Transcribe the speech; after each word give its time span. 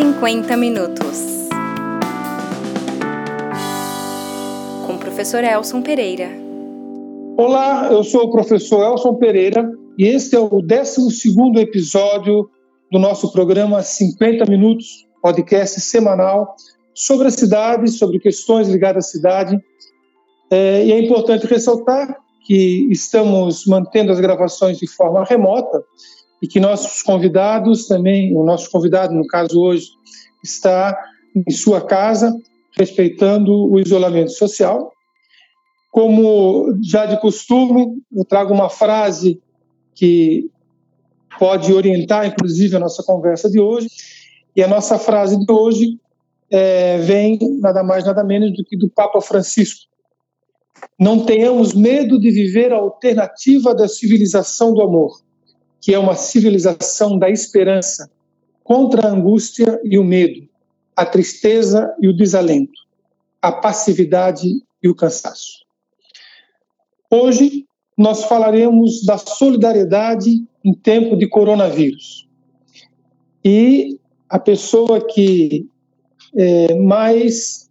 50 0.00 0.56
minutos. 0.56 1.46
Com 4.86 4.94
o 4.94 4.98
professor 4.98 5.44
Elson 5.44 5.82
Pereira. 5.82 6.30
Olá, 7.36 7.86
eu 7.92 8.02
sou 8.02 8.22
o 8.22 8.30
professor 8.30 8.82
Elson 8.82 9.16
Pereira 9.16 9.70
e 9.98 10.06
este 10.06 10.34
é 10.34 10.38
o 10.38 10.62
12 10.62 11.60
episódio 11.60 12.48
do 12.90 12.98
nosso 12.98 13.30
programa 13.30 13.82
50 13.82 14.46
Minutos, 14.46 15.06
podcast 15.20 15.78
semanal 15.82 16.56
sobre 16.94 17.28
a 17.28 17.30
cidade, 17.30 17.90
sobre 17.90 18.18
questões 18.18 18.68
ligadas 18.68 19.04
à 19.04 19.08
cidade. 19.10 19.60
É, 20.50 20.82
e 20.82 20.92
é 20.92 20.98
importante 20.98 21.46
ressaltar 21.46 22.16
que 22.46 22.88
estamos 22.90 23.66
mantendo 23.66 24.12
as 24.12 24.18
gravações 24.18 24.78
de 24.78 24.86
forma 24.86 25.24
remota 25.24 25.84
e 26.42 26.48
que 26.48 26.58
nossos 26.58 27.02
convidados 27.02 27.86
também, 27.86 28.34
o 28.36 28.42
nosso 28.42 28.70
convidado, 28.70 29.14
no 29.14 29.26
caso 29.26 29.60
hoje, 29.60 29.88
está 30.42 30.98
em 31.34 31.50
sua 31.50 31.80
casa, 31.80 32.34
respeitando 32.76 33.52
o 33.70 33.78
isolamento 33.78 34.32
social. 34.32 34.90
Como 35.90 36.74
já 36.82 37.04
de 37.04 37.20
costume, 37.20 38.02
eu 38.16 38.24
trago 38.24 38.54
uma 38.54 38.70
frase 38.70 39.40
que 39.94 40.48
pode 41.38 41.72
orientar, 41.72 42.26
inclusive, 42.26 42.76
a 42.76 42.80
nossa 42.80 43.02
conversa 43.02 43.50
de 43.50 43.60
hoje. 43.60 43.88
E 44.56 44.62
a 44.62 44.68
nossa 44.68 44.98
frase 44.98 45.38
de 45.38 45.52
hoje 45.52 45.98
é, 46.50 46.98
vem 46.98 47.38
nada 47.60 47.82
mais, 47.82 48.04
nada 48.04 48.24
menos 48.24 48.52
do 48.56 48.64
que 48.64 48.76
do 48.76 48.88
Papa 48.88 49.20
Francisco. 49.20 49.88
Não 50.98 51.24
tenhamos 51.24 51.74
medo 51.74 52.18
de 52.18 52.30
viver 52.30 52.72
a 52.72 52.76
alternativa 52.76 53.74
da 53.74 53.86
civilização 53.86 54.72
do 54.72 54.80
amor 54.80 55.12
que 55.80 55.94
é 55.94 55.98
uma 55.98 56.14
civilização 56.14 57.18
da 57.18 57.30
esperança 57.30 58.10
contra 58.62 59.08
a 59.08 59.10
angústia 59.10 59.80
e 59.84 59.98
o 59.98 60.04
medo, 60.04 60.48
a 60.94 61.06
tristeza 61.06 61.94
e 62.00 62.08
o 62.08 62.16
desalento, 62.16 62.80
a 63.40 63.50
passividade 63.50 64.62
e 64.82 64.88
o 64.88 64.94
cansaço. 64.94 65.64
Hoje 67.10 67.66
nós 67.96 68.24
falaremos 68.24 69.04
da 69.04 69.18
solidariedade 69.18 70.44
em 70.64 70.74
tempo 70.74 71.16
de 71.16 71.26
coronavírus. 71.26 72.28
E 73.44 73.98
a 74.28 74.38
pessoa 74.38 75.04
que 75.06 75.66
é, 76.36 76.74
mais 76.76 77.68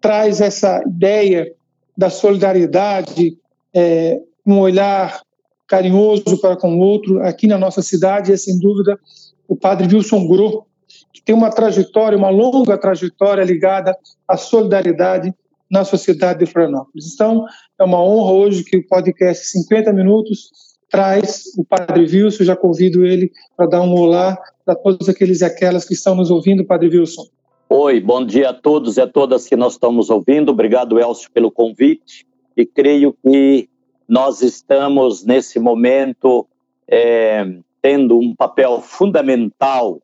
traz 0.00 0.40
essa 0.40 0.82
ideia 0.86 1.54
da 1.96 2.10
solidariedade, 2.10 3.36
é, 3.74 4.20
um 4.44 4.58
olhar 4.58 5.22
carinhoso 5.70 6.36
para 6.40 6.56
com 6.56 6.76
o 6.76 6.80
outro 6.80 7.22
aqui 7.22 7.46
na 7.46 7.56
nossa 7.56 7.80
cidade 7.80 8.32
é, 8.32 8.36
sem 8.36 8.58
dúvida, 8.58 8.98
o 9.46 9.54
padre 9.54 9.86
Wilson 9.94 10.26
Gro, 10.26 10.66
que 11.12 11.22
tem 11.22 11.32
uma 11.32 11.48
trajetória, 11.48 12.18
uma 12.18 12.28
longa 12.28 12.76
trajetória 12.76 13.44
ligada 13.44 13.96
à 14.26 14.36
solidariedade 14.36 15.32
na 15.70 15.84
sociedade 15.84 16.40
de 16.40 16.46
Florianópolis. 16.46 17.14
Então, 17.14 17.44
é 17.78 17.84
uma 17.84 18.02
honra 18.02 18.32
hoje 18.32 18.64
que 18.64 18.78
o 18.78 18.86
podcast 18.88 19.46
50 19.46 19.92
Minutos 19.92 20.50
traz 20.90 21.44
o 21.56 21.64
Padre 21.64 22.02
Wilson, 22.02 22.42
já 22.42 22.56
convido 22.56 23.06
ele 23.06 23.30
para 23.56 23.66
dar 23.66 23.82
um 23.82 23.94
olá 23.94 24.36
para 24.64 24.74
todos 24.74 25.08
aqueles 25.08 25.40
e 25.40 25.44
aquelas 25.44 25.84
que 25.84 25.94
estão 25.94 26.16
nos 26.16 26.32
ouvindo, 26.32 26.64
Padre 26.64 26.88
Wilson. 26.88 27.26
Oi, 27.68 28.00
bom 28.00 28.26
dia 28.26 28.50
a 28.50 28.52
todos 28.52 28.96
e 28.96 29.00
a 29.00 29.06
todas 29.06 29.46
que 29.46 29.54
nós 29.54 29.74
estamos 29.74 30.10
ouvindo. 30.10 30.50
Obrigado, 30.50 30.98
Elcio, 30.98 31.30
pelo 31.30 31.52
convite. 31.52 32.26
E 32.56 32.66
creio 32.66 33.14
que 33.22 33.69
nós 34.10 34.42
estamos, 34.42 35.24
nesse 35.24 35.60
momento, 35.60 36.44
é, 36.88 37.46
tendo 37.80 38.18
um 38.18 38.34
papel 38.34 38.80
fundamental 38.80 40.02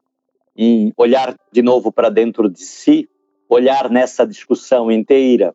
em 0.57 0.93
olhar 0.97 1.35
de 1.51 1.61
novo 1.61 1.91
para 1.91 2.09
dentro 2.09 2.49
de 2.49 2.61
si, 2.61 3.09
olhar 3.49 3.91
nessa 3.91 4.25
discussão 4.25 4.93
inteira 4.93 5.53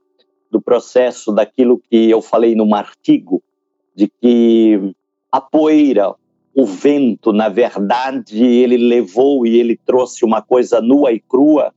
do 0.52 0.62
processo 0.62 1.32
daquilo 1.32 1.82
que 1.90 2.10
eu 2.10 2.22
falei 2.22 2.54
num 2.54 2.76
artigo, 2.76 3.42
de 3.96 4.10
que 4.10 4.94
a 5.32 5.40
poeira, 5.40 6.14
o 6.54 6.66
vento, 6.66 7.32
na 7.32 7.48
verdade, 7.48 8.44
ele 8.44 8.76
levou 8.76 9.48
e 9.48 9.58
ele 9.58 9.78
trouxe 9.78 10.26
uma 10.26 10.42
coisa 10.42 10.82
nua 10.82 11.14
e 11.14 11.22
crua, 11.22 11.74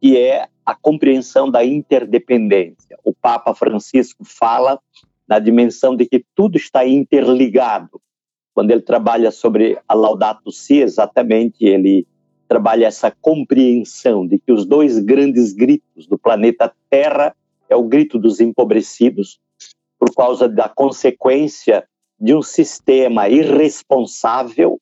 que 0.00 0.16
é 0.16 0.46
a 0.64 0.72
compreensão 0.72 1.50
da 1.50 1.64
interdependência. 1.64 2.96
O 3.02 3.12
Papa 3.12 3.52
Francisco 3.56 4.24
fala 4.24 4.78
na 5.32 5.38
dimensão 5.38 5.96
de 5.96 6.04
que 6.04 6.22
tudo 6.34 6.58
está 6.58 6.86
interligado. 6.86 7.98
Quando 8.52 8.70
ele 8.70 8.82
trabalha 8.82 9.30
sobre 9.30 9.78
a 9.88 9.94
Laudato 9.94 10.52
Si, 10.52 10.74
exatamente, 10.74 11.64
ele 11.64 12.06
trabalha 12.46 12.84
essa 12.84 13.10
compreensão 13.10 14.26
de 14.26 14.38
que 14.38 14.52
os 14.52 14.66
dois 14.66 14.98
grandes 14.98 15.54
gritos 15.54 16.06
do 16.06 16.18
planeta 16.18 16.70
Terra 16.90 17.34
é 17.70 17.74
o 17.74 17.84
grito 17.84 18.18
dos 18.18 18.40
empobrecidos, 18.40 19.40
por 19.98 20.14
causa 20.14 20.46
da 20.46 20.68
consequência 20.68 21.88
de 22.20 22.34
um 22.34 22.42
sistema 22.42 23.26
irresponsável 23.26 24.78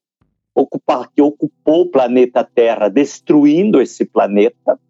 que 1.15 1.23
ocupou 1.23 1.83
o 1.83 1.91
planeta 1.91 2.43
Terra, 2.43 2.89
destruindo 2.89 3.81
esse 3.81 4.05
planeta 4.05 4.81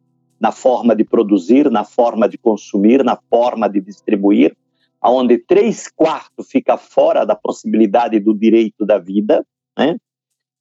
na 0.40 0.52
forma 0.52 0.96
de 0.96 1.04
produzir, 1.04 1.70
na 1.70 1.84
forma 1.84 2.26
de 2.26 2.38
consumir, 2.38 3.04
na 3.04 3.18
forma 3.28 3.68
de 3.68 3.78
distribuir, 3.78 4.56
onde 5.02 5.38
três 5.38 5.88
quartos 5.88 6.50
fica 6.50 6.76
fora 6.76 7.24
da 7.24 7.34
possibilidade 7.34 8.20
do 8.20 8.34
direito 8.34 8.84
da 8.84 8.98
vida, 8.98 9.44
né? 9.76 9.96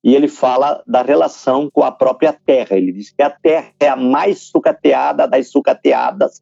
E 0.02 0.16
ele 0.16 0.30
fala 0.30 0.82
da 0.88 1.02
relação 1.02 1.70
com 1.70 1.84
a 1.84 1.92
própria 1.92 2.32
terra. 2.32 2.78
Ele 2.78 2.94
diz 2.94 3.12
que 3.12 3.22
a 3.22 3.30
terra 3.30 3.74
é 3.80 3.90
a 3.90 3.98
mais 3.98 4.44
sucateada 4.44 5.28
das 5.28 5.50
sucateadas, 5.50 6.42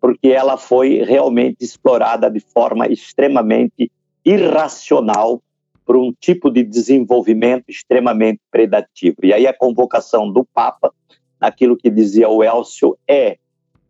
porque 0.00 0.28
ela 0.28 0.56
foi 0.56 1.02
realmente 1.02 1.58
explorada 1.60 2.30
de 2.30 2.40
forma 2.40 2.86
extremamente 2.86 3.92
irracional 4.24 5.42
por 5.84 5.98
um 5.98 6.14
tipo 6.18 6.50
de 6.50 6.62
desenvolvimento 6.62 7.64
extremamente 7.68 8.40
predativo. 8.50 9.16
E 9.22 9.34
aí 9.34 9.46
a 9.46 9.52
convocação 9.52 10.32
do 10.32 10.42
Papa, 10.42 10.90
aquilo 11.38 11.76
que 11.76 11.90
dizia 11.90 12.28
o 12.28 12.42
Elcio, 12.42 12.96
é, 13.06 13.36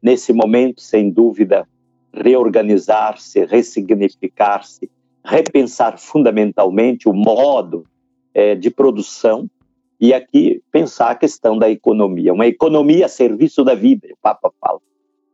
nesse 0.03 0.33
momento, 0.33 0.81
sem 0.81 1.09
dúvida, 1.09 1.69
reorganizar-se, 2.17 3.45
ressignificar-se, 3.45 4.91
repensar 5.25 5.99
fundamentalmente 5.99 7.09
o 7.09 7.13
modo 7.13 7.85
é, 8.33 8.55
de 8.55 8.71
produção 8.71 9.49
e 10.01 10.13
aqui 10.13 10.63
pensar 10.71 11.11
a 11.11 11.15
questão 11.15 11.59
da 11.59 11.71
economia. 11.71 12.33
Uma 12.33 12.47
economia 12.47 13.07
a 13.07 13.09
serviço 13.09 13.65
da 13.65 13.75
vida, 13.75 14.09
o 14.13 14.17
Papa 14.21 14.53
fala. 14.61 14.81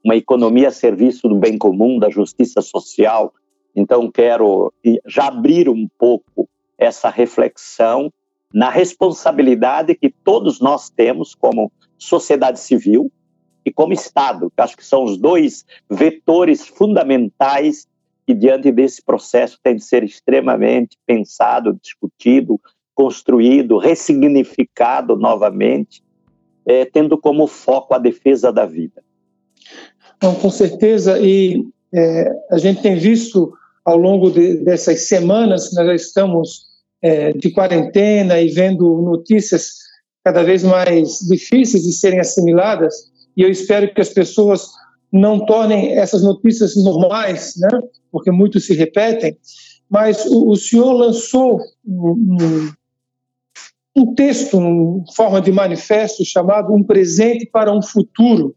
Uma 0.05 0.17
economia 0.17 0.69
a 0.69 0.73
serviço 0.73 1.29
do 1.29 1.37
bem 1.37 1.59
comum, 1.59 1.99
da 1.99 2.09
justiça 2.09 2.61
social. 2.61 3.33
Então, 3.75 4.11
quero 4.11 4.73
já 5.07 5.27
abrir 5.27 5.69
um 5.69 5.89
pouco 5.99 6.49
essa 6.79 7.11
reflexão 7.11 8.12
na 8.53 8.71
responsabilidade 8.71 9.95
que 9.95 10.11
todos 10.11 10.61
nós 10.61 10.91
temos 10.91 11.35
como 11.35 11.71
sociedade 11.99 12.61
civil, 12.61 13.12
e 13.70 13.72
como 13.72 13.92
Estado, 13.92 14.50
que 14.50 14.60
acho 14.60 14.76
que 14.76 14.84
são 14.84 15.04
os 15.04 15.16
dois 15.16 15.64
vetores 15.88 16.66
fundamentais 16.66 17.86
que, 18.26 18.34
diante 18.34 18.72
desse 18.72 19.00
processo, 19.00 19.60
tem 19.62 19.76
de 19.76 19.84
ser 19.84 20.03
extremamente 20.03 20.98
pensado, 21.06 21.78
discutido, 21.81 22.60
construído, 22.92 23.78
ressignificado 23.78 25.16
novamente, 25.16 26.03
é, 26.66 26.84
tendo 26.84 27.16
como 27.16 27.47
foco 27.47 27.94
a 27.94 27.98
defesa 27.98 28.53
da 28.53 28.66
vida. 28.66 29.04
Não, 30.20 30.34
com 30.34 30.50
certeza, 30.50 31.20
e 31.20 31.64
é, 31.94 32.28
a 32.50 32.58
gente 32.58 32.82
tem 32.82 32.97
visto 32.97 33.52
ao 33.84 33.97
longo 33.97 34.32
de, 34.32 34.56
dessas 34.64 35.06
semanas 35.06 35.69
que 35.69 35.76
nós 35.76 35.87
já 35.87 35.94
estamos 35.94 36.66
é, 37.00 37.32
de 37.32 37.50
quarentena 37.52 38.41
e 38.41 38.48
vendo 38.48 39.00
notícias 39.00 39.75
cada 40.25 40.42
vez 40.42 40.64
mais 40.64 41.20
difíceis 41.20 41.84
de 41.84 41.93
serem 41.93 42.19
assimiladas, 42.19 43.11
e 43.40 43.42
eu 43.42 43.50
espero 43.50 43.90
que 43.94 44.02
as 44.02 44.10
pessoas 44.10 44.69
não 45.10 45.46
tornem 45.46 45.96
essas 45.96 46.22
notícias 46.22 46.76
normais, 46.76 47.54
né? 47.56 47.70
porque 48.12 48.31
muitos 48.31 48.66
se 48.66 48.75
repetem, 48.75 49.34
mas 49.88 50.26
o, 50.26 50.50
o 50.50 50.56
senhor 50.56 50.92
lançou 50.92 51.58
um, 51.87 52.70
um 53.96 54.14
texto, 54.14 54.58
em 54.60 55.02
forma 55.16 55.40
de 55.40 55.50
manifesto, 55.50 56.22
chamado 56.22 56.75
Um 56.75 56.84
Presente 56.84 57.48
para 57.50 57.72
um 57.72 57.81
Futuro, 57.81 58.54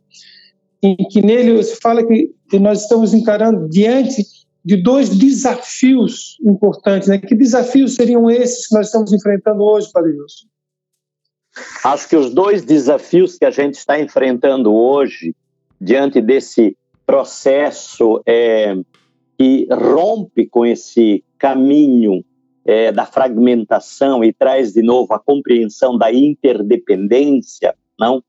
em 0.81 0.97
que 0.97 1.21
nele 1.21 1.63
se 1.63 1.77
fala 1.77 2.06
que, 2.06 2.35
que 2.50 2.59
nós 2.59 2.81
estamos 2.81 3.13
encarando 3.13 3.69
diante 3.69 4.21
de 4.65 4.83
dois 4.83 5.07
desafios 5.07 6.35
importantes. 6.45 7.07
Né? 7.07 7.19
Que 7.19 7.35
desafios 7.35 7.95
seriam 7.95 8.30
esses 8.30 8.68
que 8.68 8.75
nós 8.75 8.88
estamos 8.88 9.13
enfrentando 9.13 9.63
hoje, 9.63 9.89
Padre 9.94 10.12
Wilson? 10.12 10.53
Acho 11.84 12.10
que 12.10 12.16
os 12.16 12.34
dois 12.34 12.64
desafios 12.64 13.38
que 13.38 13.46
a 13.46 13.52
gente 13.52 13.76
está 13.76 14.00
enfrentando 14.00 14.74
hoje, 14.74 15.36
diante 15.80 16.22
desse 16.22 16.76
processo 17.06 18.22
é, 18.26 18.76
que 19.38 19.68
rompe 19.72 20.48
com 20.48 20.66
esse 20.66 21.24
caminho 21.38 22.24
é, 22.66 22.92
da 22.92 23.06
fragmentação 23.06 24.24
e 24.24 24.32
traz 24.32 24.74
de 24.74 24.82
novo 24.82 25.14
a 25.14 25.20
compreensão 25.20 25.98
da 25.98 26.12
interdependência, 26.12 27.76
não? 28.00 28.24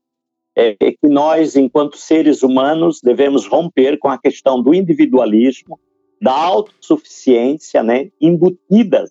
é, 0.55 0.75
é 0.79 0.91
que 0.91 1.07
nós, 1.07 1.55
enquanto 1.55 1.97
seres 1.97 2.41
humanos, 2.41 3.01
devemos 3.01 3.45
romper 3.45 3.99
com 3.99 4.07
a 4.07 4.17
questão 4.17 4.61
do 4.61 4.73
individualismo, 4.73 5.79
da 6.21 6.31
autossuficiência, 6.31 7.83
né, 7.83 8.09
embutida 8.21 9.05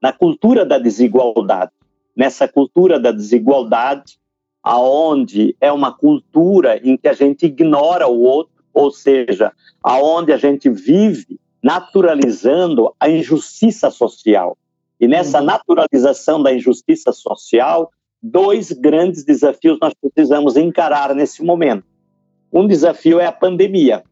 na 0.00 0.12
cultura 0.12 0.64
da 0.64 0.78
desigualdade. 0.78 1.72
Nessa 2.16 2.46
cultura 2.46 2.98
da 2.98 3.10
desigualdade, 3.10 4.18
aonde 4.62 5.56
é 5.60 5.70
uma 5.70 5.92
cultura 5.92 6.80
em 6.82 6.96
que 6.96 7.08
a 7.08 7.12
gente 7.12 7.46
ignora 7.46 8.08
o 8.08 8.20
outro, 8.20 8.54
ou 8.72 8.90
seja, 8.90 9.52
aonde 9.82 10.32
a 10.32 10.36
gente 10.36 10.70
vive 10.70 11.38
naturalizando 11.62 12.94
a 13.00 13.08
injustiça 13.08 13.90
social. 13.90 14.56
E 15.00 15.08
nessa 15.08 15.40
uhum. 15.40 15.46
naturalização 15.46 16.42
da 16.42 16.52
injustiça 16.52 17.12
social, 17.12 17.90
dois 18.22 18.72
grandes 18.72 19.24
desafios 19.24 19.78
nós 19.80 19.92
precisamos 19.94 20.56
encarar 20.56 21.14
nesse 21.14 21.42
momento. 21.42 21.84
Um 22.52 22.66
desafio 22.66 23.20
é 23.20 23.26
a 23.26 23.32
pandemia. 23.32 24.02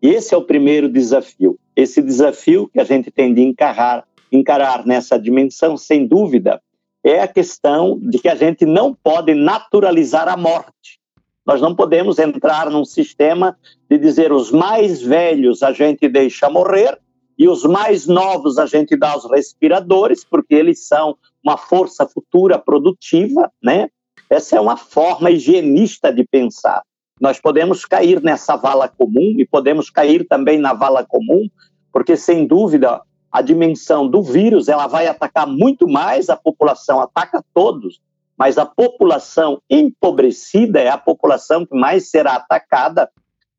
Esse 0.00 0.34
é 0.34 0.36
o 0.36 0.42
primeiro 0.42 0.88
desafio. 0.88 1.58
Esse 1.74 2.00
desafio 2.00 2.68
que 2.68 2.80
a 2.80 2.84
gente 2.84 3.10
tem 3.10 3.34
de 3.34 3.42
encarar, 3.42 4.06
encarar 4.30 4.86
nessa 4.86 5.18
dimensão, 5.18 5.76
sem 5.76 6.06
dúvida, 6.06 6.62
é 7.08 7.20
a 7.20 7.28
questão 7.28 7.98
de 8.00 8.18
que 8.18 8.28
a 8.28 8.34
gente 8.34 8.66
não 8.66 8.92
pode 8.92 9.32
naturalizar 9.32 10.28
a 10.28 10.36
morte. 10.36 10.98
Nós 11.46 11.60
não 11.60 11.72
podemos 11.72 12.18
entrar 12.18 12.68
num 12.68 12.84
sistema 12.84 13.56
de 13.88 13.96
dizer 13.96 14.32
os 14.32 14.50
mais 14.50 15.00
velhos 15.00 15.62
a 15.62 15.72
gente 15.72 16.08
deixa 16.08 16.50
morrer 16.50 16.98
e 17.38 17.48
os 17.48 17.62
mais 17.64 18.08
novos 18.08 18.58
a 18.58 18.66
gente 18.66 18.96
dá 18.96 19.16
os 19.16 19.30
respiradores, 19.30 20.24
porque 20.24 20.54
eles 20.54 20.88
são 20.88 21.16
uma 21.44 21.56
força 21.56 22.06
futura 22.06 22.58
produtiva, 22.58 23.52
né? 23.62 23.88
Essa 24.28 24.56
é 24.56 24.60
uma 24.60 24.76
forma 24.76 25.30
higienista 25.30 26.12
de 26.12 26.24
pensar. 26.24 26.82
Nós 27.20 27.38
podemos 27.38 27.84
cair 27.84 28.20
nessa 28.20 28.56
vala 28.56 28.88
comum 28.88 29.36
e 29.38 29.46
podemos 29.46 29.90
cair 29.90 30.26
também 30.26 30.58
na 30.58 30.74
vala 30.74 31.04
comum, 31.04 31.48
porque 31.92 32.16
sem 32.16 32.46
dúvida 32.46 33.00
a 33.30 33.42
dimensão 33.42 34.08
do 34.08 34.22
vírus 34.22 34.68
ela 34.68 34.86
vai 34.86 35.06
atacar 35.06 35.46
muito 35.46 35.88
mais 35.88 36.28
a 36.28 36.36
população, 36.36 37.00
ataca 37.00 37.44
todos, 37.52 38.00
mas 38.36 38.58
a 38.58 38.66
população 38.66 39.60
empobrecida 39.68 40.80
é 40.80 40.88
a 40.88 40.98
população 40.98 41.64
que 41.64 41.74
mais 41.74 42.10
será 42.10 42.34
atacada 42.34 43.10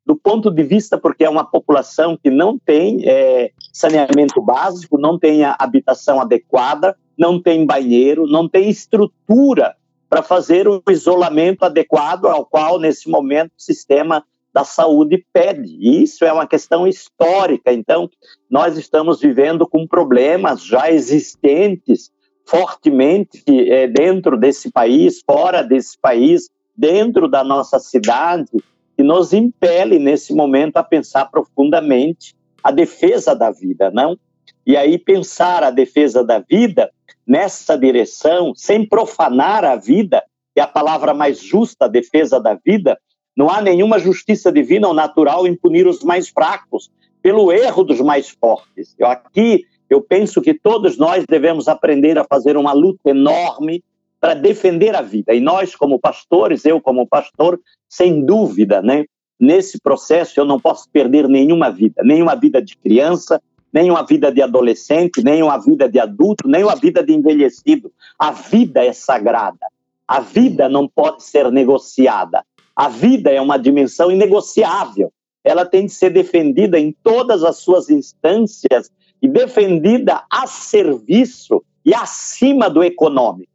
do 0.05 0.15
ponto 0.15 0.49
de 0.49 0.63
vista 0.63 0.97
porque 0.97 1.25
é 1.25 1.29
uma 1.29 1.43
população 1.43 2.17
que 2.17 2.29
não 2.29 2.57
tem 2.57 3.01
é, 3.05 3.51
saneamento 3.73 4.41
básico, 4.41 4.97
não 4.97 5.19
tem 5.19 5.43
habitação 5.43 6.21
adequada, 6.21 6.95
não 7.17 7.41
tem 7.41 7.65
banheiro, 7.65 8.25
não 8.25 8.47
tem 8.47 8.69
estrutura 8.69 9.75
para 10.09 10.23
fazer 10.23 10.65
o 10.67 10.81
isolamento 10.89 11.63
adequado 11.63 12.25
ao 12.27 12.45
qual 12.45 12.79
nesse 12.79 13.09
momento 13.09 13.49
o 13.49 13.61
sistema 13.61 14.23
da 14.53 14.63
saúde 14.63 15.25
pede. 15.31 15.77
Isso 15.79 16.25
é 16.25 16.31
uma 16.31 16.47
questão 16.47 16.87
histórica. 16.87 17.71
Então, 17.71 18.09
nós 18.49 18.77
estamos 18.77 19.19
vivendo 19.19 19.67
com 19.67 19.87
problemas 19.87 20.63
já 20.63 20.91
existentes 20.91 22.11
fortemente 22.45 23.43
é, 23.69 23.87
dentro 23.87 24.37
desse 24.37 24.71
país, 24.71 25.21
fora 25.25 25.61
desse 25.61 25.97
país, 25.99 26.49
dentro 26.75 27.27
da 27.27 27.43
nossa 27.43 27.77
cidade, 27.77 28.51
que 28.95 29.03
nos 29.03 29.33
impele 29.33 29.99
nesse 29.99 30.33
momento 30.33 30.77
a 30.77 30.83
pensar 30.83 31.25
profundamente 31.25 32.35
a 32.63 32.71
defesa 32.71 33.35
da 33.35 33.51
vida, 33.51 33.91
não? 33.91 34.17
E 34.65 34.75
aí 34.75 34.97
pensar 34.97 35.63
a 35.63 35.71
defesa 35.71 36.23
da 36.23 36.39
vida 36.39 36.89
nessa 37.25 37.77
direção, 37.77 38.53
sem 38.55 38.87
profanar 38.87 39.65
a 39.65 39.75
vida, 39.75 40.23
que 40.53 40.59
é 40.59 40.63
a 40.63 40.67
palavra 40.67 41.13
mais 41.13 41.39
justa, 41.39 41.85
a 41.85 41.89
defesa 41.89 42.39
da 42.39 42.53
vida, 42.53 42.97
não 43.37 43.49
há 43.49 43.61
nenhuma 43.61 43.99
justiça 43.99 44.51
divina 44.51 44.87
ou 44.87 44.93
natural 44.93 45.45
em 45.45 45.55
punir 45.55 45.87
os 45.87 46.03
mais 46.03 46.27
fracos 46.27 46.89
pelo 47.21 47.51
erro 47.51 47.83
dos 47.83 48.01
mais 48.01 48.29
fortes. 48.29 48.95
Eu 48.97 49.07
aqui 49.07 49.65
eu 49.89 50.01
penso 50.01 50.41
que 50.41 50.53
todos 50.53 50.97
nós 50.97 51.23
devemos 51.27 51.67
aprender 51.67 52.17
a 52.17 52.25
fazer 52.25 52.57
uma 52.57 52.73
luta 52.73 53.09
enorme 53.09 53.83
para 54.19 54.33
defender 54.33 54.95
a 54.95 55.01
vida. 55.01 55.33
E 55.33 55.39
nós, 55.39 55.75
como 55.75 55.99
pastores, 55.99 56.65
eu 56.65 56.81
como 56.81 57.07
pastor, 57.07 57.59
sem 57.87 58.25
dúvida, 58.25 58.81
né? 58.81 59.05
Nesse 59.39 59.79
processo 59.79 60.39
eu 60.39 60.45
não 60.45 60.59
posso 60.59 60.89
perder 60.91 61.29
nenhuma 61.29 61.69
vida, 61.69 62.01
nenhuma 62.03 62.35
vida 62.35 62.61
de 62.61 62.75
criança, 62.75 63.41
nenhuma 63.71 64.03
vida 64.03 64.31
de 64.31 64.41
adolescente, 64.41 65.23
nenhuma 65.23 65.57
vida 65.57 65.87
de 65.87 65.99
adulto, 65.99 66.47
nenhuma 66.47 66.75
vida 66.75 67.03
de 67.03 67.13
envelhecido. 67.13 67.91
A 68.17 68.31
vida 68.31 68.83
é 68.83 68.91
sagrada. 68.91 69.67
A 70.07 70.19
vida 70.19 70.67
não 70.67 70.87
pode 70.87 71.23
ser 71.23 71.51
negociada. 71.51 72.43
A 72.77 72.89
vida 72.89 73.31
é 73.31 73.41
uma 73.41 73.57
dimensão 73.57 74.11
inegociável. 74.11 75.11
Ela 75.43 75.65
tem 75.65 75.87
de 75.87 75.91
ser 75.91 76.11
defendida 76.11 76.79
em 76.79 76.95
todas 77.01 77.43
as 77.43 77.57
suas 77.57 77.89
instâncias 77.89 78.91
e 79.19 79.27
defendida 79.27 80.23
a 80.31 80.45
serviço 80.45 81.63
e 81.83 81.91
acima 81.95 82.69
do 82.69 82.83
econômico. 82.83 83.51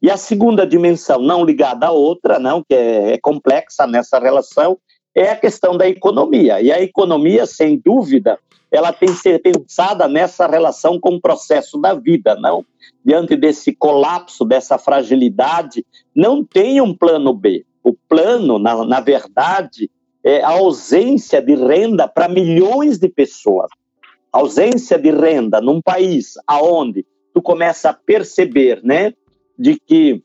E 0.00 0.08
a 0.08 0.16
segunda 0.16 0.64
dimensão, 0.64 1.20
não 1.20 1.44
ligada 1.44 1.88
à 1.88 1.90
outra, 1.90 2.38
não, 2.38 2.62
que 2.62 2.72
é, 2.72 3.14
é 3.14 3.18
complexa 3.18 3.88
nessa 3.88 4.20
relação, 4.20 4.78
é 5.16 5.30
a 5.30 5.36
questão 5.36 5.76
da 5.76 5.88
economia. 5.88 6.60
E 6.60 6.70
a 6.70 6.80
economia, 6.80 7.46
sem 7.46 7.76
dúvida, 7.76 8.38
ela 8.70 8.92
tem 8.92 9.08
que 9.08 9.16
ser 9.20 9.42
pensada 9.42 10.06
nessa 10.06 10.46
relação 10.46 11.00
com 11.00 11.16
o 11.16 11.20
processo 11.20 11.76
da 11.76 11.92
vida, 11.92 12.36
não? 12.36 12.64
Diante 13.04 13.34
desse 13.34 13.74
colapso, 13.74 14.44
dessa 14.44 14.78
fragilidade, 14.78 15.84
não 16.14 16.44
tem 16.44 16.80
um 16.80 16.94
plano 16.94 17.34
B. 17.34 17.64
O 17.82 17.94
plano, 17.94 18.58
na, 18.58 18.84
na 18.84 19.00
verdade, 19.00 19.90
é 20.22 20.42
a 20.42 20.50
ausência 20.50 21.40
de 21.40 21.54
renda 21.54 22.06
para 22.06 22.28
milhões 22.28 22.98
de 22.98 23.08
pessoas. 23.08 23.70
Ausência 24.32 24.98
de 24.98 25.10
renda 25.10 25.60
num 25.60 25.80
país 25.80 26.34
aonde 26.46 27.04
tu 27.32 27.40
começa 27.40 27.90
a 27.90 27.94
perceber, 27.94 28.80
né, 28.82 29.12
de 29.58 29.78
que 29.78 30.22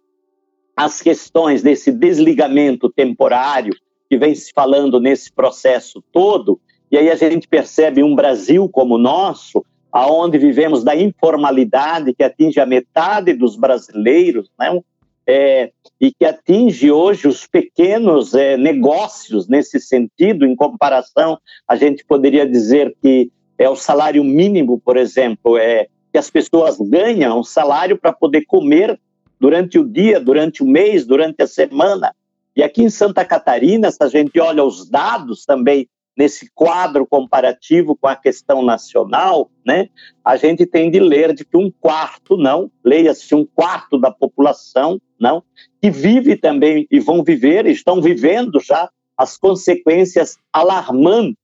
as 0.76 1.02
questões 1.02 1.64
desse 1.64 1.92
desligamento 1.92 2.90
temporário 2.90 3.74
que 4.10 4.18
vem 4.18 4.36
se 4.36 4.52
falando 4.54 5.00
nesse 5.00 5.32
processo 5.32 6.04
todo, 6.12 6.60
e 6.92 6.98
aí 6.98 7.10
a 7.10 7.16
gente 7.16 7.48
percebe 7.48 8.04
um 8.04 8.16
Brasil 8.16 8.70
como 8.70 8.96
o 8.96 9.00
nosso, 9.00 9.66
aonde 9.92 10.38
vivemos 10.38 10.84
da 10.84 10.96
informalidade 10.96 12.14
que 12.14 12.24
atinge 12.24 12.60
a 12.60 12.66
metade 12.66 13.34
dos 13.34 13.56
brasileiros, 13.56 14.52
né? 14.60 14.70
É, 15.28 15.72
e 16.00 16.12
que 16.14 16.24
atinge 16.24 16.92
hoje 16.92 17.28
os 17.28 17.48
pequenos 17.48 18.34
é, 18.36 18.56
negócios 18.58 19.48
nesse 19.48 19.80
sentido, 19.80 20.46
em 20.46 20.56
comparação, 20.56 21.40
a 21.68 21.76
gente 21.76 22.06
poderia 22.06 22.46
dizer 22.46 22.96
que 23.02 23.32
é 23.58 23.70
o 23.70 23.76
salário 23.76 24.24
mínimo, 24.24 24.80
por 24.80 24.98
exemplo, 24.98 25.58
é 25.58 25.88
que 26.12 26.18
as 26.18 26.30
pessoas 26.30 26.78
ganham 26.80 27.40
um 27.40 27.44
salário 27.44 27.98
para 27.98 28.14
poder 28.14 28.46
comer 28.46 29.00
durante 29.40 29.80
o 29.80 29.84
dia, 29.84 30.20
durante 30.20 30.64
o 30.64 30.68
mês, 30.68 31.06
durante 31.06 31.42
a 31.42 31.48
semana. 31.48 32.14
E 32.56 32.64
aqui 32.64 32.84
em 32.84 32.90
Santa 32.90 33.26
Catarina, 33.26 33.92
se 33.92 34.02
a 34.02 34.08
gente 34.08 34.40
olha 34.40 34.64
os 34.64 34.90
dados 34.90 35.44
também 35.44 35.88
nesse 36.18 36.50
quadro 36.54 37.06
comparativo 37.06 37.96
com 37.96 38.08
a 38.08 38.16
questão 38.16 38.64
nacional, 38.64 39.50
né, 39.66 39.90
a 40.24 40.38
gente 40.38 40.66
tem 40.66 40.90
de 40.90 41.00
ler 41.00 41.34
de 41.34 41.44
que 41.44 41.58
um 41.58 41.70
quarto, 41.70 42.38
não, 42.38 42.72
leia-se 42.84 43.36
um 43.36 43.46
quarto 43.46 43.98
da 43.98 44.12
população, 44.12 45.02
não, 45.20 45.44
que 45.82 45.90
vive 45.90 46.36
também 46.36 46.88
e 46.90 47.00
vão 47.00 47.24
viver, 47.24 47.66
estão 47.66 48.02
vivendo 48.02 48.60
já 48.60 48.90
as 49.18 49.38
consequências 49.38 50.38
alarmantes 50.52 51.38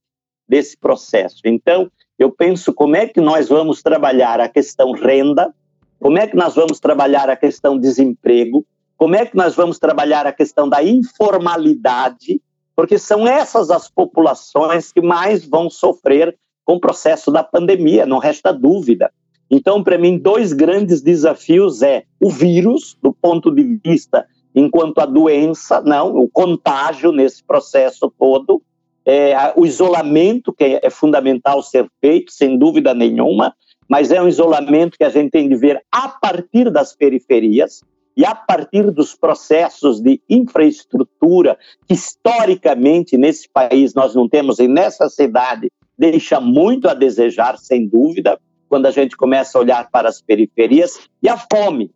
desse 0.48 0.78
processo. 0.78 1.42
Então, 1.46 1.90
eu 2.20 2.32
penso 2.32 2.74
como 2.74 2.96
é 2.96 3.08
que 3.08 3.22
nós 3.22 3.50
vamos 3.50 3.82
trabalhar 3.82 4.40
a 4.40 4.50
questão 4.50 4.92
renda, 4.92 5.54
como 6.00 6.18
é 6.18 6.28
que 6.28 6.36
nós 6.36 6.56
vamos 6.56 6.80
trabalhar 6.80 7.30
a 7.30 7.36
questão 7.36 7.78
desemprego? 7.78 8.66
Como 8.98 9.16
é 9.16 9.26
que 9.26 9.36
nós 9.36 9.56
vamos 9.56 9.80
trabalhar 9.80 10.26
a 10.26 10.32
questão 10.34 10.68
da 10.68 10.84
informalidade? 10.84 12.42
Porque 12.76 12.98
são 12.98 13.28
essas 13.28 13.70
as 13.70 13.90
populações 13.90 14.92
que 14.92 15.02
mais 15.02 15.46
vão 15.46 15.70
sofrer 15.70 16.38
com 16.64 16.76
o 16.76 16.80
processo 16.80 17.32
da 17.32 17.44
pandemia, 17.44 18.06
não 18.06 18.18
resta 18.18 18.54
dúvida. 18.54 19.12
Então, 19.50 19.84
para 19.84 19.98
mim, 19.98 20.18
dois 20.18 20.54
grandes 20.54 21.02
desafios 21.02 21.82
é 21.82 22.04
o 22.20 22.30
vírus, 22.30 22.98
do 23.02 23.12
ponto 23.14 23.52
de 23.52 23.80
vista 23.84 24.26
enquanto 24.56 25.00
a 25.00 25.06
doença, 25.06 25.82
não, 25.82 26.16
o 26.16 26.30
contágio 26.30 27.12
nesse 27.12 27.44
processo 27.44 28.14
todo, 28.18 28.62
é, 29.06 29.34
o 29.56 29.66
isolamento 29.66 30.54
que 30.54 30.80
é 30.82 30.90
fundamental 30.90 31.64
ser 31.64 31.90
feito, 32.00 32.32
sem 32.32 32.58
dúvida 32.58 32.94
nenhuma, 32.94 33.56
mas 33.88 34.12
é 34.12 34.22
um 34.22 34.28
isolamento 34.28 34.98
que 34.98 35.04
a 35.04 35.10
gente 35.10 35.32
tem 35.32 35.50
de 35.50 35.56
ver 35.56 35.82
a 35.92 36.08
partir 36.08 36.70
das 36.70 36.96
periferias 36.96 37.82
e 38.22 38.26
a 38.26 38.36
partir 38.36 38.92
dos 38.92 39.16
processos 39.16 40.00
de 40.00 40.22
infraestrutura 40.30 41.58
que 41.88 41.96
historicamente 41.96 43.18
nesse 43.18 43.50
país 43.50 43.96
nós 43.96 44.14
não 44.14 44.30
temos 44.30 44.60
e 44.60 44.68
nessa 44.68 45.10
cidade 45.10 45.72
deixa 45.98 46.40
muito 46.40 46.88
a 46.88 46.94
desejar, 46.94 47.58
sem 47.58 47.88
dúvida, 47.88 48.40
quando 48.70 48.86
a 48.86 48.92
gente 48.92 49.18
começa 49.18 49.58
a 49.58 49.62
olhar 49.62 49.90
para 49.90 50.08
as 50.08 50.22
periferias 50.22 51.00
e 51.20 51.28
a 51.28 51.36
fome. 51.36 51.90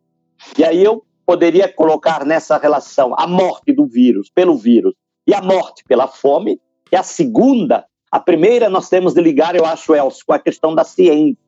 E 0.57 0.63
aí 0.63 0.83
eu 0.83 1.05
poderia 1.27 1.71
colocar 1.71 2.25
nessa 2.25 2.57
relação 2.57 3.13
a 3.15 3.27
morte 3.27 3.71
do 3.71 3.85
vírus 3.85 4.27
pelo 4.27 4.57
vírus 4.57 4.95
e 5.27 5.33
a 5.35 5.43
morte 5.43 5.83
pela 5.87 6.07
fome, 6.07 6.59
e 6.91 6.95
a 6.95 7.03
segunda, 7.03 7.85
a 8.11 8.19
primeira 8.19 8.67
nós 8.67 8.89
temos 8.89 9.13
de 9.13 9.21
ligar, 9.21 9.55
eu 9.55 9.63
acho, 9.63 9.93
Elcio, 9.93 10.25
com 10.25 10.33
a 10.33 10.39
questão 10.39 10.73
da 10.73 10.83
ciência. 10.83 11.44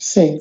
Sim. 0.00 0.38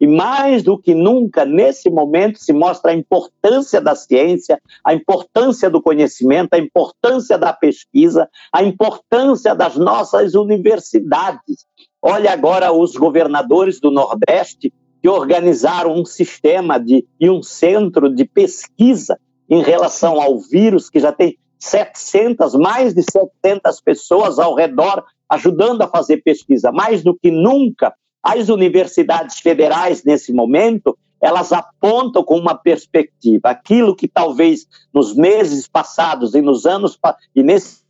E 0.00 0.06
mais 0.06 0.62
do 0.62 0.76
que 0.76 0.94
nunca, 0.94 1.44
nesse 1.44 1.88
momento, 1.88 2.38
se 2.38 2.52
mostra 2.52 2.90
a 2.90 2.94
importância 2.94 3.80
da 3.80 3.94
ciência, 3.94 4.60
a 4.84 4.92
importância 4.92 5.70
do 5.70 5.80
conhecimento, 5.80 6.54
a 6.54 6.58
importância 6.58 7.38
da 7.38 7.52
pesquisa, 7.52 8.28
a 8.52 8.62
importância 8.64 9.54
das 9.54 9.76
nossas 9.76 10.34
universidades. 10.34 11.66
Olha 12.02 12.32
agora 12.32 12.72
os 12.72 12.96
governadores 12.96 13.78
do 13.78 13.90
Nordeste 13.90 14.72
que 15.00 15.08
organizaram 15.08 15.94
um 15.94 16.04
sistema 16.04 16.78
de, 16.80 17.06
e 17.20 17.30
um 17.30 17.42
centro 17.42 18.12
de 18.12 18.24
pesquisa 18.24 19.18
em 19.48 19.62
relação 19.62 20.20
ao 20.20 20.38
vírus, 20.38 20.88
que 20.88 20.98
já 20.98 21.12
tem 21.12 21.36
700, 21.58 22.54
mais 22.54 22.94
de 22.94 23.02
700 23.02 23.80
pessoas 23.82 24.38
ao 24.38 24.54
redor 24.54 25.04
ajudando 25.28 25.82
a 25.82 25.88
fazer 25.88 26.22
pesquisa. 26.22 26.72
Mais 26.72 27.02
do 27.02 27.14
que 27.14 27.30
nunca, 27.30 27.94
as 28.24 28.48
universidades 28.48 29.38
federais, 29.38 30.02
nesse 30.02 30.32
momento, 30.32 30.96
elas 31.20 31.52
apontam 31.52 32.24
com 32.24 32.38
uma 32.38 32.54
perspectiva 32.54 33.50
aquilo 33.50 33.94
que 33.94 34.08
talvez 34.08 34.66
nos 34.92 35.14
meses 35.14 35.68
passados 35.68 36.34
e 36.34 36.40
nos 36.40 36.64
anos 36.64 36.98
e 37.36 37.42
nesse 37.42 37.84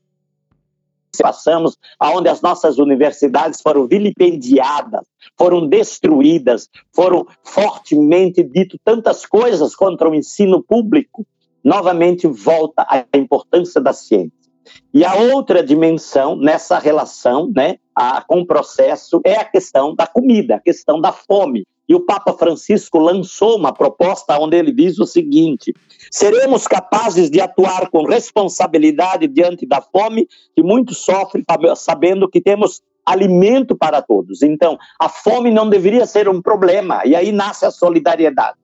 passamos, 1.17 1.79
aonde 1.97 2.29
as 2.29 2.43
nossas 2.43 2.79
universidades 2.79 3.61
foram 3.61 3.87
vilipendiadas, 3.87 5.07
foram 5.39 5.65
destruídas, 5.65 6.69
foram 6.93 7.25
fortemente 7.45 8.43
dito 8.43 8.77
tantas 8.85 9.25
coisas 9.25 9.77
contra 9.77 10.11
o 10.11 10.15
ensino 10.15 10.61
público, 10.61 11.25
novamente 11.63 12.27
volta 12.27 12.85
a 12.89 13.05
importância 13.17 13.81
da 13.81 13.93
ciência. 13.93 14.44
E 14.93 15.05
a 15.05 15.15
outra 15.15 15.63
dimensão 15.63 16.37
nessa 16.37 16.79
relação, 16.79 17.51
né, 17.55 17.77
a, 17.95 18.23
com 18.23 18.41
o 18.41 18.47
processo 18.47 19.21
é 19.25 19.37
a 19.37 19.45
questão 19.45 19.95
da 19.95 20.07
comida, 20.07 20.57
a 20.57 20.61
questão 20.61 21.01
da 21.01 21.13
fome. 21.13 21.67
E 21.89 21.95
o 21.95 22.01
Papa 22.01 22.33
Francisco 22.33 22.99
lançou 22.99 23.59
uma 23.59 23.73
proposta 23.73 24.39
onde 24.39 24.57
ele 24.57 24.73
diz 24.73 24.99
o 24.99 25.07
seguinte: 25.07 25.75
seremos 26.11 26.67
capazes 26.67 27.31
de 27.31 27.41
atuar 27.41 27.91
com 27.91 28.05
responsabilidade 28.05 29.29
diante 29.29 29.67
da 29.67 29.83
fome 29.83 30.27
que 30.55 30.63
muitos 30.63 30.99
sofrem, 30.99 31.45
sabendo 31.77 32.29
que 32.29 32.41
temos 32.41 32.83
alimento 33.05 33.77
para 33.77 34.01
todos. 34.01 34.43
Então, 34.43 34.79
a 34.99 35.09
fome 35.09 35.51
não 35.51 35.69
deveria 35.69 36.07
ser 36.07 36.29
um 36.29 36.41
problema, 36.41 37.03
e 37.05 37.15
aí 37.15 37.31
nasce 37.33 37.67
a 37.67 37.71
solidariedade. 37.71 38.57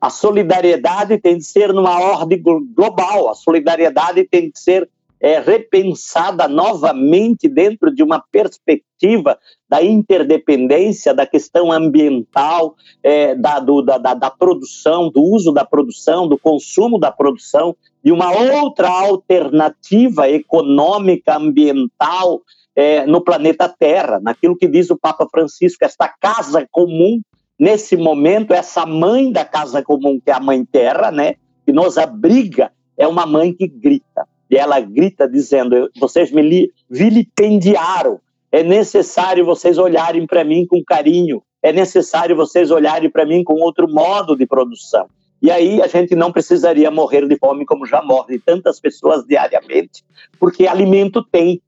A 0.00 0.10
solidariedade 0.10 1.16
tem 1.18 1.38
de 1.38 1.44
ser 1.44 1.72
numa 1.72 1.96
ordem 2.00 2.42
global, 2.42 3.28
a 3.28 3.34
solidariedade 3.34 4.24
tem 4.24 4.50
de 4.50 4.58
ser 4.58 4.90
é, 5.22 5.38
repensada 5.38 6.48
novamente 6.48 7.48
dentro 7.48 7.94
de 7.94 8.02
uma 8.02 8.20
perspectiva 8.32 9.38
da 9.68 9.80
interdependência, 9.80 11.14
da 11.14 11.24
questão 11.24 11.70
ambiental, 11.70 12.74
é, 13.04 13.32
da, 13.36 13.60
do, 13.60 13.80
da, 13.82 13.98
da, 13.98 14.30
produção, 14.30 15.08
do 15.08 15.22
uso 15.22 15.52
da 15.52 15.64
produção, 15.64 16.26
do 16.26 16.36
consumo 16.36 16.98
da 16.98 17.12
produção, 17.12 17.76
de 18.04 18.10
uma 18.10 18.32
outra 18.32 18.88
alternativa 18.88 20.28
econômica, 20.28 21.36
ambiental 21.36 22.42
é, 22.74 23.06
no 23.06 23.20
planeta 23.20 23.68
Terra, 23.68 24.18
naquilo 24.20 24.56
que 24.56 24.66
diz 24.66 24.90
o 24.90 24.98
Papa 24.98 25.28
Francisco, 25.30 25.84
esta 25.84 26.08
casa 26.08 26.66
comum, 26.68 27.20
nesse 27.56 27.96
momento, 27.96 28.52
essa 28.52 28.84
mãe 28.84 29.30
da 29.30 29.44
casa 29.44 29.84
comum, 29.84 30.18
que 30.18 30.32
é 30.32 30.34
a 30.34 30.40
Mãe 30.40 30.64
Terra, 30.64 31.12
né, 31.12 31.34
que 31.64 31.70
nos 31.70 31.96
abriga, 31.96 32.72
é 32.98 33.06
uma 33.06 33.24
mãe 33.24 33.54
que 33.54 33.68
grita 33.68 34.26
e 34.52 34.56
ela 34.56 34.78
grita 34.78 35.26
dizendo: 35.26 35.90
Vocês 35.98 36.30
me 36.30 36.70
vilipendiaram. 36.88 38.20
É 38.52 38.62
necessário 38.62 39.46
vocês 39.46 39.78
olharem 39.78 40.26
para 40.26 40.44
mim 40.44 40.66
com 40.66 40.84
carinho. 40.84 41.42
É 41.62 41.72
necessário 41.72 42.36
vocês 42.36 42.70
olharem 42.70 43.08
para 43.08 43.24
mim 43.24 43.42
com 43.42 43.54
outro 43.54 43.88
modo 43.88 44.36
de 44.36 44.46
produção. 44.46 45.06
E 45.40 45.50
aí 45.50 45.80
a 45.80 45.86
gente 45.86 46.14
não 46.14 46.30
precisaria 46.30 46.90
morrer 46.90 47.26
de 47.26 47.36
fome 47.38 47.64
como 47.64 47.86
já 47.86 48.02
morre 48.02 48.38
tantas 48.38 48.78
pessoas 48.78 49.24
diariamente, 49.26 50.04
porque 50.38 50.66
alimento 50.66 51.24
tem. 51.24 51.62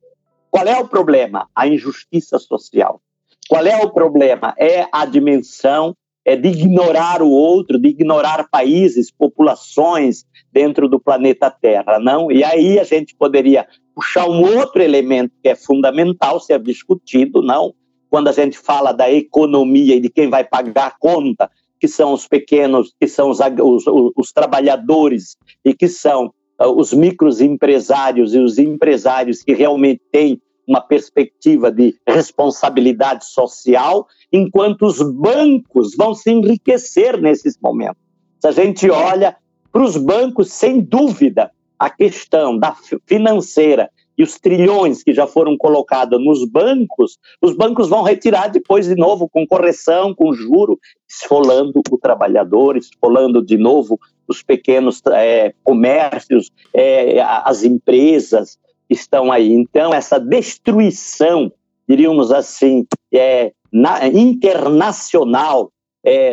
Qual 0.50 0.66
é 0.66 0.78
o 0.78 0.86
problema? 0.86 1.48
A 1.56 1.66
injustiça 1.66 2.38
social. 2.38 3.00
Qual 3.48 3.64
é 3.64 3.76
o 3.78 3.90
problema? 3.90 4.54
É 4.58 4.86
a 4.92 5.06
dimensão 5.06 5.96
é 6.24 6.36
de 6.36 6.48
ignorar 6.48 7.22
o 7.22 7.30
outro, 7.30 7.78
de 7.78 7.88
ignorar 7.88 8.48
países, 8.50 9.10
populações 9.10 10.24
dentro 10.54 10.88
do 10.88 11.00
planeta 11.00 11.50
Terra, 11.50 11.98
não? 11.98 12.30
E 12.30 12.44
aí 12.44 12.78
a 12.78 12.84
gente 12.84 13.12
poderia 13.16 13.66
puxar 13.92 14.28
um 14.28 14.56
outro 14.56 14.80
elemento 14.80 15.32
que 15.42 15.48
é 15.48 15.56
fundamental 15.56 16.38
ser 16.38 16.60
discutido, 16.60 17.42
não? 17.42 17.74
Quando 18.08 18.28
a 18.28 18.32
gente 18.32 18.56
fala 18.56 18.92
da 18.92 19.10
economia 19.10 19.96
e 19.96 20.00
de 20.00 20.08
quem 20.08 20.30
vai 20.30 20.44
pagar 20.44 20.86
a 20.86 20.90
conta, 20.92 21.50
que 21.80 21.88
são 21.88 22.12
os 22.12 22.28
pequenos, 22.28 22.94
que 22.98 23.08
são 23.08 23.30
os, 23.30 23.40
os, 23.40 23.84
os 24.16 24.32
trabalhadores 24.32 25.36
e 25.64 25.74
que 25.74 25.88
são 25.88 26.32
uh, 26.62 26.68
os 26.68 26.94
microempresários 26.94 28.32
e 28.32 28.38
os 28.38 28.56
empresários 28.56 29.42
que 29.42 29.52
realmente 29.52 30.00
têm 30.12 30.40
uma 30.66 30.80
perspectiva 30.80 31.70
de 31.70 31.94
responsabilidade 32.08 33.26
social, 33.26 34.06
enquanto 34.32 34.86
os 34.86 35.02
bancos 35.02 35.94
vão 35.96 36.14
se 36.14 36.30
enriquecer 36.30 37.20
nesses 37.20 37.58
momentos. 37.60 38.00
Se 38.40 38.48
a 38.48 38.52
gente 38.52 38.88
olha 38.88 39.36
para 39.74 39.82
os 39.82 39.96
bancos, 39.96 40.52
sem 40.52 40.80
dúvida, 40.80 41.50
a 41.76 41.90
questão 41.90 42.56
da 42.56 42.76
financeira 43.08 43.90
e 44.16 44.22
os 44.22 44.38
trilhões 44.38 45.02
que 45.02 45.12
já 45.12 45.26
foram 45.26 45.56
colocados 45.56 46.24
nos 46.24 46.48
bancos, 46.48 47.18
os 47.42 47.56
bancos 47.56 47.88
vão 47.88 48.04
retirar 48.04 48.46
depois 48.46 48.86
de 48.86 48.94
novo 48.94 49.28
com 49.28 49.44
correção, 49.44 50.14
com 50.14 50.32
juro, 50.32 50.78
esfolando 51.08 51.82
o 51.90 51.98
trabalhador, 51.98 52.76
esfolando 52.76 53.44
de 53.44 53.58
novo 53.58 53.98
os 54.28 54.44
pequenos 54.44 55.02
é, 55.10 55.52
comércios, 55.64 56.52
é, 56.72 57.20
as 57.20 57.64
empresas, 57.64 58.56
estão 58.88 59.32
aí. 59.32 59.52
Então, 59.52 59.92
essa 59.92 60.20
destruição, 60.20 61.52
diríamos 61.88 62.30
assim, 62.30 62.86
é, 63.12 63.50
na, 63.72 64.06
internacional, 64.06 65.72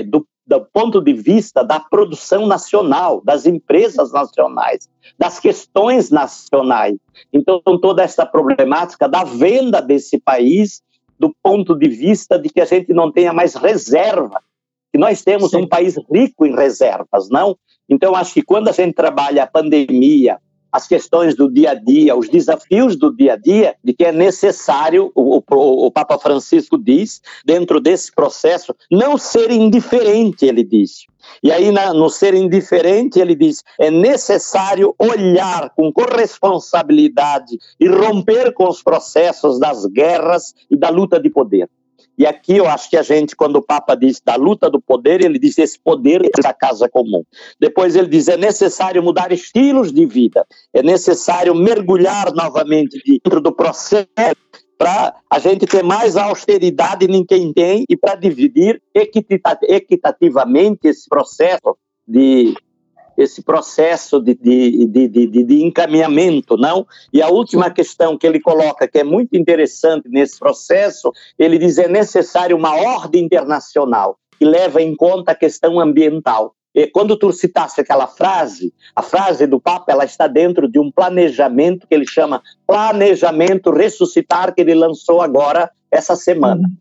do, 0.10 0.28
do 0.52 0.66
ponto 0.66 1.00
de 1.00 1.14
vista 1.14 1.64
da 1.64 1.80
produção 1.80 2.46
nacional, 2.46 3.22
das 3.24 3.46
empresas 3.46 4.12
nacionais, 4.12 4.90
das 5.18 5.40
questões 5.40 6.10
nacionais. 6.10 6.98
Então, 7.32 7.62
toda 7.80 8.04
essa 8.04 8.26
problemática 8.26 9.08
da 9.08 9.24
venda 9.24 9.82
desse 9.82 10.20
país, 10.20 10.82
do 11.18 11.34
ponto 11.42 11.74
de 11.74 11.88
vista 11.88 12.38
de 12.38 12.50
que 12.50 12.60
a 12.60 12.66
gente 12.66 12.92
não 12.94 13.10
tenha 13.10 13.32
mais 13.32 13.56
reserva, 13.56 14.42
que 14.92 15.00
nós 15.00 15.22
temos 15.22 15.52
Sim. 15.52 15.62
um 15.62 15.68
país 15.68 15.96
rico 16.12 16.46
em 16.46 16.54
reservas, 16.54 17.30
não? 17.30 17.58
Então, 17.88 18.14
acho 18.14 18.34
que 18.34 18.42
quando 18.42 18.68
a 18.68 18.74
gente 18.74 18.94
trabalha 18.94 19.44
a 19.44 19.48
pandemia, 19.48 20.38
as 20.72 20.88
questões 20.88 21.36
do 21.36 21.52
dia 21.52 21.72
a 21.72 21.74
dia, 21.74 22.16
os 22.16 22.30
desafios 22.30 22.96
do 22.96 23.16
dia 23.16 23.34
a 23.34 23.36
dia, 23.38 23.76
de 23.84 23.94
que 23.94 24.06
é 24.06 24.12
necessário, 24.12 25.12
o, 25.14 25.38
o, 25.38 25.86
o 25.88 25.92
Papa 25.92 26.18
Francisco 26.18 26.78
diz, 26.78 27.22
dentro 27.46 27.80
desse 27.80 28.12
processo, 28.12 28.74
não 28.90 29.18
ser 29.18 29.52
indiferente, 29.52 30.46
ele 30.46 30.64
disse. 30.64 31.06
E 31.44 31.52
aí, 31.52 31.72
na, 31.72 31.94
no 31.94 32.10
ser 32.10 32.34
indiferente, 32.34 33.20
ele 33.20 33.36
diz: 33.36 33.64
é 33.80 33.92
necessário 33.92 34.96
olhar 34.98 35.70
com 35.76 35.92
corresponsabilidade 35.92 37.58
e 37.80 37.88
romper 37.88 38.54
com 38.54 38.68
os 38.68 38.82
processos 38.82 39.60
das 39.60 39.86
guerras 39.86 40.54
e 40.70 40.76
da 40.76 40.90
luta 40.90 41.20
de 41.20 41.30
poder. 41.30 41.70
E 42.22 42.26
aqui 42.28 42.56
eu 42.56 42.68
acho 42.68 42.88
que 42.88 42.96
a 42.96 43.02
gente, 43.02 43.36
quando 43.36 43.56
o 43.56 43.64
Papa 43.64 43.96
diz 43.96 44.22
da 44.24 44.36
luta 44.36 44.70
do 44.70 44.80
poder, 44.80 45.26
ele 45.26 45.40
diz 45.40 45.58
esse 45.58 45.80
poder 45.80 46.22
da 46.40 46.54
casa 46.54 46.88
comum. 46.88 47.24
Depois 47.60 47.96
ele 47.96 48.08
diz 48.08 48.28
é 48.28 48.38
necessário 48.38 49.02
mudar 49.02 49.32
estilos 49.32 49.92
de 49.92 50.06
vida, 50.06 50.46
é 50.72 50.84
necessário 50.84 51.56
mergulhar 51.56 52.32
novamente 52.32 53.02
dentro 53.04 53.42
do 53.42 53.52
processo 53.52 54.08
para 54.78 55.16
a 55.28 55.40
gente 55.40 55.66
ter 55.66 55.84
mais 55.84 56.16
austeridade 56.16 57.08
em 57.08 57.26
quem 57.26 57.52
tem 57.54 57.86
e 57.90 57.98
para 57.98 58.14
dividir 58.14 58.80
equitativamente 58.94 60.82
esse 60.84 61.10
processo 61.10 61.76
de 62.08 62.54
esse 63.22 63.44
processo 63.44 64.20
de, 64.20 64.34
de, 64.34 64.88
de, 64.88 65.28
de, 65.44 65.64
encaminhamento, 65.64 66.58
não? 66.58 66.86
E 67.14 67.22
a 67.22 67.30
última 67.30 67.70
questão 67.70 68.18
que 68.18 68.26
ele 68.26 68.40
coloca, 68.40 68.88
que 68.88 69.00
é 69.00 69.04
muito 69.04 69.36
interessante 69.36 70.10
nesse 70.10 70.40
processo, 70.40 71.12
ele 71.38 71.58
diz 71.58 71.78
é 71.78 71.88
necessário 71.88 72.58
uma 72.58 72.76
ordem 72.76 73.24
internacional 73.24 74.18
que 74.38 74.46
leva 74.46 74.82
em 74.82 74.96
conta 74.96 75.34
a 75.34 75.36
questão 75.36 75.80
ambiental. 75.80 76.56
E 76.74 76.88
quando 76.88 77.18
tu 77.18 77.32
citaste 77.32 77.82
aquela 77.82 78.08
frase, 78.08 78.74
a 78.96 79.02
frase 79.02 79.46
do 79.46 79.60
Papa, 79.60 79.92
ela 79.92 80.06
está 80.06 80.26
dentro 80.26 80.70
de 80.70 80.80
um 80.80 80.90
planejamento 80.90 81.86
que 81.86 81.94
ele 81.94 82.08
chama 82.08 82.42
Planejamento 82.66 83.72
Ressuscitar, 83.72 84.56
que 84.56 84.62
ele 84.62 84.74
lançou 84.74 85.22
agora 85.22 85.70
essa 85.92 86.16
semana. 86.16 86.62
Uhum. 86.62 86.76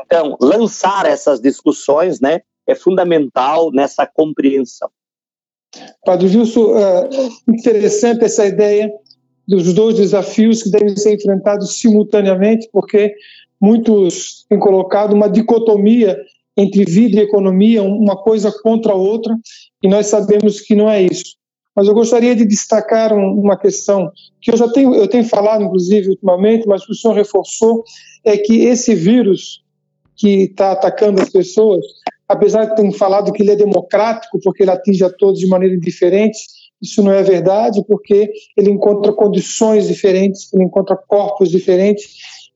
Então, 0.00 0.36
lançar 0.40 1.04
essas 1.04 1.40
discussões, 1.40 2.20
né, 2.20 2.40
é 2.66 2.74
fundamental 2.74 3.70
nessa 3.70 4.06
compreensão. 4.06 4.90
Padre 6.04 6.36
Wilson, 6.36 6.76
é 6.76 7.08
interessante 7.48 8.24
essa 8.24 8.46
ideia 8.46 8.92
dos 9.46 9.72
dois 9.72 9.96
desafios 9.96 10.62
que 10.62 10.70
devem 10.70 10.96
ser 10.96 11.14
enfrentados 11.14 11.78
simultaneamente, 11.78 12.68
porque 12.72 13.14
muitos 13.60 14.44
têm 14.48 14.58
colocado 14.58 15.12
uma 15.12 15.28
dicotomia 15.28 16.16
entre 16.56 16.84
vida 16.84 17.16
e 17.16 17.24
economia, 17.24 17.82
uma 17.82 18.16
coisa 18.16 18.52
contra 18.62 18.92
a 18.92 18.96
outra, 18.96 19.36
e 19.82 19.88
nós 19.88 20.06
sabemos 20.06 20.60
que 20.60 20.74
não 20.74 20.88
é 20.88 21.02
isso. 21.02 21.36
Mas 21.74 21.88
eu 21.88 21.94
gostaria 21.94 22.36
de 22.36 22.46
destacar 22.46 23.12
uma 23.12 23.56
questão 23.56 24.10
que 24.40 24.52
eu 24.52 24.56
já 24.56 24.68
tenho, 24.68 24.94
eu 24.94 25.08
tenho 25.08 25.24
falado, 25.24 25.64
inclusive, 25.64 26.10
ultimamente, 26.10 26.68
mas 26.68 26.88
o 26.88 26.94
senhor 26.94 27.14
reforçou, 27.14 27.82
é 28.24 28.36
que 28.36 28.64
esse 28.64 28.94
vírus 28.94 29.64
que 30.16 30.44
está 30.44 30.72
atacando 30.72 31.20
as 31.20 31.28
pessoas, 31.28 31.84
apesar 32.28 32.66
de 32.66 32.76
ter 32.76 32.92
falado 32.92 33.32
que 33.32 33.42
ele 33.42 33.52
é 33.52 33.56
democrático, 33.56 34.38
porque 34.42 34.62
ele 34.62 34.70
atinge 34.70 35.04
a 35.04 35.10
todos 35.10 35.40
de 35.40 35.46
maneira 35.46 35.78
diferente, 35.78 36.38
isso 36.80 37.02
não 37.02 37.12
é 37.12 37.22
verdade, 37.22 37.82
porque 37.86 38.30
ele 38.56 38.70
encontra 38.70 39.12
condições 39.12 39.88
diferentes, 39.88 40.52
ele 40.52 40.64
encontra 40.64 40.96
corpos 40.96 41.50
diferentes, 41.50 42.04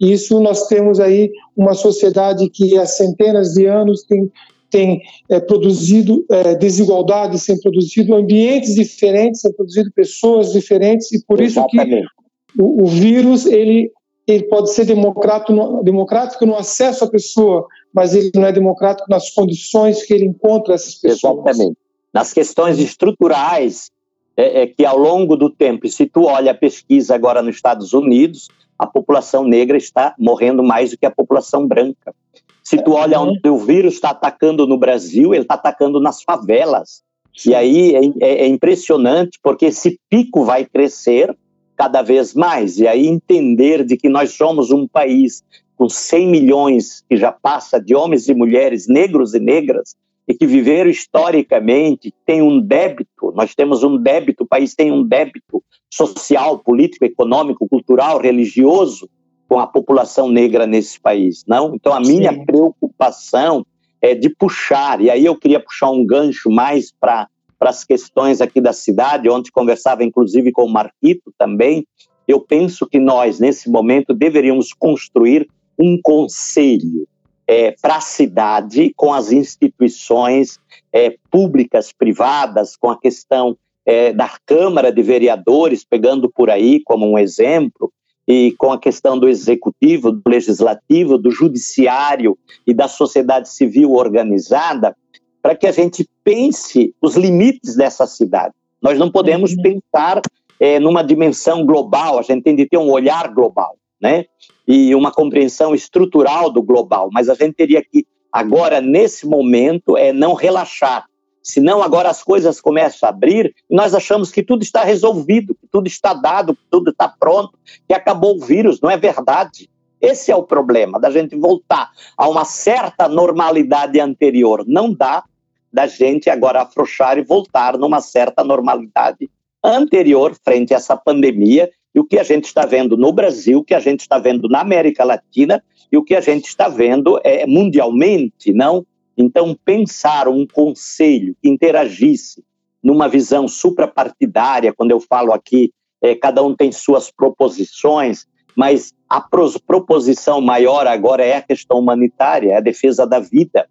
e 0.01 0.13
isso 0.13 0.39
nós 0.41 0.67
temos 0.67 1.01
aí 1.01 1.31
uma 1.57 1.75
sociedade 1.75 2.49
que 2.51 2.79
há 2.79 2.87
centenas 2.87 3.55
de 3.55 3.67
anos 3.67 4.03
tem, 4.03 4.31
tem 4.71 5.01
é, 5.29 5.41
produzido 5.41 6.25
é, 6.31 6.55
desigualdades, 6.55 7.47
tem 7.47 7.59
produzido 7.59 8.15
ambientes 8.15 8.75
diferentes, 8.75 9.43
tem 9.43 9.53
produzido 9.53 9.91
pessoas 9.93 10.53
diferentes, 10.53 11.11
e 11.13 11.25
por 11.25 11.41
Exatamente. 11.41 12.01
isso 12.01 12.09
que 12.55 12.63
o, 12.63 12.85
o, 12.85 12.87
vírus 12.87 13.47
ele, 13.47 13.91
ele 14.32 14.44
pode 14.44 14.73
ser 14.73 14.85
democrático 14.85 15.52
no, 15.52 15.82
democrático 15.82 16.44
no 16.44 16.56
acesso 16.56 17.04
à 17.04 17.11
pessoa, 17.11 17.66
mas 17.92 18.14
ele 18.14 18.30
não 18.35 18.47
é 18.47 18.52
democrático 18.52 19.08
nas 19.11 19.30
condições 19.30 20.04
que 20.04 20.12
ele 20.12 20.26
encontra 20.26 20.75
essas 20.75 20.94
pessoas. 20.97 21.38
Exatamente. 21.38 21.78
Nas 22.12 22.32
questões 22.32 22.78
estruturais, 22.78 23.90
é, 24.37 24.62
é, 24.62 24.66
que 24.66 24.85
ao 24.85 24.99
longo 24.99 25.37
do 25.37 25.50
tempo, 25.50 25.87
e 25.87 25.90
se 25.90 26.06
tu 26.06 26.25
olha 26.25 26.52
a 26.52 26.54
pesquisa 26.54 27.14
agora 27.14 27.42
nos 27.42 27.56
Estados 27.56 27.92
Unidos, 27.92 28.49
a 28.78 28.87
população 28.87 29.44
negra 29.44 29.76
está 29.76 30.14
morrendo 30.18 30.62
mais 30.62 30.90
do 30.90 30.99
que 30.99 31.06
a 31.06 31.11
população 31.11 31.66
branca. 31.66 32.14
Se 32.62 32.76
tu 32.82 32.92
olha 32.92 33.18
onde 33.18 33.49
o 33.49 33.56
vírus 33.56 33.94
está 33.94 34.11
atacando 34.11 34.66
no 34.66 34.78
Brasil, 34.78 35.32
ele 35.32 35.42
está 35.42 35.54
atacando 35.54 35.99
nas 35.99 36.23
favelas. 36.23 37.02
E 37.47 37.54
aí 37.54 37.94
é, 37.94 38.00
é, 38.20 38.32
é, 38.42 38.47
impressionante, 38.47 39.38
porque 39.42 39.66
esse 39.66 39.99
pico 40.11 40.44
vai 40.44 40.64
crescer 40.64 41.35
cada 41.78 42.02
vez 42.02 42.35
mais. 42.35 42.78
E 42.78 42.88
aí 42.88 43.06
entender 43.06 43.85
de 43.85 43.97
que 43.97 44.08
nós 44.08 44.32
somos 44.32 44.73
um 44.73 44.87
país 44.87 45.44
com 45.76 45.88
100 45.88 46.28
milhões 46.28 47.04
que 47.08 47.16
já 47.16 47.30
passa 47.30 47.80
de 47.80 47.94
homens 47.94 48.28
e 48.28 48.35
mulheres, 48.35 48.88
negros 48.88 49.32
e 49.32 49.38
negras, 49.38 49.94
e 50.26 50.35
que 50.35 50.44
viveram 50.44 50.90
historicamente, 50.90 52.12
tem 52.26 52.42
um 52.42 52.61
débito, 52.61 53.32
nós 53.35 53.54
temos 53.54 53.85
um 53.85 53.97
débito, 53.97 54.42
o 54.42 54.47
país 54.47 54.75
tem 54.75 54.92
um 54.92 55.02
débito 55.02 55.62
social, 55.88 56.58
político, 56.58 57.04
econômico, 57.04 57.66
cultural, 57.68 58.20
religioso 58.20 59.08
com 59.49 59.58
a 59.58 59.66
população 59.66 60.28
negra 60.28 60.66
nesse 60.66 61.00
país, 61.00 61.44
não? 61.47 61.75
Então 61.75 61.94
a 61.94 62.00
minha 62.00 62.32
Sim. 62.32 62.44
preocupação 62.44 63.64
é 64.02 64.14
de 64.14 64.28
puxar, 64.28 65.00
e 65.00 65.08
aí 65.08 65.25
eu 65.25 65.37
queria 65.37 65.61
puxar 65.61 65.90
um 65.90 66.04
gancho 66.04 66.50
mais 66.50 66.92
para 66.92 67.28
para 67.59 67.71
as 67.71 67.85
questões 67.85 68.41
aqui 68.41 68.61
da 68.61 68.73
cidade, 68.73 69.29
onde 69.29 69.50
conversava 69.50 70.05
inclusive 70.05 70.53
com 70.53 70.65
o 70.65 70.71
Marquito 70.71 71.33
também, 71.37 71.87
eu 72.27 72.41
penso 72.41 72.87
que 72.87 72.99
nós, 72.99 73.41
nesse 73.41 73.71
momento, 73.71 74.12
deveríamos 74.12 74.73
construir 74.73 75.49
um 75.79 75.99
conselho 76.03 77.09
é, 77.47 77.75
para 77.81 77.97
a 77.97 78.00
cidade, 78.00 78.93
com 78.95 79.15
as 79.15 79.33
instituições 79.33 80.59
é, 80.93 81.17
públicas, 81.31 81.91
privadas, 81.91 82.77
com 82.77 82.91
a 82.91 83.00
questão 83.00 83.57
é, 83.87 84.12
da 84.12 84.31
Câmara 84.45 84.93
de 84.93 85.03
Vereadores, 85.03 85.83
pegando 85.83 86.31
por 86.31 86.50
aí 86.50 86.83
como 86.85 87.11
um 87.11 87.19
exemplo, 87.19 87.91
e 88.28 88.54
com 88.59 88.71
a 88.71 88.78
questão 88.78 89.19
do 89.19 89.26
executivo, 89.26 90.13
do 90.13 90.21
legislativo, 90.28 91.17
do 91.17 91.30
judiciário 91.30 92.37
e 92.67 92.75
da 92.75 92.87
sociedade 92.87 93.49
civil 93.49 93.93
organizada, 93.93 94.95
para 95.43 95.55
que 95.55 95.67
a 95.67 95.73
gente 95.73 96.09
pense 96.25 96.95
os 97.01 97.17
limites 97.17 97.77
dessa 97.77 98.07
cidade. 98.07 98.55
Nós 98.81 98.99
não 98.99 99.11
podemos 99.11 99.53
uhum. 99.53 99.63
pensar 99.63 100.21
é, 100.61 100.79
numa 100.79 101.03
dimensão 101.03 101.65
global, 101.65 102.19
a 102.19 102.23
gente 102.23 102.43
tem 102.43 102.55
de 102.57 102.67
ter 102.67 102.79
um 102.79 102.91
olhar 102.91 103.33
global 103.33 103.79
né? 104.01 104.25
E 104.67 104.95
uma 104.95 105.11
compreensão 105.11 105.75
estrutural 105.75 106.51
do 106.51 106.63
global, 106.63 107.09
mas 107.13 107.29
a 107.29 107.35
gente 107.35 107.55
teria 107.55 107.83
que 107.83 108.07
agora 108.33 108.81
nesse 108.81 109.27
momento 109.27 109.97
é 109.97 110.13
não 110.13 110.35
relaxar. 110.35 111.07
Senão 111.43 111.83
agora 111.83 112.11
as 112.11 112.23
coisas 112.23 112.61
começam 112.61 113.07
a 113.07 113.11
abrir 113.11 113.55
e 113.71 113.75
nós 113.75 113.95
achamos 113.95 114.31
que 114.31 114.43
tudo 114.43 114.63
está 114.63 114.85
resolvido, 114.85 115.55
que 115.55 115.67
tudo 115.71 115.87
está 115.87 116.13
dado, 116.13 116.55
que 116.55 116.63
tudo 116.71 116.91
está 116.91 117.09
pronto, 117.09 117.59
que 117.87 117.95
acabou 117.95 118.37
o 118.37 118.45
vírus, 118.45 118.81
não 118.83 118.91
é 118.91 118.99
verdade. 118.99 119.71
Esse 120.00 120.30
é 120.30 120.37
o 120.37 120.43
problema 120.43 120.99
da 120.99 121.11
gente 121.11 121.37
voltar 121.37 121.91
a 122.17 122.28
uma 122.28 122.45
certa 122.45 123.08
normalidade 123.08 123.99
anterior. 124.00 124.65
Não 124.67 124.93
dá 124.93 125.25
da 125.73 125.87
gente 125.87 126.30
agora 126.30 126.63
afrouxar 126.63 127.19
e 127.19 127.23
voltar 127.23 127.76
numa 127.76 128.00
certa 128.00 128.43
normalidade 128.43 129.28
anterior 129.63 130.37
frente 130.45 130.73
a 130.73 130.76
essa 130.76 130.97
pandemia 130.97 131.71
e 131.95 132.00
o 132.00 132.04
que 132.04 132.19
a 132.19 132.23
gente 132.23 132.45
está 132.45 132.65
vendo 132.65 132.97
no 132.97 133.13
Brasil, 133.13 133.58
o 133.58 133.65
que 133.65 133.75
a 133.75 133.80
gente 133.80 134.00
está 134.00 134.19
vendo 134.19 134.49
na 134.49 134.61
América 134.61 135.04
Latina 135.04 135.63
e 135.91 135.97
o 135.97 136.04
que 136.04 136.15
a 136.15 136.21
gente 136.21 136.47
está 136.47 136.69
vendo 136.69 137.21
é 137.25 137.47
mundialmente, 137.47 138.52
não? 138.52 138.87
Então, 139.17 139.56
pensar 139.65 140.28
um 140.28 140.47
conselho 140.47 141.34
que 141.43 141.49
interagisse 141.49 142.45
numa 142.82 143.08
visão 143.08 143.49
suprapartidária, 143.49 144.73
quando 144.73 144.93
eu 144.93 145.00
falo 145.00 145.32
aqui, 145.32 145.73
é, 146.00 146.15
cada 146.15 146.43
um 146.43 146.54
tem 146.54 146.71
suas 146.71 147.11
proposições, 147.11 148.26
mas 148.58 148.92
a 149.08 149.21
proposição 149.21 150.40
maior 150.40 150.84
agora 150.88 151.25
é 151.25 151.36
a 151.36 151.42
questão 151.42 151.78
humanitária, 151.78 152.50
é 152.50 152.56
a 152.56 152.60
defesa 152.60 153.06
da 153.06 153.21
vida, 153.21 153.68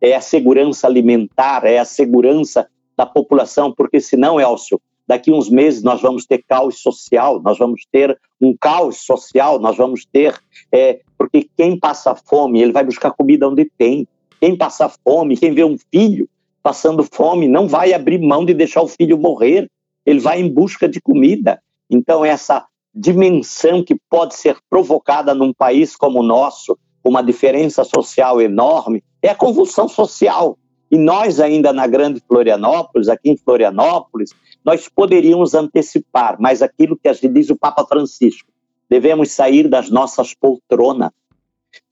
é 0.00 0.16
a 0.16 0.20
segurança 0.22 0.86
alimentar, 0.86 1.66
é 1.66 1.76
a 1.76 1.84
segurança 1.84 2.66
da 2.96 3.04
população, 3.04 3.70
porque 3.70 4.00
senão, 4.00 4.40
Elcio, 4.40 4.80
daqui 5.06 5.30
uns 5.30 5.50
meses 5.50 5.82
nós 5.82 6.00
vamos 6.00 6.24
ter 6.24 6.42
caos 6.48 6.80
social, 6.80 7.38
nós 7.42 7.58
vamos 7.58 7.82
ter 7.92 8.18
um 8.40 8.56
caos 8.58 9.04
social, 9.04 9.58
nós 9.58 9.76
vamos 9.76 10.06
ter. 10.06 10.34
É, 10.72 11.00
porque 11.18 11.46
quem 11.54 11.78
passa 11.78 12.14
fome, 12.14 12.62
ele 12.62 12.72
vai 12.72 12.82
buscar 12.82 13.10
comida 13.10 13.46
onde 13.46 13.70
tem. 13.76 14.08
Quem 14.40 14.56
passa 14.56 14.90
fome, 15.06 15.36
quem 15.36 15.52
vê 15.52 15.64
um 15.64 15.76
filho 15.92 16.26
passando 16.62 17.04
fome, 17.04 17.46
não 17.46 17.68
vai 17.68 17.92
abrir 17.92 18.18
mão 18.18 18.46
de 18.46 18.54
deixar 18.54 18.80
o 18.80 18.88
filho 18.88 19.18
morrer, 19.18 19.70
ele 20.06 20.18
vai 20.18 20.40
em 20.40 20.48
busca 20.48 20.88
de 20.88 20.98
comida. 20.98 21.60
Então, 21.90 22.24
essa 22.24 22.69
dimensão 22.94 23.84
que 23.84 23.96
pode 24.08 24.34
ser 24.34 24.56
provocada 24.68 25.34
num 25.34 25.52
país 25.52 25.96
como 25.96 26.20
o 26.20 26.24
nosso, 26.24 26.78
uma 27.04 27.22
diferença 27.22 27.84
social 27.84 28.40
enorme, 28.40 29.02
é 29.22 29.28
a 29.28 29.34
convulsão 29.34 29.88
social. 29.88 30.58
E 30.90 30.98
nós, 30.98 31.38
ainda 31.38 31.72
na 31.72 31.86
Grande 31.86 32.20
Florianópolis, 32.26 33.08
aqui 33.08 33.30
em 33.30 33.36
Florianópolis, 33.36 34.30
nós 34.64 34.88
poderíamos 34.88 35.54
antecipar, 35.54 36.36
mas 36.40 36.62
aquilo 36.62 36.98
que 36.98 37.28
diz 37.28 37.48
o 37.48 37.56
Papa 37.56 37.86
Francisco, 37.86 38.50
devemos 38.88 39.30
sair 39.30 39.68
das 39.68 39.88
nossas 39.88 40.34
poltronas, 40.34 41.10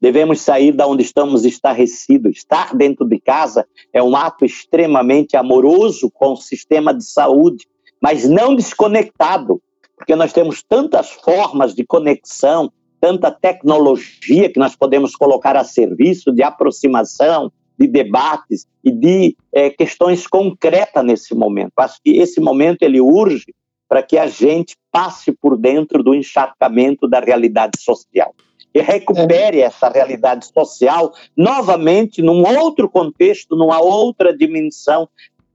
devemos 0.00 0.40
sair 0.40 0.72
da 0.72 0.86
onde 0.86 1.04
estamos 1.04 1.44
estarrecidos. 1.44 2.38
Estar 2.38 2.74
dentro 2.74 3.06
de 3.06 3.20
casa 3.20 3.64
é 3.92 4.02
um 4.02 4.16
ato 4.16 4.44
extremamente 4.44 5.36
amoroso 5.36 6.10
com 6.10 6.32
o 6.32 6.36
sistema 6.36 6.92
de 6.92 7.04
saúde, 7.04 7.66
mas 8.02 8.28
não 8.28 8.56
desconectado, 8.56 9.62
porque 9.98 10.14
nós 10.14 10.32
temos 10.32 10.62
tantas 10.62 11.10
formas 11.10 11.74
de 11.74 11.84
conexão, 11.84 12.72
tanta 13.00 13.30
tecnologia 13.30 14.50
que 14.50 14.58
nós 14.58 14.74
podemos 14.74 15.14
colocar 15.14 15.56
a 15.56 15.64
serviço 15.64 16.32
de 16.32 16.42
aproximação, 16.42 17.52
de 17.78 17.86
debates 17.86 18.66
e 18.82 18.90
de 18.90 19.36
é, 19.52 19.70
questões 19.70 20.26
concretas 20.26 21.04
nesse 21.04 21.34
momento. 21.34 21.72
Acho 21.76 22.00
que 22.02 22.16
esse 22.16 22.40
momento 22.40 22.82
ele 22.82 23.00
urge 23.00 23.54
para 23.88 24.02
que 24.02 24.18
a 24.18 24.26
gente 24.26 24.76
passe 24.90 25.32
por 25.32 25.56
dentro 25.56 26.02
do 26.02 26.14
encharcamento 26.14 27.08
da 27.08 27.20
realidade 27.20 27.80
social 27.80 28.34
e 28.74 28.80
recupere 28.80 29.60
é. 29.60 29.64
essa 29.64 29.88
realidade 29.88 30.46
social 30.46 31.12
novamente 31.36 32.20
num 32.20 32.42
outro 32.58 32.88
contexto, 32.88 33.56
numa 33.56 33.80
outra 33.80 34.36
dimensão. 34.36 35.08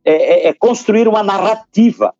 É, 0.05 0.47
é, 0.47 0.47
é 0.49 0.53
construir 0.53 1.07
uma 1.07 1.23
narrativa, 1.23 2.13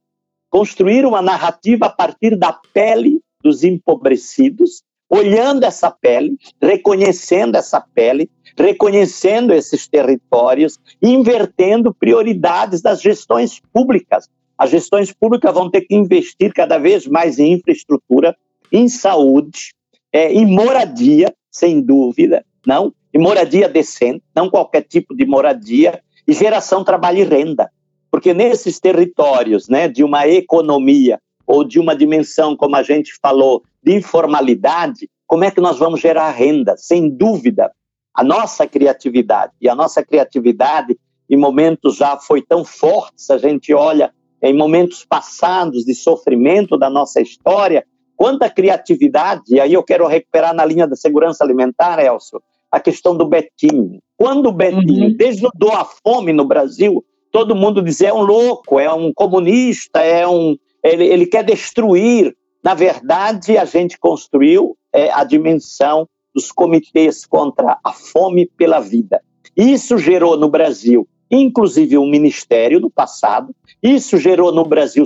construir 0.54 1.04
uma 1.04 1.20
narrativa 1.20 1.88
a 1.88 1.90
partir 1.90 2.38
da 2.38 2.54
pele 2.72 3.20
dos 3.44 3.64
empobrecidos, 3.64 4.84
olhando 5.10 5.64
essa 5.64 5.90
pele, 5.90 6.38
reconhecendo 6.62 7.56
essa 7.56 7.82
pele, 7.82 8.30
reconhecendo 8.56 9.52
esses 9.52 9.88
territórios 9.88 10.78
invertendo 11.02 11.92
prioridades 11.92 12.84
das 12.84 13.02
gestões 13.02 13.60
públicas. 13.74 14.30
As 14.56 14.70
gestões 14.70 15.12
públicas 15.12 15.52
vão 15.52 15.72
ter 15.72 15.82
que 15.82 15.96
investir 15.96 16.54
cada 16.54 16.78
vez 16.78 17.08
mais 17.08 17.40
em 17.40 17.54
infraestrutura, 17.54 18.38
em 18.72 18.88
saúde, 18.88 19.74
é, 20.14 20.32
em 20.32 20.46
moradia, 20.46 21.34
sem 21.50 21.82
dúvida, 21.82 22.46
não? 22.64 22.94
E 23.12 23.18
moradia 23.18 23.68
decente, 23.68 24.24
não 24.36 24.52
qualquer 24.52 24.84
tipo 24.84 25.16
de 25.16 25.26
moradia, 25.26 26.00
e 26.28 26.32
geração, 26.32 26.84
trabalho 26.84 27.22
e 27.22 27.24
renda. 27.24 27.72
Porque 28.14 28.32
nesses 28.32 28.80
territórios, 28.80 29.68
né, 29.68 29.88
de 29.88 30.04
uma 30.04 30.28
economia 30.28 31.20
ou 31.48 31.64
de 31.64 31.80
uma 31.80 31.96
dimensão, 31.96 32.56
como 32.56 32.76
a 32.76 32.84
gente 32.84 33.18
falou, 33.20 33.64
de 33.82 33.96
informalidade, 33.96 35.10
como 35.26 35.44
é 35.44 35.50
que 35.50 35.60
nós 35.60 35.80
vamos 35.80 36.00
gerar 36.00 36.30
renda? 36.30 36.78
Sem 36.78 37.10
dúvida, 37.10 37.72
a 38.14 38.24
nossa 38.24 38.68
criatividade. 38.68 39.54
E 39.60 39.68
a 39.68 39.74
nossa 39.74 40.06
criatividade, 40.06 40.96
em 41.28 41.36
momentos 41.36 41.96
já 41.96 42.16
foi 42.16 42.44
tão 42.44 42.64
forte, 42.64 43.14
se 43.18 43.34
a 43.34 43.40
gente 43.40 43.74
olha 43.74 44.14
em 44.44 44.56
momentos 44.56 45.04
passados 45.04 45.84
de 45.84 45.96
sofrimento 45.96 46.78
da 46.78 46.92
nossa 46.92 47.20
história, 47.20 47.84
quanta 48.16 48.48
criatividade, 48.48 49.56
e 49.56 49.60
aí 49.60 49.74
eu 49.74 49.82
quero 49.82 50.06
recuperar 50.06 50.54
na 50.54 50.64
linha 50.64 50.86
da 50.86 50.96
segurança 50.96 51.44
alimentar, 51.44 51.98
Elcio, 51.98 52.40
a 52.72 52.80
questão 52.80 53.18
do 53.18 53.26
Betinho. 53.26 54.00
Quando 54.16 54.50
o 54.50 54.54
Betinho 54.54 55.08
uhum. 55.08 55.18
desnudou 55.18 55.72
a 55.72 55.84
fome 55.84 56.32
no 56.32 56.46
Brasil, 56.46 57.04
todo 57.34 57.56
mundo 57.56 57.82
dizia 57.82 58.10
é 58.10 58.14
um 58.14 58.22
louco, 58.22 58.80
é 58.80 58.94
um 58.94 59.12
comunista, 59.12 60.00
é 60.00 60.26
um 60.26 60.56
ele, 60.84 61.06
ele 61.06 61.26
quer 61.26 61.44
destruir. 61.44 62.36
Na 62.64 62.76
verdade, 62.76 63.58
a 63.58 63.66
gente 63.66 63.98
construiu 63.98 64.78
é, 64.94 65.12
a 65.12 65.24
dimensão 65.24 66.08
dos 66.34 66.52
comitês 66.52 67.26
contra 67.26 67.78
a 67.84 67.92
fome 67.92 68.46
pela 68.56 68.80
vida. 68.80 69.20
Isso 69.58 69.98
gerou 69.98 70.38
no 70.38 70.48
Brasil, 70.48 71.08
inclusive, 71.30 71.98
um 71.98 72.08
ministério 72.08 72.80
no 72.80 72.90
passado, 72.90 73.54
isso 73.82 74.18
gerou 74.18 74.52
no 74.52 74.66
Brasil 74.66 75.04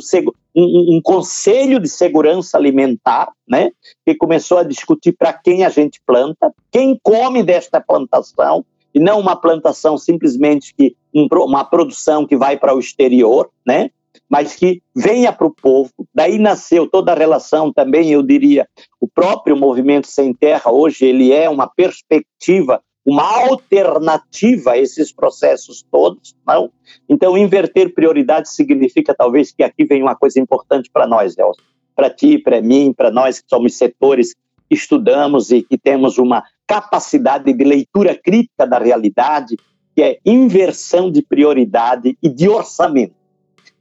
um, 0.56 0.98
um 0.98 1.02
conselho 1.02 1.80
de 1.80 1.88
segurança 1.88 2.58
alimentar, 2.58 3.32
né, 3.48 3.72
que 4.06 4.16
começou 4.16 4.58
a 4.58 4.64
discutir 4.64 5.14
para 5.14 5.34
quem 5.34 5.64
a 5.64 5.70
gente 5.70 6.02
planta, 6.06 6.54
quem 6.72 7.00
come 7.02 7.42
desta 7.44 7.80
plantação, 7.80 8.66
e 8.98 9.00
não 9.00 9.20
uma 9.20 9.36
plantação 9.36 9.96
simplesmente 9.96 10.74
que 10.74 10.96
um, 11.14 11.28
uma 11.44 11.64
produção 11.64 12.26
que 12.26 12.36
vai 12.36 12.58
para 12.58 12.76
o 12.76 12.80
exterior, 12.80 13.48
né? 13.64 13.92
mas 14.28 14.56
que 14.56 14.82
venha 14.96 15.32
para 15.32 15.46
o 15.46 15.54
povo. 15.54 15.92
Daí 16.12 16.40
nasceu 16.40 16.88
toda 16.90 17.12
a 17.12 17.16
relação 17.16 17.72
também, 17.72 18.12
eu 18.12 18.24
diria, 18.24 18.68
o 19.00 19.08
próprio 19.08 19.56
movimento 19.56 20.08
sem 20.08 20.34
terra 20.34 20.72
hoje 20.72 21.06
ele 21.06 21.32
é 21.32 21.48
uma 21.48 21.68
perspectiva, 21.68 22.82
uma 23.06 23.22
alternativa 23.22 24.72
a 24.72 24.80
esses 24.80 25.14
processos 25.14 25.86
todos, 25.92 26.36
não? 26.46 26.72
Então 27.08 27.38
inverter 27.38 27.94
prioridades 27.94 28.56
significa 28.56 29.14
talvez 29.14 29.52
que 29.52 29.62
aqui 29.62 29.86
vem 29.86 30.02
uma 30.02 30.16
coisa 30.16 30.40
importante 30.40 30.90
para 30.92 31.06
nós, 31.06 31.38
Nelson, 31.38 31.62
para 31.96 32.10
ti, 32.10 32.40
para 32.40 32.64
mim, 32.64 32.92
para 32.98 33.12
nós 33.12 33.40
que 33.40 33.48
somos 33.48 33.78
setores 33.78 34.34
que 34.34 34.74
estudamos 34.76 35.52
e 35.52 35.62
que 35.62 35.78
temos 35.78 36.18
uma 36.18 36.44
capacidade 36.68 37.54
de 37.54 37.64
leitura 37.64 38.14
crítica 38.14 38.68
da 38.68 38.78
realidade, 38.78 39.56
que 39.96 40.04
é 40.04 40.20
inversão 40.26 41.10
de 41.10 41.22
prioridade 41.22 42.18
e 42.22 42.30
de 42.30 42.48
orçamento. 42.50 43.16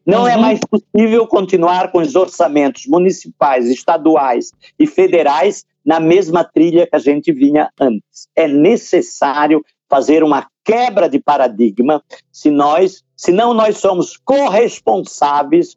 Não 0.06 0.26
é 0.26 0.34
uhum. 0.34 0.38
é 0.38 0.40
mais 0.40 0.60
possível 0.60 1.26
continuar 1.26 1.90
com 1.90 1.98
os 1.98 2.14
orçamentos 2.14 2.86
municipais, 2.86 3.68
estaduais 3.68 4.52
e 4.78 4.86
federais 4.86 5.64
na 5.84 5.98
mesma 5.98 6.44
trilha 6.44 6.86
que 6.86 6.94
a 6.94 7.00
gente 7.00 7.32
vinha 7.32 7.70
antes. 7.78 8.28
É 8.36 8.46
necessário 8.46 9.64
fazer 9.88 10.22
uma 10.22 10.46
quebra 10.64 11.08
de 11.08 11.18
paradigma, 11.18 12.02
se 12.30 12.50
nós, 12.50 13.02
senão 13.16 13.52
nós 13.52 13.78
somos 13.78 14.16
corresponsáveis 14.16 15.74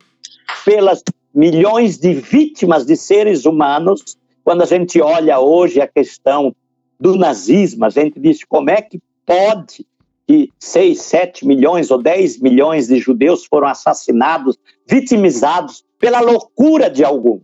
pelas 0.64 1.04
milhões 1.34 1.98
de 1.98 2.14
vítimas 2.14 2.86
de 2.86 2.96
seres 2.96 3.46
humanos. 3.46 4.18
Quando 4.44 4.62
a 4.62 4.66
gente 4.66 5.02
olha 5.02 5.40
hoje 5.40 5.82
a 5.82 5.88
questão 5.88 6.56
do 7.00 7.16
nazismo, 7.16 7.86
a 7.86 7.90
gente 7.90 8.20
diz 8.20 8.44
como 8.44 8.70
é 8.70 8.82
que 8.82 9.00
pode 9.26 9.86
que 10.28 10.52
6, 10.60 11.02
7 11.02 11.48
milhões 11.48 11.90
ou 11.90 12.00
10 12.00 12.40
milhões 12.40 12.88
de 12.88 13.00
judeus 13.00 13.46
foram 13.46 13.68
assassinados, 13.68 14.58
vitimizados 14.88 15.84
pela 15.98 16.20
loucura 16.20 16.88
de 16.88 17.04
algum. 17.04 17.42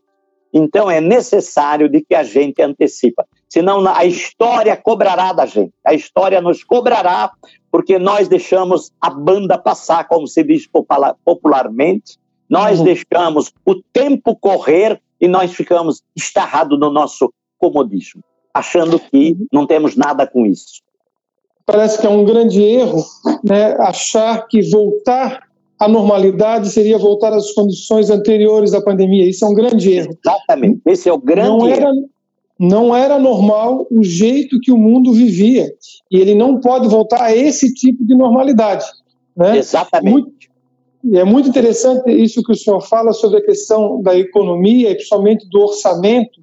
Então 0.54 0.90
é 0.90 1.02
necessário 1.02 1.90
de 1.90 2.02
que 2.02 2.14
a 2.14 2.24
gente 2.24 2.62
antecipa, 2.62 3.26
senão 3.50 3.86
a 3.88 4.06
história 4.06 4.78
cobrará 4.78 5.34
da 5.34 5.46
gente. 5.46 5.74
A 5.84 5.94
história 5.94 6.40
nos 6.40 6.64
cobrará 6.64 7.32
porque 7.72 8.00
nós 8.00 8.28
deixamos 8.28 8.92
a 9.02 9.10
banda 9.10 9.58
passar, 9.58 10.08
como 10.08 10.28
se 10.28 10.44
diz 10.44 10.70
popularmente. 11.26 12.18
Nós 12.48 12.80
uhum. 12.80 12.86
deixamos 12.86 13.52
o 13.66 13.76
tempo 13.92 14.36
correr 14.36 15.02
e 15.20 15.28
nós 15.28 15.54
ficamos 15.54 16.04
estarrados 16.16 16.80
no 16.80 16.90
nosso 16.90 17.34
comodismo, 17.58 18.24
achando 18.56 19.00
que 19.00 19.36
não 19.52 19.68
temos 19.68 19.96
nada 19.96 20.26
com 20.26 20.46
isso 20.46 20.86
parece 21.66 22.00
que 22.00 22.06
é 22.06 22.10
um 22.10 22.24
grande 22.24 22.62
erro 22.62 23.04
né, 23.44 23.76
achar 23.80 24.48
que 24.48 24.62
voltar 24.70 25.44
à 25.80 25.88
normalidade 25.88 26.70
seria 26.70 26.98
voltar 26.98 27.34
às 27.34 27.52
condições 27.52 28.10
anteriores 28.10 28.74
à 28.74 28.82
pandemia. 28.82 29.28
Isso 29.28 29.44
é 29.44 29.48
um 29.48 29.54
grande 29.54 29.92
erro. 29.92 30.18
Exatamente, 30.24 30.82
esse 30.86 31.10
é 31.10 31.14
o 31.14 31.18
grande 31.18 31.50
não 31.50 31.68
era, 31.68 31.90
erro. 31.90 32.10
Não 32.58 32.96
era 32.96 33.20
normal 33.20 33.86
o 33.92 34.04
jeito 34.04 34.60
que 34.62 34.72
o 34.72 34.78
mundo 34.78 35.12
vivia. 35.12 35.74
E 36.10 36.18
ele 36.18 36.36
não 36.36 36.60
pode 36.60 36.88
voltar 36.88 37.22
a 37.22 37.36
esse 37.36 37.74
tipo 37.74 38.06
de 38.06 38.16
normalidade. 38.16 38.86
Né? 39.36 39.58
Exatamente. 39.58 40.14
Muito, 41.04 41.18
é 41.18 41.24
muito 41.26 41.50
interessante 41.50 42.10
isso 42.10 42.42
que 42.42 42.54
o 42.54 42.56
senhor 42.56 42.80
fala 42.80 43.12
sobre 43.12 43.40
a 43.40 43.46
questão 43.46 44.02
da 44.02 44.18
economia 44.18 44.92
e 44.92 44.96
principalmente 44.96 45.48
do 45.50 45.60
orçamento, 45.60 46.40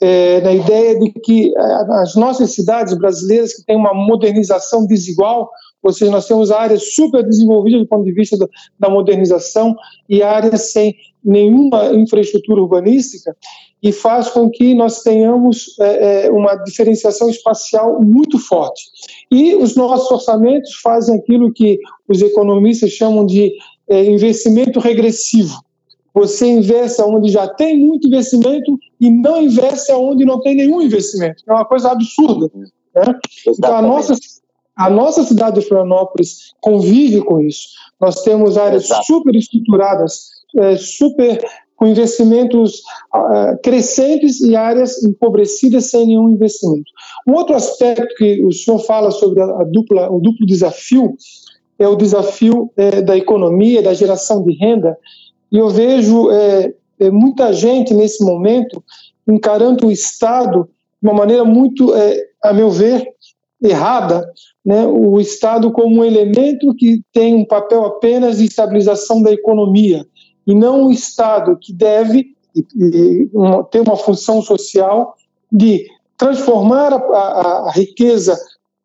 é, 0.00 0.40
na 0.40 0.52
ideia 0.52 0.98
de 0.98 1.10
que 1.10 1.52
é, 1.56 1.62
as 2.02 2.14
nossas 2.14 2.52
cidades 2.52 2.94
brasileiras 2.94 3.54
que 3.54 3.64
têm 3.64 3.76
uma 3.76 3.94
modernização 3.94 4.86
desigual, 4.86 5.50
ou 5.82 5.92
seja, 5.92 6.10
nós 6.10 6.26
temos 6.26 6.50
áreas 6.50 6.94
super 6.94 7.22
desenvolvidas 7.22 7.80
do 7.80 7.88
ponto 7.88 8.04
de 8.04 8.12
vista 8.12 8.36
da, 8.36 8.46
da 8.78 8.88
modernização 8.88 9.74
e 10.08 10.22
áreas 10.22 10.72
sem 10.72 10.94
nenhuma 11.24 11.86
infraestrutura 11.94 12.60
urbanística, 12.60 13.34
e 13.82 13.92
faz 13.92 14.28
com 14.28 14.50
que 14.50 14.74
nós 14.74 15.02
tenhamos 15.02 15.76
é, 15.78 16.26
é, 16.26 16.30
uma 16.30 16.54
diferenciação 16.56 17.28
espacial 17.28 18.00
muito 18.00 18.38
forte. 18.38 18.82
E 19.30 19.54
os 19.54 19.76
nossos 19.76 20.10
orçamentos 20.10 20.74
fazem 20.82 21.16
aquilo 21.16 21.52
que 21.52 21.78
os 22.08 22.22
economistas 22.22 22.90
chamam 22.90 23.26
de 23.26 23.52
é, 23.88 24.04
investimento 24.04 24.80
regressivo 24.80 25.62
você 26.14 26.46
investe 26.46 27.02
onde 27.02 27.30
já 27.30 27.48
tem 27.48 27.78
muito 27.78 28.06
investimento 28.06 28.78
e 29.00 29.10
não 29.10 29.42
investe 29.42 29.92
onde 29.92 30.24
não 30.24 30.40
tem 30.40 30.54
nenhum 30.54 30.80
investimento. 30.80 31.42
É 31.46 31.52
uma 31.52 31.64
coisa 31.64 31.90
absurda. 31.90 32.48
Né? 32.54 32.64
Então, 33.48 33.76
a 33.76 33.82
nossa, 33.82 34.14
a 34.76 34.88
nossa 34.88 35.24
cidade 35.24 35.60
de 35.60 35.66
Florianópolis 35.66 36.52
convive 36.60 37.20
com 37.22 37.40
isso. 37.40 37.68
Nós 38.00 38.22
temos 38.22 38.56
áreas 38.56 38.84
Exato. 38.84 39.04
super 39.06 39.34
estruturadas, 39.34 40.28
é, 40.56 40.76
super 40.76 41.44
com 41.76 41.88
investimentos 41.88 42.82
uh, 43.12 43.60
crescentes 43.60 44.40
e 44.40 44.54
áreas 44.54 45.02
empobrecidas 45.02 45.90
sem 45.90 46.06
nenhum 46.06 46.30
investimento. 46.30 46.88
Um 47.26 47.32
outro 47.32 47.56
aspecto 47.56 48.14
que 48.16 48.44
o 48.44 48.52
senhor 48.52 48.78
fala 48.78 49.10
sobre 49.10 49.40
a, 49.40 49.44
a 49.44 49.64
dupla, 49.64 50.08
o 50.08 50.20
duplo 50.20 50.46
desafio 50.46 51.16
é 51.78 51.88
o 51.88 51.96
desafio 51.96 52.70
é, 52.76 53.02
da 53.02 53.16
economia, 53.16 53.82
da 53.82 53.92
geração 53.92 54.44
de 54.44 54.54
renda, 54.54 54.96
e 55.54 55.58
eu 55.58 55.68
vejo 55.70 56.32
é, 56.32 56.74
é, 56.98 57.10
muita 57.12 57.52
gente 57.52 57.94
nesse 57.94 58.24
momento 58.24 58.82
encarando 59.24 59.86
o 59.86 59.92
Estado 59.92 60.68
de 61.00 61.08
uma 61.08 61.14
maneira 61.14 61.44
muito, 61.44 61.94
é, 61.94 62.26
a 62.42 62.52
meu 62.52 62.72
ver, 62.72 63.06
errada, 63.62 64.28
né? 64.64 64.84
o 64.84 65.20
Estado 65.20 65.70
como 65.70 66.00
um 66.00 66.04
elemento 66.04 66.74
que 66.74 67.02
tem 67.12 67.36
um 67.36 67.44
papel 67.44 67.84
apenas 67.84 68.38
de 68.38 68.46
estabilização 68.46 69.22
da 69.22 69.30
economia, 69.30 70.04
e 70.44 70.52
não 70.56 70.86
o 70.86 70.90
Estado 70.90 71.56
que 71.56 71.72
deve 71.72 72.34
ter 73.70 73.80
uma 73.80 73.96
função 73.96 74.42
social 74.42 75.14
de 75.52 75.86
transformar 76.16 76.92
a, 76.92 76.96
a, 76.96 77.68
a 77.68 77.70
riqueza 77.70 78.36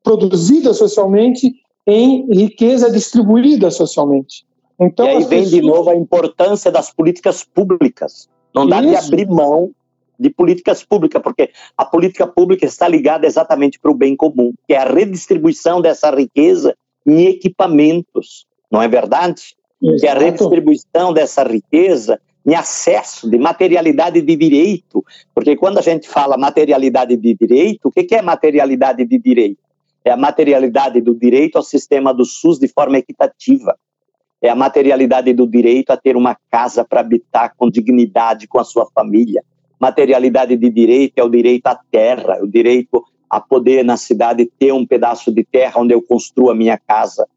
produzida 0.03 0.71
socialmente 0.75 1.51
em 1.87 2.27
riqueza 2.31 2.91
distribuída 2.91 3.71
socialmente. 3.71 4.45
Então, 4.79 5.05
e 5.05 5.09
aí 5.09 5.23
vem 5.25 5.43
pessoas... 5.43 5.49
de 5.49 5.61
novo 5.61 5.89
a 5.89 5.95
importância 5.95 6.71
das 6.71 6.91
políticas 6.91 7.43
públicas. 7.43 8.29
Não 8.53 8.65
dá 8.65 8.81
Isso. 8.81 8.89
de 8.89 8.95
abrir 8.95 9.27
mão 9.27 9.71
de 10.19 10.29
políticas 10.29 10.83
públicas, 10.83 11.21
porque 11.21 11.51
a 11.77 11.85
política 11.85 12.27
pública 12.27 12.65
está 12.65 12.87
ligada 12.87 13.25
exatamente 13.25 13.79
para 13.79 13.91
o 13.91 13.95
bem 13.95 14.15
comum, 14.15 14.53
que 14.67 14.73
é 14.73 14.77
a 14.77 14.91
redistribuição 14.91 15.81
dessa 15.81 16.09
riqueza 16.11 16.75
em 17.05 17.25
equipamentos, 17.27 18.45
não 18.69 18.81
é 18.81 18.87
verdade? 18.87 19.55
Exato. 19.81 20.01
Que 20.01 20.07
é 20.07 20.11
a 20.11 20.19
redistribuição 20.19 21.13
dessa 21.13 21.43
riqueza 21.43 22.19
em 22.45 22.53
acesso 22.53 23.29
de 23.29 23.37
materialidade 23.37 24.21
de 24.21 24.35
direito, 24.35 25.05
porque 25.33 25.55
quando 25.55 25.77
a 25.77 25.81
gente 25.81 26.09
fala 26.09 26.37
materialidade 26.37 27.15
de 27.15 27.33
direito, 27.35 27.85
o 27.85 27.91
que 27.91 28.13
é 28.13 28.21
materialidade 28.21 29.05
de 29.05 29.17
direito? 29.17 29.59
É 30.03 30.11
a 30.11 30.17
materialidade 30.17 30.99
do 30.99 31.13
direito 31.15 31.57
ao 31.57 31.63
sistema 31.63 32.13
do 32.13 32.25
SUS 32.25 32.59
de 32.59 32.67
forma 32.67 32.97
equitativa 32.97 33.77
é 34.41 34.49
a 34.49 34.55
materialidade 34.55 35.33
do 35.33 35.45
direito 35.45 35.91
a 35.91 35.97
ter 35.97 36.15
uma 36.15 36.37
casa 36.49 36.85
para 36.85 37.01
habitar 37.01 37.53
com 37.57 37.69
dignidade 37.69 38.47
com 38.47 38.59
a 38.59 38.63
sua 38.63 38.87
família. 38.93 39.43
Materialidade 39.79 40.55
de 40.55 40.69
direito 40.69 41.17
é 41.17 41.23
o 41.23 41.29
direito 41.29 41.67
à 41.67 41.79
terra, 41.91 42.37
é 42.37 42.43
o 42.43 42.47
direito 42.47 43.03
a 43.29 43.39
poder 43.39 43.83
na 43.83 43.95
cidade 43.95 44.49
ter 44.57 44.73
um 44.73 44.85
pedaço 44.85 45.31
de 45.31 45.43
terra 45.43 45.79
onde 45.79 45.93
eu 45.93 46.01
construo 46.01 46.49
a 46.49 46.55
minha 46.55 46.77
casa. 46.77 47.27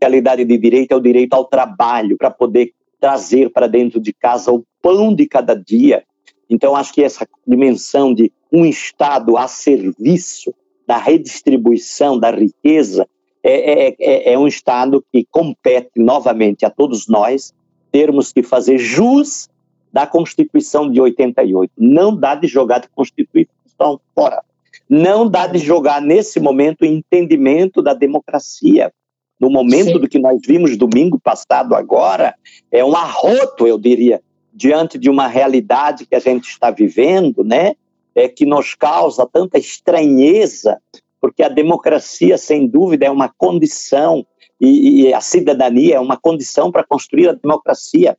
realidade 0.00 0.44
de 0.44 0.58
direito 0.58 0.92
é 0.92 0.96
o 0.96 1.00
direito 1.00 1.34
ao 1.34 1.44
trabalho, 1.44 2.16
para 2.16 2.30
poder 2.30 2.72
trazer 3.00 3.50
para 3.50 3.66
dentro 3.66 4.00
de 4.00 4.12
casa 4.12 4.52
o 4.52 4.64
pão 4.80 5.14
de 5.14 5.26
cada 5.26 5.54
dia. 5.54 6.04
Então, 6.48 6.76
acho 6.76 6.92
que 6.92 7.02
essa 7.02 7.26
dimensão 7.46 8.14
de 8.14 8.32
um 8.52 8.64
Estado 8.64 9.36
a 9.36 9.48
serviço 9.48 10.54
da 10.86 10.96
redistribuição 10.96 12.18
da 12.18 12.30
riqueza 12.30 13.06
é, 13.48 13.88
é, 13.88 13.96
é, 13.98 14.32
é 14.32 14.38
um 14.38 14.46
Estado 14.46 15.02
que 15.10 15.26
compete 15.30 15.92
novamente 15.96 16.66
a 16.66 16.70
todos 16.70 17.08
nós 17.08 17.54
termos 17.90 18.32
que 18.32 18.42
fazer 18.42 18.76
jus 18.76 19.48
da 19.90 20.06
Constituição 20.06 20.90
de 20.90 21.00
88. 21.00 21.72
Não 21.76 22.14
dá 22.14 22.34
de 22.34 22.46
jogar 22.46 22.80
de 22.80 22.88
Constituição 22.88 23.98
fora. 24.14 24.42
Não 24.88 25.28
dá 25.28 25.46
de 25.46 25.58
jogar 25.58 26.02
nesse 26.02 26.38
momento 26.38 26.82
o 26.82 26.86
entendimento 26.86 27.80
da 27.80 27.94
democracia. 27.94 28.92
No 29.40 29.48
momento 29.48 29.92
Sim. 29.92 29.98
do 29.98 30.08
que 30.08 30.18
nós 30.18 30.40
vimos 30.46 30.76
domingo 30.76 31.18
passado 31.18 31.74
agora, 31.74 32.34
é 32.70 32.84
um 32.84 32.94
arroto, 32.94 33.66
eu 33.66 33.78
diria, 33.78 34.20
diante 34.52 34.98
de 34.98 35.08
uma 35.08 35.26
realidade 35.26 36.04
que 36.04 36.14
a 36.14 36.18
gente 36.18 36.48
está 36.48 36.70
vivendo, 36.70 37.42
né? 37.42 37.74
É, 38.14 38.28
que 38.28 38.44
nos 38.44 38.74
causa 38.74 39.28
tanta 39.30 39.58
estranheza, 39.58 40.80
porque 41.20 41.42
a 41.42 41.48
democracia, 41.48 42.38
sem 42.38 42.66
dúvida, 42.66 43.06
é 43.06 43.10
uma 43.10 43.28
condição, 43.28 44.26
e, 44.60 45.02
e 45.02 45.14
a 45.14 45.20
cidadania 45.20 45.96
é 45.96 46.00
uma 46.00 46.16
condição 46.16 46.70
para 46.70 46.84
construir 46.84 47.28
a 47.28 47.32
democracia. 47.32 48.16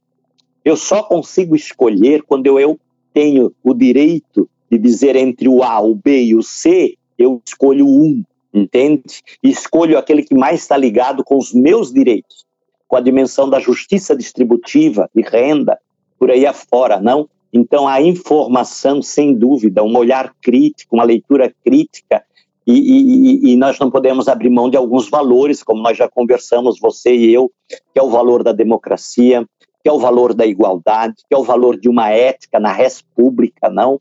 Eu 0.63 0.75
só 0.75 1.03
consigo 1.03 1.55
escolher 1.55 2.23
quando 2.23 2.47
eu, 2.47 2.59
eu 2.59 2.79
tenho 3.13 3.53
o 3.63 3.73
direito 3.73 4.49
de 4.71 4.77
dizer 4.77 5.15
entre 5.15 5.47
o 5.49 5.63
A, 5.63 5.79
o 5.79 5.95
B 5.95 6.23
e 6.23 6.35
o 6.35 6.43
C, 6.43 6.95
eu 7.17 7.41
escolho 7.45 7.87
um, 7.87 8.23
entende? 8.53 9.21
E 9.43 9.49
escolho 9.49 9.97
aquele 9.97 10.23
que 10.23 10.35
mais 10.35 10.61
está 10.61 10.77
ligado 10.77 11.23
com 11.23 11.37
os 11.37 11.53
meus 11.53 11.91
direitos, 11.91 12.45
com 12.87 12.95
a 12.95 13.01
dimensão 13.01 13.49
da 13.49 13.59
justiça 13.59 14.15
distributiva, 14.15 15.09
de 15.13 15.21
renda, 15.21 15.77
por 16.17 16.29
aí 16.31 16.45
afora, 16.45 16.99
não? 16.99 17.27
Então, 17.51 17.87
a 17.87 18.01
informação, 18.01 19.01
sem 19.01 19.33
dúvida, 19.33 19.83
um 19.83 19.97
olhar 19.97 20.35
crítico, 20.39 20.95
uma 20.95 21.03
leitura 21.03 21.53
crítica, 21.63 22.23
e, 22.71 23.49
e, 23.49 23.51
e, 23.51 23.55
nós 23.55 23.79
não 23.79 23.89
podemos 23.89 24.27
abrir 24.27 24.49
mão 24.49 24.69
de 24.69 24.77
alguns 24.77 25.09
valores, 25.09 25.63
como 25.63 25.81
nós 25.81 25.97
já 25.97 26.07
conversamos, 26.07 26.79
você 26.79 27.15
e 27.15 27.33
eu, 27.33 27.51
que 27.67 27.99
é 27.99 28.03
o 28.03 28.09
valor 28.09 28.43
da 28.43 28.51
democracia, 28.51 29.43
que 29.83 29.89
é 29.89 29.91
o 29.91 29.97
valor 29.97 30.35
da 30.35 30.45
igualdade, 30.45 31.15
que 31.27 31.33
é 31.33 31.37
o 31.37 31.43
valor 31.43 31.79
de 31.79 31.89
uma 31.89 32.11
ética 32.11 32.59
na 32.59 32.71
res 32.71 33.01
pública, 33.01 33.69
não? 33.69 33.99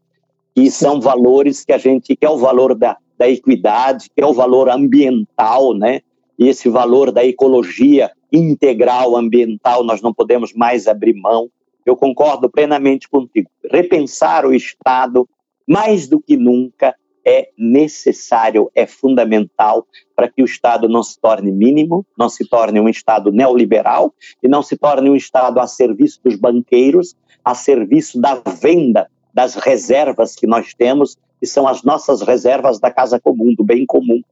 E 0.55 0.71
são 0.71 1.01
valores 1.01 1.65
que 1.65 1.73
a 1.73 1.79
gente, 1.79 2.15
que 2.15 2.27
é 2.27 2.29
o 2.29 2.37
valor 2.37 2.75
da, 2.75 2.99
da 3.17 3.29
equidade, 3.29 4.11
que 4.15 4.23
é 4.23 4.27
o 4.27 4.35
valor 4.35 4.69
ambiental, 4.69 5.73
né? 5.73 6.01
E 6.39 6.49
esse 6.49 6.69
valor 6.69 7.11
da 7.11 7.25
ecologia 7.25 8.11
integral 8.31 9.17
ambiental 9.17 9.83
nós 9.83 10.03
não 10.03 10.13
podemos 10.13 10.53
mais 10.53 10.87
abrir 10.87 11.15
mão. 11.15 11.49
Eu 11.87 11.97
concordo 11.97 12.51
plenamente 12.51 13.09
contigo. 13.09 13.49
Repensar 13.71 14.45
o 14.45 14.53
Estado, 14.53 15.27
mais 15.67 16.07
do 16.07 16.21
que 16.21 16.37
nunca, 16.37 16.95
é 17.29 17.51
necessário, 17.59 18.71
é 18.75 18.87
fundamental 18.87 19.87
para 20.17 20.29
que 20.29 20.43
o 20.43 20.47
Estado 20.47 20.89
não 20.89 21.03
se 21.03 21.21
torne 21.21 21.53
mínimo, 21.53 22.07
não 22.17 22.31
se 22.31 22.49
torne 22.49 22.81
um 22.81 22.89
Estado 22.89 23.31
neoliberal 23.31 24.15
e 24.43 24.49
não 24.49 24.63
se 24.63 24.79
torne 24.79 25.11
um 25.11 25.15
Estado 25.15 25.61
a 25.61 25.67
serviço 25.67 26.21
dos 26.25 26.37
banqueiros, 26.37 27.15
a 27.45 27.55
serviço 27.55 28.19
da 28.19 28.35
venda 28.63 29.09
das 29.35 29.57
reservas 29.57 30.35
que 30.35 30.47
nós 30.47 30.73
temos, 30.73 31.19
que 31.39 31.47
são 31.47 31.69
as 31.69 31.83
nossas 31.83 32.23
reservas 32.23 32.81
da 32.81 32.91
casa 32.91 33.21
comum, 33.21 33.55
do 33.55 33.63
bem 33.63 33.85
comum. 33.85 34.23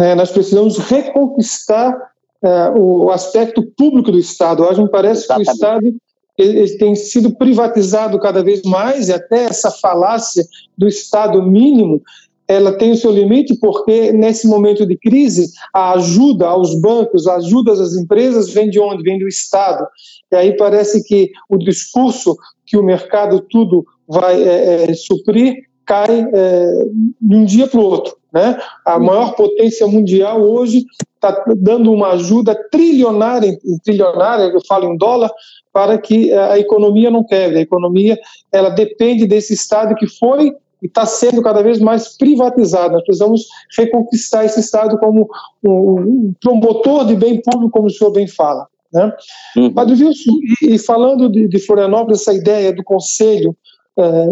É, 0.00 0.14
nós 0.14 0.32
precisamos 0.32 0.78
reconquistar 0.78 1.94
é, 2.42 2.70
o 2.70 3.10
aspecto 3.10 3.62
público 3.76 4.10
do 4.10 4.18
Estado. 4.18 4.62
Hoje 4.62 4.82
me 4.82 4.88
parece 4.88 5.24
Exatamente. 5.24 5.44
que 5.44 5.50
o 5.50 5.54
Estado 5.54 5.96
ele 6.36 6.76
tem 6.78 6.94
sido 6.94 7.36
privatizado 7.36 8.18
cada 8.18 8.42
vez 8.42 8.62
mais, 8.62 9.08
e 9.08 9.12
até 9.12 9.44
essa 9.44 9.70
falácia 9.70 10.44
do 10.76 10.88
Estado 10.88 11.42
mínimo, 11.42 12.02
ela 12.46 12.76
tem 12.76 12.92
o 12.92 12.96
seu 12.96 13.10
limite, 13.10 13.56
porque 13.58 14.12
nesse 14.12 14.46
momento 14.46 14.86
de 14.86 14.96
crise, 14.98 15.50
a 15.72 15.92
ajuda 15.92 16.46
aos 16.46 16.78
bancos, 16.80 17.26
a 17.26 17.36
ajuda 17.36 17.72
às 17.72 17.94
empresas 17.94 18.52
vem 18.52 18.68
de 18.68 18.78
onde? 18.78 19.02
Vem 19.02 19.18
do 19.18 19.28
Estado. 19.28 19.86
E 20.30 20.36
aí 20.36 20.56
parece 20.56 21.02
que 21.04 21.30
o 21.48 21.56
discurso 21.56 22.36
que 22.66 22.76
o 22.76 22.82
mercado 22.82 23.40
tudo 23.48 23.84
vai 24.06 24.42
é, 24.42 24.90
é, 24.90 24.94
suprir 24.94 25.54
cai 25.86 26.26
é, 26.32 26.84
de 27.20 27.36
um 27.36 27.44
dia 27.44 27.66
para 27.66 27.80
o 27.80 27.84
outro. 27.84 28.16
Né? 28.32 28.58
A 28.84 28.98
maior 28.98 29.34
potência 29.36 29.86
mundial 29.86 30.42
hoje 30.42 30.84
está 31.28 31.44
dando 31.56 31.92
uma 31.92 32.12
ajuda 32.12 32.54
trilionária, 32.70 33.58
trilionária, 33.84 34.44
eu 34.44 34.60
falo 34.66 34.92
em 34.92 34.96
dólar, 34.96 35.30
para 35.72 35.98
que 35.98 36.32
a 36.32 36.58
economia 36.58 37.10
não 37.10 37.24
quebre. 37.24 37.58
A 37.58 37.62
economia 37.62 38.18
ela 38.52 38.70
depende 38.70 39.26
desse 39.26 39.54
Estado 39.54 39.94
que 39.94 40.06
foi 40.06 40.54
e 40.82 40.86
está 40.86 41.06
sendo 41.06 41.42
cada 41.42 41.62
vez 41.62 41.80
mais 41.80 42.16
privatizado. 42.16 42.92
Nós 42.92 43.04
precisamos 43.04 43.46
reconquistar 43.76 44.44
esse 44.44 44.60
Estado 44.60 44.98
como 44.98 45.28
um 45.64 46.32
promotor 46.40 47.06
de 47.06 47.16
bem 47.16 47.40
público, 47.40 47.70
como 47.70 47.86
o 47.86 47.90
senhor 47.90 48.10
bem 48.10 48.28
fala. 48.28 48.66
Né? 48.92 49.12
Uhum. 49.56 49.72
Padre 49.72 49.94
Wilson, 49.94 50.32
e, 50.62 50.78
falando 50.78 51.28
de, 51.28 51.48
de, 51.48 51.58
Florianópolis, 51.58 52.20
essa 52.20 52.32
ideia 52.32 52.72
do 52.72 52.84
conselho, 52.84 53.56
é, 53.98 54.26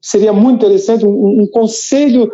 seria 0.00 0.32
muito 0.32 0.56
interessante, 0.56 1.06
um, 1.06 1.42
um 1.42 1.46
conselho 1.46 2.28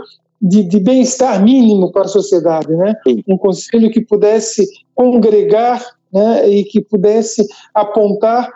de, 0.45 0.63
de 0.63 0.79
bem-estar 0.79 1.43
mínimo 1.43 1.91
para 1.91 2.03
a 2.03 2.09
sociedade, 2.09 2.69
né? 2.69 2.95
um 3.27 3.39
conselho 3.39 3.91
que 3.91 4.03
pudesse 4.03 4.67
congregar 4.95 5.83
né, 6.13 6.47
e 6.47 6.65
que 6.65 6.83
pudesse 6.83 7.47
apontar 7.73 8.53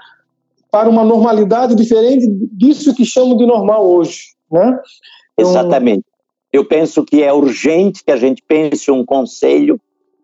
para 0.71 0.87
uma 0.87 1.03
normalidade 1.03 1.75
diferente 1.75 2.27
disso 2.53 2.95
que 2.95 3.07
chamam 3.07 3.39
de 3.39 3.47
normal 3.47 3.89
hoje. 3.89 4.35
Né? 4.53 4.79
Então, 5.33 5.51
Exatamente. 5.51 6.05
Eu 6.53 6.67
penso 6.67 7.03
que 7.05 7.23
é 7.23 7.33
urgente 7.33 8.05
que 8.05 8.11
a 8.11 8.17
gente 8.17 8.43
pense 8.47 8.91
um 8.91 9.05
conselho 9.05 9.81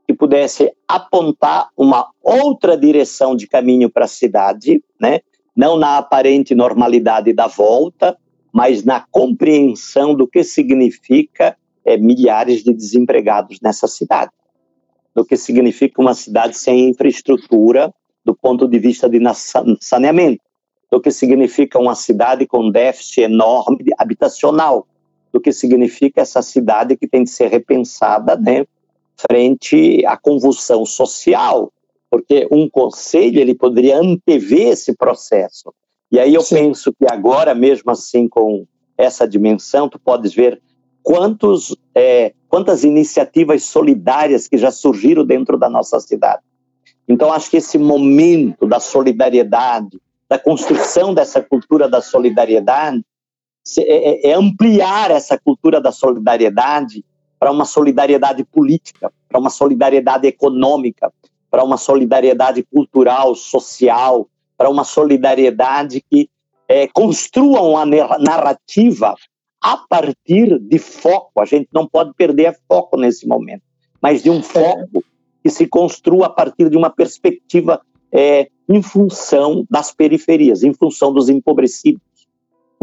que 0.07 0.12
pudesse 0.12 0.70
apontar 0.87 1.70
uma 1.79 2.07
outra 2.22 2.77
direção 2.77 3.35
de 3.35 3.46
caminho 3.46 3.88
para 3.88 4.05
a 4.05 4.09
cidade, 4.09 4.85
né? 5.00 5.20
não 5.57 5.79
na 5.79 5.96
aparente 5.96 6.55
normalidade 6.55 7.33
da 7.33 7.46
volta, 7.46 8.18
mas 8.54 8.84
na 8.84 9.04
compreensão 9.10 10.14
do 10.14 10.28
que 10.28 10.44
significa 10.44 11.56
é, 11.84 11.96
milhares 11.96 12.62
de 12.62 12.72
desempregados 12.72 13.58
nessa 13.60 13.88
cidade. 13.88 14.30
Do 15.12 15.24
que 15.24 15.36
significa 15.36 16.00
uma 16.00 16.14
cidade 16.14 16.56
sem 16.56 16.88
infraestrutura 16.88 17.92
do 18.24 18.32
ponto 18.32 18.68
de 18.68 18.78
vista 18.78 19.08
de 19.08 19.18
saneamento, 19.80 20.40
do 20.88 21.00
que 21.00 21.10
significa 21.10 21.80
uma 21.80 21.96
cidade 21.96 22.46
com 22.46 22.70
déficit 22.70 23.22
enorme 23.22 23.86
habitacional, 23.98 24.86
do 25.32 25.40
que 25.40 25.50
significa 25.50 26.20
essa 26.20 26.40
cidade 26.40 26.96
que 26.96 27.08
tem 27.08 27.24
de 27.24 27.30
ser 27.30 27.48
repensada 27.48 28.36
né, 28.36 28.64
frente 29.16 30.06
à 30.06 30.16
convulsão 30.16 30.86
social, 30.86 31.72
porque 32.08 32.46
um 32.52 32.70
conselho 32.70 33.40
ele 33.40 33.54
poderia 33.54 33.98
antever 33.98 34.68
esse 34.68 34.94
processo. 34.94 35.74
E 36.10 36.18
aí 36.18 36.34
eu 36.34 36.42
Sim. 36.42 36.56
penso 36.56 36.92
que 36.92 37.06
agora, 37.10 37.54
mesmo 37.54 37.90
assim, 37.90 38.28
com 38.28 38.66
essa 38.96 39.26
dimensão, 39.26 39.88
tu 39.88 39.98
podes 39.98 40.34
ver 40.34 40.60
quantos, 41.02 41.76
é, 41.94 42.32
quantas 42.48 42.84
iniciativas 42.84 43.64
solidárias 43.64 44.46
que 44.48 44.56
já 44.56 44.70
surgiram 44.70 45.24
dentro 45.24 45.58
da 45.58 45.68
nossa 45.68 45.98
cidade. 46.00 46.42
Então, 47.06 47.32
acho 47.32 47.50
que 47.50 47.58
esse 47.58 47.76
momento 47.78 48.66
da 48.66 48.80
solidariedade, 48.80 50.00
da 50.28 50.38
construção 50.38 51.12
dessa 51.12 51.42
cultura 51.42 51.88
da 51.88 52.00
solidariedade, 52.00 53.04
é, 53.78 54.28
é, 54.28 54.30
é 54.30 54.34
ampliar 54.34 55.10
essa 55.10 55.38
cultura 55.38 55.80
da 55.80 55.92
solidariedade 55.92 57.04
para 57.38 57.50
uma 57.50 57.64
solidariedade 57.64 58.44
política, 58.44 59.12
para 59.28 59.38
uma 59.38 59.50
solidariedade 59.50 60.26
econômica, 60.26 61.12
para 61.50 61.62
uma 61.62 61.76
solidariedade 61.76 62.62
cultural, 62.62 63.34
social, 63.34 64.28
para 64.56 64.70
uma 64.70 64.84
solidariedade 64.84 66.04
que 66.10 66.28
é, 66.68 66.86
construa 66.88 67.60
uma 67.60 67.84
narrativa 67.84 69.14
a 69.60 69.76
partir 69.76 70.58
de 70.58 70.78
foco. 70.78 71.40
A 71.40 71.44
gente 71.44 71.68
não 71.72 71.86
pode 71.86 72.12
perder 72.14 72.56
foco 72.68 72.98
nesse 72.98 73.26
momento, 73.26 73.62
mas 74.00 74.22
de 74.22 74.30
um 74.30 74.38
é. 74.38 74.42
foco 74.42 75.04
que 75.42 75.50
se 75.50 75.66
construa 75.66 76.26
a 76.26 76.30
partir 76.30 76.70
de 76.70 76.76
uma 76.76 76.90
perspectiva 76.90 77.80
é, 78.12 78.48
em 78.68 78.80
função 78.80 79.66
das 79.70 79.92
periferias, 79.92 80.62
em 80.62 80.72
função 80.72 81.12
dos 81.12 81.28
empobrecidos. 81.28 82.00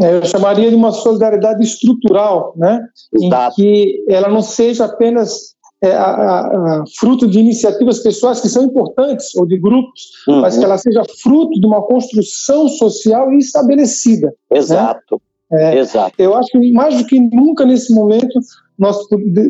É, 0.00 0.16
eu 0.16 0.24
chamaria 0.24 0.68
de 0.68 0.74
uma 0.74 0.92
solidariedade 0.92 1.62
estrutural, 1.62 2.52
né? 2.56 2.86
Exato. 3.12 3.60
Em 3.60 3.64
que 3.64 4.04
ela 4.08 4.28
não 4.28 4.42
seja 4.42 4.84
apenas 4.84 5.54
é, 5.82 5.92
a, 5.92 6.40
a, 6.40 6.84
fruto 6.98 7.26
de 7.26 7.40
iniciativas 7.40 7.98
pessoais 7.98 8.40
que 8.40 8.48
são 8.48 8.62
importantes 8.62 9.34
ou 9.34 9.44
de 9.44 9.58
grupos, 9.58 10.10
uhum. 10.28 10.40
mas 10.40 10.56
que 10.56 10.64
ela 10.64 10.78
seja 10.78 11.02
fruto 11.20 11.58
de 11.60 11.66
uma 11.66 11.82
construção 11.82 12.68
social 12.68 13.32
estabelecida. 13.32 14.28
Né? 14.50 14.58
Exato. 14.58 15.20
Né? 15.50 15.74
É, 15.74 15.78
Exato. 15.78 16.14
Eu 16.16 16.34
acho 16.34 16.50
que 16.50 16.72
mais 16.72 16.96
do 16.96 17.04
que 17.04 17.20
nunca 17.20 17.66
nesse 17.66 17.92
momento 17.92 18.38
nós 18.78 18.96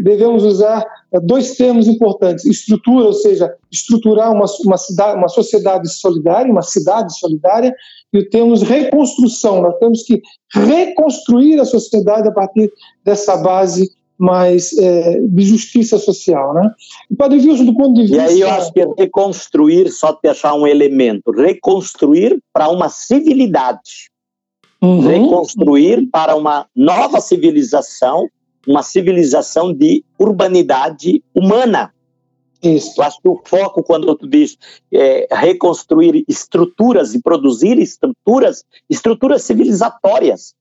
devemos 0.02 0.42
usar 0.42 0.84
eh, 1.12 1.20
dois 1.20 1.54
termos 1.54 1.86
importantes: 1.86 2.44
estrutura, 2.44 3.06
ou 3.06 3.12
seja, 3.12 3.54
estruturar 3.70 4.32
uma, 4.32 4.46
uma, 4.64 4.76
cidade, 4.76 5.16
uma 5.16 5.28
sociedade 5.28 5.88
solidária, 5.88 6.50
uma 6.50 6.62
cidade 6.62 7.16
solidária, 7.16 7.72
e 8.12 8.18
o 8.18 8.28
termo 8.28 8.56
reconstrução. 8.56 9.62
Nós 9.62 9.78
temos 9.78 10.02
que 10.02 10.20
reconstruir 10.52 11.60
a 11.60 11.64
sociedade 11.64 12.28
a 12.28 12.32
partir 12.32 12.70
dessa 13.04 13.36
base 13.36 13.88
mais 14.22 14.72
é, 14.78 15.18
de 15.20 15.42
justiça 15.42 15.98
social, 15.98 16.54
né? 16.54 16.72
E 17.10 17.16
Padre 17.16 17.38
Wilson, 17.38 17.64
do 17.64 17.74
ponto 17.74 17.94
de 17.94 18.02
vista... 18.02 18.16
E 18.16 18.20
aí 18.20 18.40
eu 18.40 18.48
acho 18.48 18.72
que 18.72 18.80
é 18.80 18.86
reconstruir, 18.96 19.90
só 19.90 20.16
deixar 20.22 20.54
um 20.54 20.64
elemento, 20.64 21.32
reconstruir 21.32 22.40
para 22.52 22.68
uma 22.68 22.88
civilidade, 22.88 24.08
uhum. 24.80 25.00
reconstruir 25.00 26.08
para 26.08 26.36
uma 26.36 26.66
nova 26.74 27.20
civilização, 27.20 28.28
uma 28.66 28.84
civilização 28.84 29.74
de 29.74 30.04
urbanidade 30.16 31.20
humana. 31.34 31.92
Isso. 32.62 33.00
Eu 33.00 33.04
acho 33.04 33.20
que 33.20 33.28
o 33.28 33.40
foco, 33.44 33.82
quando 33.82 34.14
tu 34.14 34.28
diz 34.28 34.56
é, 34.92 35.26
reconstruir 35.32 36.24
estruturas 36.28 37.12
e 37.12 37.20
produzir 37.20 37.76
estruturas, 37.76 38.64
estruturas 38.88 39.42
civilizatórias, 39.42 40.54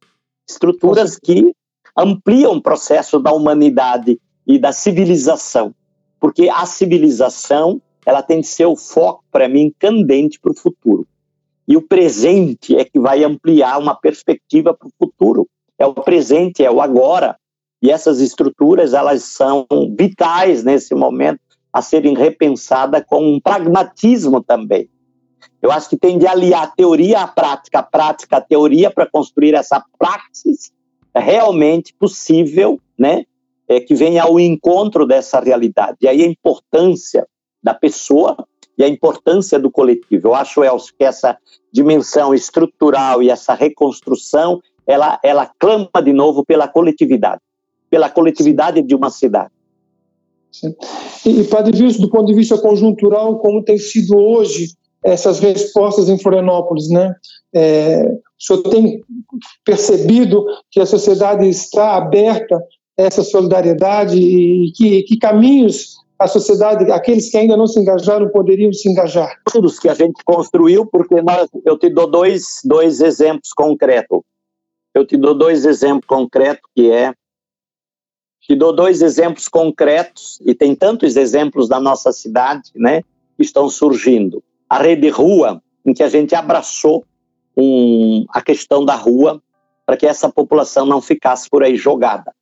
estruturas 0.49 1.19
que 1.19 1.53
ampliam 1.97 2.53
o 2.53 2.61
processo 2.61 3.19
da 3.19 3.31
humanidade 3.31 4.19
e 4.45 4.57
da 4.57 4.71
civilização, 4.71 5.73
porque 6.19 6.49
a 6.49 6.65
civilização 6.65 7.81
ela 8.05 8.21
tem 8.21 8.41
que 8.41 8.47
ser 8.47 8.65
o 8.65 8.75
foco 8.75 9.23
para 9.31 9.47
mim 9.47 9.73
candente 9.77 10.39
para 10.39 10.51
o 10.51 10.57
futuro. 10.57 11.07
E 11.67 11.77
o 11.77 11.81
presente 11.81 12.75
é 12.75 12.83
que 12.83 12.99
vai 12.99 13.23
ampliar 13.23 13.79
uma 13.79 13.95
perspectiva 13.95 14.73
para 14.73 14.87
o 14.87 14.91
futuro. 14.97 15.47
É 15.77 15.85
o 15.85 15.93
presente, 15.93 16.63
é 16.63 16.71
o 16.71 16.81
agora. 16.81 17.37
E 17.81 17.89
essas 17.89 18.19
estruturas 18.19 18.93
elas 18.93 19.23
são 19.23 19.65
vitais 19.97 20.63
nesse 20.63 20.93
momento 20.93 21.39
a 21.71 21.81
serem 21.81 22.15
repensadas 22.15 23.03
com 23.07 23.35
um 23.35 23.39
pragmatismo 23.39 24.41
também. 24.43 24.89
Eu 25.61 25.71
acho 25.71 25.89
que 25.89 25.97
tem 25.97 26.17
de 26.17 26.27
aliar 26.27 26.63
a 26.63 26.67
teoria 26.67 27.21
à 27.21 27.27
prática, 27.27 27.79
a 27.79 27.83
prática 27.83 28.37
à 28.37 28.41
teoria 28.41 28.91
para 28.91 29.09
construir 29.09 29.53
essa 29.53 29.83
praxis 29.97 30.71
realmente 31.19 31.93
possível, 31.93 32.79
né, 32.97 33.25
é, 33.67 33.79
que 33.79 33.93
venha 33.93 34.23
ao 34.23 34.39
encontro 34.39 35.05
dessa 35.05 35.39
realidade. 35.39 35.97
E 36.01 36.07
aí 36.07 36.23
a 36.23 36.27
importância 36.27 37.27
da 37.61 37.73
pessoa 37.73 38.37
e 38.77 38.83
a 38.83 38.87
importância 38.87 39.59
do 39.59 39.69
coletivo. 39.69 40.29
Eu 40.29 40.35
acho, 40.35 40.63
Elcio, 40.63 40.93
que 40.97 41.03
essa 41.03 41.37
dimensão 41.71 42.33
estrutural 42.33 43.21
e 43.21 43.29
essa 43.29 43.53
reconstrução, 43.53 44.61
ela, 44.87 45.19
ela 45.23 45.51
clama 45.59 46.01
de 46.03 46.13
novo 46.13 46.43
pela 46.45 46.67
coletividade, 46.67 47.41
pela 47.89 48.09
coletividade 48.09 48.81
de 48.81 48.95
uma 48.95 49.09
cidade. 49.09 49.51
Sim. 50.51 50.75
E, 51.25 51.43
Padre 51.45 51.81
Wilson, 51.81 52.01
do 52.01 52.09
ponto 52.09 52.25
de 52.25 52.33
vista 52.33 52.57
conjuntural, 52.57 53.37
como 53.39 53.63
tem 53.63 53.77
sido 53.77 54.17
hoje 54.17 54.73
essas 55.03 55.39
respostas 55.39 56.09
em 56.09 56.17
Florianópolis, 56.17 56.89
né? 56.89 57.15
É, 57.53 58.03
o 58.03 58.43
senhor 58.43 58.63
tem 58.63 59.03
percebido 59.65 60.45
que 60.69 60.79
a 60.79 60.85
sociedade 60.85 61.47
está 61.47 61.95
aberta 61.95 62.55
a 62.97 63.03
essa 63.03 63.23
solidariedade 63.23 64.17
e 64.17 64.71
que, 64.73 65.03
que 65.03 65.17
caminhos 65.17 66.01
a 66.21 66.27
sociedade, 66.27 66.91
aqueles 66.91 67.31
que 67.31 67.37
ainda 67.37 67.57
não 67.57 67.65
se 67.65 67.79
engajaram, 67.79 68.29
poderiam 68.29 68.71
se 68.71 68.87
engajar? 68.87 69.41
Todos 69.51 69.79
que 69.79 69.89
a 69.89 69.95
gente 69.95 70.23
construiu, 70.23 70.85
porque 70.85 71.19
nós, 71.19 71.49
eu 71.65 71.79
te 71.79 71.89
dou 71.89 72.05
dois, 72.05 72.59
dois 72.63 73.01
exemplos 73.01 73.51
concretos. 73.53 74.19
Eu 74.93 75.03
te 75.03 75.17
dou 75.17 75.33
dois 75.33 75.65
exemplos 75.65 76.05
concretos, 76.05 76.61
que 76.75 76.91
é 76.91 77.11
te 78.41 78.55
dou 78.55 78.71
dois 78.71 79.01
exemplos 79.01 79.47
concretos, 79.47 80.39
e 80.45 80.53
tem 80.53 80.75
tantos 80.75 81.15
exemplos 81.15 81.67
da 81.67 81.79
nossa 81.79 82.11
cidade, 82.11 82.69
né, 82.75 83.01
que 83.35 83.43
estão 83.43 83.67
surgindo. 83.67 84.43
A 84.71 84.77
rede 84.81 85.09
rua, 85.09 85.61
em 85.85 85.93
que 85.93 86.01
a 86.01 86.07
gente 86.07 86.33
abraçou 86.33 87.03
um, 87.57 88.23
a 88.29 88.41
questão 88.41 88.85
da 88.85 88.95
rua 88.95 89.43
para 89.85 89.97
que 89.97 90.07
essa 90.07 90.31
população 90.31 90.85
não 90.85 91.01
ficasse 91.01 91.49
por 91.49 91.61
aí 91.61 91.75
jogada. 91.75 92.33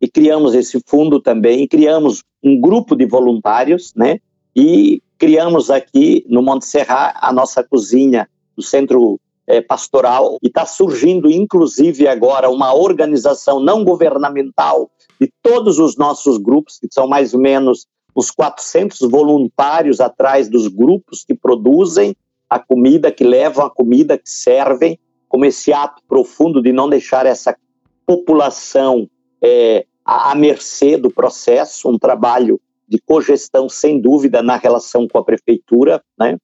E 0.00 0.08
criamos 0.08 0.56
esse 0.56 0.82
fundo 0.84 1.20
também, 1.20 1.68
criamos 1.68 2.24
um 2.42 2.60
grupo 2.60 2.96
de 2.96 3.06
voluntários, 3.06 3.94
né? 3.94 4.18
E 4.56 5.00
criamos 5.16 5.70
aqui 5.70 6.26
no 6.28 6.42
Monte 6.42 6.66
Serra 6.66 7.14
a 7.14 7.32
nossa 7.32 7.62
cozinha 7.62 8.28
do 8.56 8.62
Centro 8.64 9.20
é, 9.46 9.60
Pastoral 9.60 10.36
e 10.42 10.48
está 10.48 10.66
surgindo, 10.66 11.30
inclusive 11.30 12.08
agora, 12.08 12.50
uma 12.50 12.74
organização 12.74 13.60
não 13.60 13.84
governamental 13.84 14.90
de 15.20 15.32
todos 15.40 15.78
os 15.78 15.96
nossos 15.96 16.38
grupos, 16.38 16.76
que 16.80 16.88
são 16.90 17.06
mais 17.06 17.34
ou 17.34 17.40
menos 17.40 17.86
uns 18.18 18.32
400 18.32 18.98
voluntários 19.08 20.00
atrás 20.00 20.48
dos 20.48 20.66
grupos 20.66 21.24
que 21.24 21.34
produzem 21.34 22.16
a 22.50 22.58
comida, 22.58 23.12
que 23.12 23.22
levam 23.22 23.64
a 23.64 23.70
comida, 23.70 24.18
que 24.18 24.28
servem, 24.28 24.98
como 25.28 25.44
esse 25.44 25.72
ato 25.72 26.02
profundo 26.08 26.60
de 26.60 26.72
não 26.72 26.88
deixar 26.88 27.26
essa 27.26 27.56
população 28.04 29.08
é, 29.40 29.86
à, 30.04 30.32
à 30.32 30.34
mercê 30.34 30.96
do 30.96 31.10
processo, 31.10 31.88
um 31.88 31.96
trabalho 31.96 32.60
de 32.88 32.98
cogestão, 32.98 33.68
sem 33.68 34.00
dúvida, 34.00 34.42
na 34.42 34.56
relação 34.56 35.06
com 35.06 35.18
a 35.18 35.24
prefeitura, 35.24 36.02
né, 36.18 36.38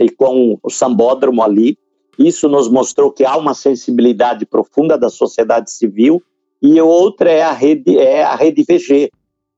e 0.00 0.10
com 0.10 0.58
o 0.60 0.70
sambódromo 0.70 1.42
ali. 1.42 1.78
Isso 2.18 2.48
nos 2.48 2.68
mostrou 2.68 3.12
que 3.12 3.24
há 3.24 3.36
uma 3.36 3.54
sensibilidade 3.54 4.44
profunda 4.44 4.98
da 4.98 5.08
sociedade 5.08 5.70
civil, 5.70 6.20
e 6.60 6.80
outra 6.80 7.30
é 7.30 7.42
a 7.42 7.52
rede, 7.52 7.96
é 7.98 8.24
a 8.24 8.34
rede 8.34 8.64
VG. 8.64 9.10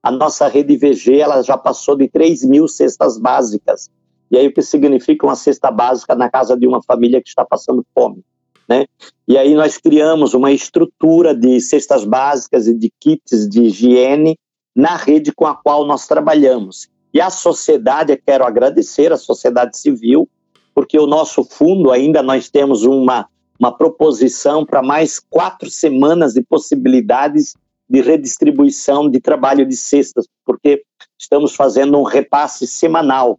A 0.04 0.10
nossa 0.10 0.46
rede 0.48 0.76
VG 0.76 1.18
ela 1.18 1.40
já 1.40 1.56
passou 1.56 1.96
de 1.96 2.06
3 2.08 2.44
mil 2.44 2.68
cestas 2.68 3.16
básicas 3.16 3.90
e 4.30 4.36
aí 4.36 4.46
o 4.46 4.52
que 4.52 4.60
significa 4.60 5.24
uma 5.24 5.34
cesta 5.34 5.70
básica 5.70 6.14
na 6.14 6.28
casa 6.28 6.54
de 6.54 6.66
uma 6.66 6.82
família 6.82 7.22
que 7.22 7.28
está 7.30 7.42
passando 7.42 7.82
fome. 7.94 8.22
Né? 8.68 8.84
E 9.26 9.38
aí 9.38 9.54
nós 9.54 9.78
criamos 9.78 10.34
uma 10.34 10.52
estrutura 10.52 11.34
de 11.34 11.58
cestas 11.58 12.04
básicas 12.04 12.66
e 12.66 12.74
de 12.74 12.92
kits 13.00 13.48
de 13.48 13.62
higiene 13.62 14.38
na 14.76 14.94
rede 14.94 15.32
com 15.32 15.46
a 15.46 15.54
qual 15.54 15.86
nós 15.86 16.06
trabalhamos. 16.06 16.86
E 17.14 17.18
a 17.18 17.30
sociedade, 17.30 18.14
quero 18.26 18.44
agradecer 18.44 19.10
a 19.10 19.16
sociedade 19.16 19.78
civil, 19.78 20.28
porque 20.74 20.98
o 20.98 21.06
nosso 21.06 21.44
fundo 21.44 21.90
ainda 21.90 22.22
nós 22.22 22.50
temos 22.50 22.82
uma, 22.82 23.26
uma 23.58 23.72
proposição 23.72 24.66
para 24.66 24.82
mais 24.82 25.18
quatro 25.18 25.70
semanas 25.70 26.34
de 26.34 26.42
possibilidades 26.42 27.54
de 27.94 28.00
redistribuição 28.00 29.08
de 29.08 29.20
trabalho 29.20 29.64
de 29.64 29.76
cestas, 29.76 30.26
porque 30.44 30.82
estamos 31.16 31.54
fazendo 31.54 31.96
um 31.96 32.02
repasse 32.02 32.66
semanal 32.66 33.38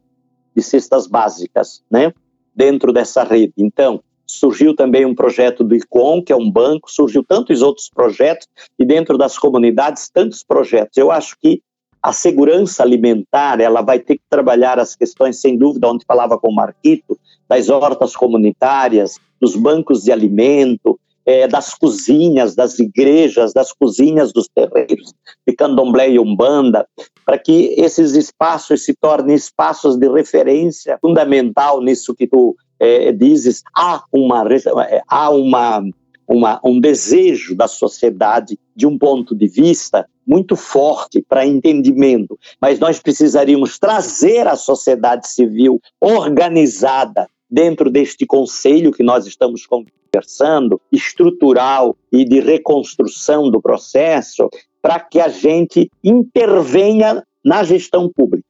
de 0.55 0.63
cestas 0.63 1.07
básicas, 1.07 1.83
né? 1.91 2.13
Dentro 2.55 2.93
dessa 2.93 3.21
rede. 3.25 3.51
Então, 3.57 4.01
surgiu 4.25 4.73
também 4.73 5.05
um 5.05 5.13
projeto 5.13 5.61
do 5.61 5.75
ICOM, 5.75 6.23
que 6.23 6.31
é 6.31 6.37
um 6.37 6.49
banco, 6.49 6.89
surgiu 6.89 7.21
tantos 7.21 7.61
outros 7.61 7.89
projetos, 7.89 8.47
e 8.79 8.85
dentro 8.85 9.17
das 9.17 9.37
comunidades, 9.37 10.09
tantos 10.09 10.41
projetos. 10.41 10.95
Eu 10.95 11.11
acho 11.11 11.35
que 11.37 11.61
a 12.01 12.13
segurança 12.13 12.81
alimentar, 12.81 13.59
ela 13.59 13.81
vai 13.81 13.99
ter 13.99 14.15
que 14.15 14.23
trabalhar 14.29 14.79
as 14.79 14.95
questões, 14.95 15.41
sem 15.41 15.57
dúvida, 15.57 15.89
onde 15.89 16.05
falava 16.05 16.37
com 16.39 16.47
o 16.47 16.55
Marquito, 16.55 17.19
das 17.45 17.67
hortas 17.67 18.15
comunitárias, 18.15 19.19
dos 19.37 19.57
bancos 19.57 20.03
de 20.03 20.13
alimento, 20.13 20.97
é, 21.25 21.47
das 21.47 21.73
cozinhas, 21.73 22.55
das 22.55 22.77
igrejas, 22.79 23.53
das 23.53 23.71
cozinhas 23.71 24.31
dos 24.31 24.47
terreiros 24.47 25.13
de 25.47 25.55
candomblé 25.55 26.11
e 26.11 26.19
umbanda, 26.19 26.87
para 27.25 27.39
que 27.39 27.73
esses 27.77 28.13
espaços 28.13 28.85
se 28.85 28.93
tornem 28.93 29.35
espaços 29.35 29.97
de 29.97 30.07
referência 30.07 30.97
fundamental 31.01 31.81
nisso 31.81 32.13
que 32.13 32.27
tu 32.27 32.55
é, 32.79 33.11
dizes. 33.11 33.63
Há, 33.75 34.03
uma, 34.11 34.45
é, 34.83 35.01
há 35.07 35.29
uma, 35.31 35.83
uma, 36.27 36.59
um 36.63 36.79
desejo 36.79 37.55
da 37.55 37.67
sociedade 37.67 38.59
de 38.75 38.85
um 38.85 38.97
ponto 38.97 39.35
de 39.35 39.47
vista 39.47 40.05
muito 40.27 40.55
forte 40.55 41.21
para 41.21 41.45
entendimento, 41.45 42.37
mas 42.59 42.79
nós 42.79 42.99
precisaríamos 42.99 43.77
trazer 43.77 44.47
a 44.47 44.55
sociedade 44.55 45.27
civil 45.27 45.79
organizada 46.01 47.27
dentro 47.49 47.89
deste 47.89 48.25
conselho 48.25 48.91
que 48.91 49.03
nós 49.03 49.25
estamos 49.25 49.65
conversando, 49.65 50.81
estrutural 50.91 51.95
e 52.11 52.25
de 52.25 52.39
reconstrução 52.39 53.49
do 53.49 53.61
processo, 53.61 54.49
para 54.81 54.99
que 54.99 55.19
a 55.19 55.27
gente 55.27 55.89
intervenha 56.03 57.23
na 57.43 57.63
gestão 57.63 58.09
pública. 58.09 58.47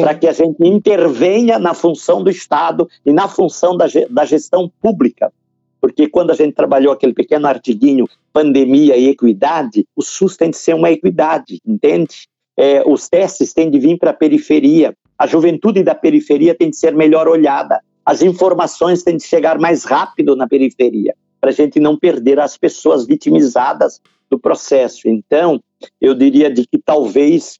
Para 0.00 0.14
que 0.14 0.26
a 0.26 0.32
gente 0.32 0.56
intervenha 0.66 1.58
na 1.58 1.74
função 1.74 2.22
do 2.22 2.30
Estado 2.30 2.88
e 3.04 3.12
na 3.12 3.28
função 3.28 3.76
da, 3.76 3.86
da 4.08 4.24
gestão 4.24 4.70
pública. 4.80 5.32
Porque 5.80 6.08
quando 6.08 6.30
a 6.30 6.34
gente 6.34 6.54
trabalhou 6.54 6.92
aquele 6.92 7.12
pequeno 7.12 7.46
artiguinho, 7.46 8.06
pandemia 8.32 8.96
e 8.96 9.08
equidade, 9.08 9.86
o 9.94 10.00
SUS 10.00 10.36
tem 10.36 10.48
de 10.50 10.56
ser 10.56 10.74
uma 10.74 10.90
equidade, 10.90 11.60
entende? 11.66 12.26
É, 12.56 12.82
os 12.86 13.08
testes 13.08 13.52
têm 13.52 13.70
de 13.70 13.78
vir 13.78 13.98
para 13.98 14.10
a 14.10 14.14
periferia, 14.14 14.94
a 15.18 15.26
juventude 15.26 15.82
da 15.82 15.94
periferia 15.94 16.54
tem 16.54 16.70
de 16.70 16.76
ser 16.76 16.94
melhor 16.94 17.28
olhada, 17.28 17.80
as 18.04 18.22
informações 18.22 19.02
têm 19.02 19.16
de 19.16 19.24
chegar 19.24 19.58
mais 19.58 19.84
rápido 19.84 20.36
na 20.36 20.46
periferia, 20.46 21.14
para 21.40 21.50
a 21.50 21.52
gente 21.52 21.80
não 21.80 21.96
perder 21.96 22.38
as 22.38 22.56
pessoas 22.56 23.06
vitimizadas 23.06 24.00
do 24.30 24.38
processo. 24.38 25.08
Então, 25.08 25.62
eu 26.00 26.14
diria 26.14 26.50
de 26.50 26.66
que 26.66 26.78
talvez 26.78 27.58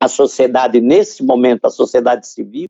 a 0.00 0.08
sociedade, 0.08 0.80
nesse 0.80 1.22
momento, 1.22 1.64
a 1.64 1.70
sociedade 1.70 2.26
civil, 2.26 2.68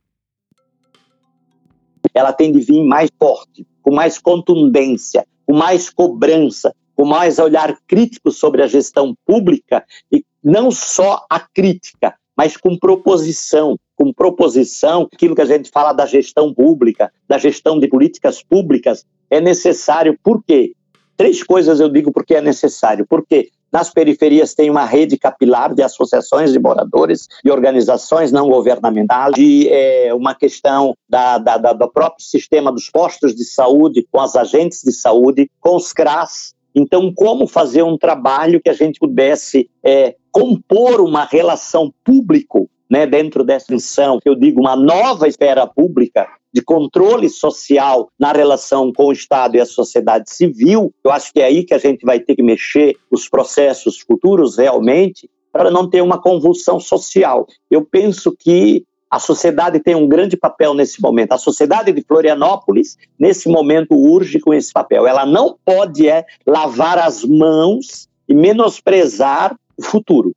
ela 2.13 2.31
tem 2.31 2.51
de 2.51 2.59
vir 2.59 2.83
mais 2.83 3.09
forte, 3.17 3.65
com 3.81 3.93
mais 3.93 4.19
contundência, 4.19 5.25
com 5.45 5.53
mais 5.53 5.89
cobrança, 5.89 6.75
com 6.95 7.05
mais 7.05 7.39
olhar 7.39 7.75
crítico 7.87 8.31
sobre 8.31 8.61
a 8.61 8.67
gestão 8.67 9.15
pública 9.25 9.83
e 10.11 10.23
não 10.43 10.69
só 10.69 11.25
a 11.29 11.39
crítica, 11.39 12.15
mas 12.35 12.55
com 12.55 12.77
proposição, 12.77 13.77
com 14.03 14.11
proposição, 14.11 15.07
aquilo 15.13 15.33
que 15.33 15.41
a 15.41 15.45
gente 15.45 15.69
fala 15.69 15.93
da 15.93 16.05
gestão 16.05 16.53
pública, 16.53 17.09
da 17.25 17.37
gestão 17.37 17.79
de 17.79 17.87
políticas 17.87 18.43
públicas, 18.43 19.05
é 19.29 19.39
necessário. 19.39 20.19
Por 20.21 20.43
quê? 20.43 20.73
Três 21.15 21.41
coisas 21.41 21.79
eu 21.79 21.87
digo 21.87 22.11
porque 22.11 22.35
é 22.35 22.41
necessário. 22.41 23.05
Porque 23.07 23.49
nas 23.71 23.89
periferias 23.89 24.53
tem 24.53 24.69
uma 24.69 24.83
rede 24.83 25.17
capilar 25.17 25.73
de 25.73 25.81
associações 25.81 26.51
de 26.51 26.59
moradores 26.59 27.29
e 27.45 27.49
organizações 27.49 28.29
não 28.29 28.49
governamentais, 28.49 29.33
de 29.35 29.69
é, 29.69 30.13
uma 30.13 30.35
questão 30.35 30.93
da, 31.07 31.37
da, 31.37 31.57
da, 31.57 31.71
do 31.71 31.89
próprio 31.89 32.25
sistema 32.25 32.73
dos 32.73 32.89
postos 32.89 33.33
de 33.33 33.45
saúde, 33.45 34.05
com 34.11 34.19
as 34.19 34.35
agentes 34.35 34.81
de 34.83 34.91
saúde, 34.91 35.49
com 35.61 35.77
os 35.77 35.93
CRAS. 35.93 36.53
Então, 36.75 37.13
como 37.13 37.47
fazer 37.47 37.83
um 37.83 37.97
trabalho 37.97 38.59
que 38.61 38.69
a 38.69 38.73
gente 38.73 38.99
pudesse 38.99 39.69
é, 39.81 40.15
compor 40.29 40.99
uma 40.99 41.23
relação 41.23 41.93
público 42.03 42.69
né, 42.89 43.05
dentro 43.05 43.43
dessa 43.43 43.73
missão, 43.73 44.19
eu 44.23 44.35
digo 44.35 44.59
uma 44.59 44.75
nova 44.75 45.27
esfera 45.27 45.65
pública 45.65 46.27
de 46.53 46.61
controle 46.61 47.29
social 47.29 48.09
na 48.19 48.31
relação 48.31 48.93
com 48.93 49.07
o 49.07 49.11
Estado 49.11 49.55
e 49.55 49.59
a 49.59 49.65
sociedade 49.65 50.29
civil, 50.29 50.93
eu 51.03 51.11
acho 51.11 51.33
que 51.33 51.41
é 51.41 51.45
aí 51.45 51.63
que 51.63 51.73
a 51.73 51.79
gente 51.79 52.05
vai 52.05 52.19
ter 52.19 52.35
que 52.35 52.43
mexer 52.43 52.95
os 53.09 53.27
processos 53.27 53.99
futuros 53.99 54.57
realmente 54.57 55.27
para 55.51 55.71
não 55.71 55.89
ter 55.89 56.01
uma 56.01 56.21
convulsão 56.21 56.79
social. 56.79 57.47
Eu 57.69 57.83
penso 57.83 58.35
que 58.37 58.85
a 59.09 59.19
sociedade 59.19 59.79
tem 59.79 59.93
um 59.93 60.07
grande 60.07 60.35
papel 60.35 60.73
nesse 60.73 60.99
momento. 60.99 61.33
A 61.33 61.37
sociedade 61.37 61.91
de 61.91 62.01
Florianópolis, 62.01 62.97
nesse 63.19 63.47
momento, 63.47 63.95
urge 63.95 64.39
com 64.39 64.51
esse 64.51 64.73
papel. 64.73 65.05
Ela 65.05 65.23
não 65.23 65.55
pode 65.63 66.09
é, 66.09 66.25
lavar 66.45 66.97
as 66.97 67.23
mãos 67.23 68.09
e 68.27 68.33
menosprezar 68.33 69.55
o 69.77 69.83
futuro. 69.83 70.33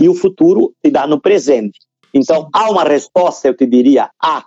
E 0.00 0.08
o 0.08 0.14
futuro 0.14 0.72
se 0.84 0.90
dá 0.90 1.06
no 1.06 1.20
presente. 1.20 1.78
Então, 2.14 2.48
há 2.52 2.70
uma 2.70 2.84
resposta, 2.84 3.48
eu 3.48 3.56
te 3.56 3.66
diria, 3.66 4.10
há 4.22 4.44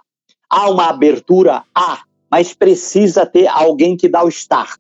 há 0.50 0.70
uma 0.70 0.90
abertura, 0.90 1.64
há, 1.74 2.04
mas 2.30 2.54
precisa 2.54 3.26
ter 3.26 3.48
alguém 3.48 3.98
que 3.98 4.08
dá 4.08 4.24
o 4.24 4.30
start. 4.30 4.80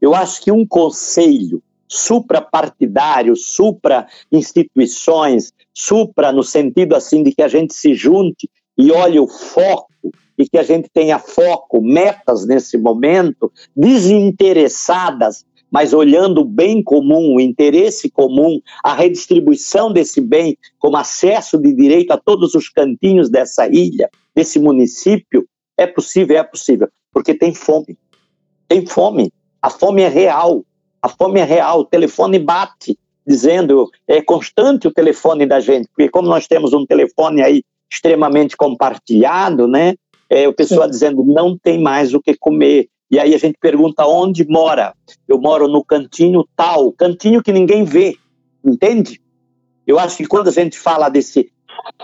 Eu 0.00 0.14
acho 0.14 0.42
que 0.42 0.50
um 0.50 0.66
conselho 0.66 1.62
suprapartidário, 1.88 3.36
supra-instituições, 3.36 5.52
supra 5.74 6.32
no 6.32 6.42
sentido 6.42 6.94
assim 6.94 7.22
de 7.22 7.32
que 7.32 7.42
a 7.42 7.48
gente 7.48 7.74
se 7.74 7.94
junte 7.94 8.48
e 8.78 8.90
olhe 8.90 9.20
o 9.20 9.28
foco 9.28 9.90
e 10.38 10.48
que 10.48 10.56
a 10.56 10.62
gente 10.62 10.88
tenha 10.92 11.18
foco, 11.18 11.82
metas 11.82 12.46
nesse 12.46 12.78
momento, 12.78 13.52
desinteressadas, 13.76 15.44
mas 15.72 15.94
olhando 15.94 16.42
o 16.42 16.44
bem 16.44 16.82
comum, 16.82 17.34
o 17.34 17.40
interesse 17.40 18.10
comum, 18.10 18.60
a 18.84 18.92
redistribuição 18.92 19.90
desse 19.90 20.20
bem 20.20 20.58
como 20.78 20.98
acesso 20.98 21.56
de 21.56 21.74
direito 21.74 22.10
a 22.10 22.18
todos 22.18 22.54
os 22.54 22.68
cantinhos 22.68 23.30
dessa 23.30 23.66
ilha, 23.66 24.10
desse 24.34 24.58
município, 24.58 25.46
é 25.78 25.86
possível, 25.86 26.36
é 26.36 26.42
possível, 26.42 26.88
porque 27.10 27.32
tem 27.32 27.54
fome. 27.54 27.96
Tem 28.68 28.84
fome. 28.86 29.32
A 29.62 29.70
fome 29.70 30.02
é 30.02 30.08
real. 30.08 30.62
A 31.00 31.08
fome 31.08 31.40
é 31.40 31.44
real. 31.44 31.80
O 31.80 31.84
telefone 31.84 32.38
bate, 32.38 32.98
dizendo, 33.26 33.90
é 34.06 34.20
constante 34.20 34.86
o 34.86 34.92
telefone 34.92 35.46
da 35.46 35.58
gente, 35.58 35.88
porque 35.88 36.10
como 36.10 36.28
nós 36.28 36.46
temos 36.46 36.74
um 36.74 36.84
telefone 36.84 37.42
aí 37.42 37.64
extremamente 37.90 38.56
compartilhado, 38.56 39.66
né? 39.66 39.94
É, 40.28 40.48
o 40.48 40.52
pessoal 40.52 40.88
dizendo 40.88 41.22
não 41.24 41.56
tem 41.58 41.78
mais 41.80 42.14
o 42.14 42.20
que 42.20 42.34
comer. 42.36 42.88
E 43.12 43.20
aí 43.20 43.34
a 43.34 43.38
gente 43.38 43.58
pergunta 43.60 44.06
onde 44.06 44.48
mora. 44.48 44.94
Eu 45.28 45.38
moro 45.38 45.68
no 45.68 45.84
cantinho 45.84 46.48
tal, 46.56 46.90
cantinho 46.92 47.42
que 47.42 47.52
ninguém 47.52 47.84
vê, 47.84 48.16
entende? 48.64 49.20
Eu 49.86 49.98
acho 49.98 50.16
que 50.16 50.26
quando 50.26 50.48
a 50.48 50.50
gente 50.50 50.78
fala 50.78 51.10
desse 51.10 51.52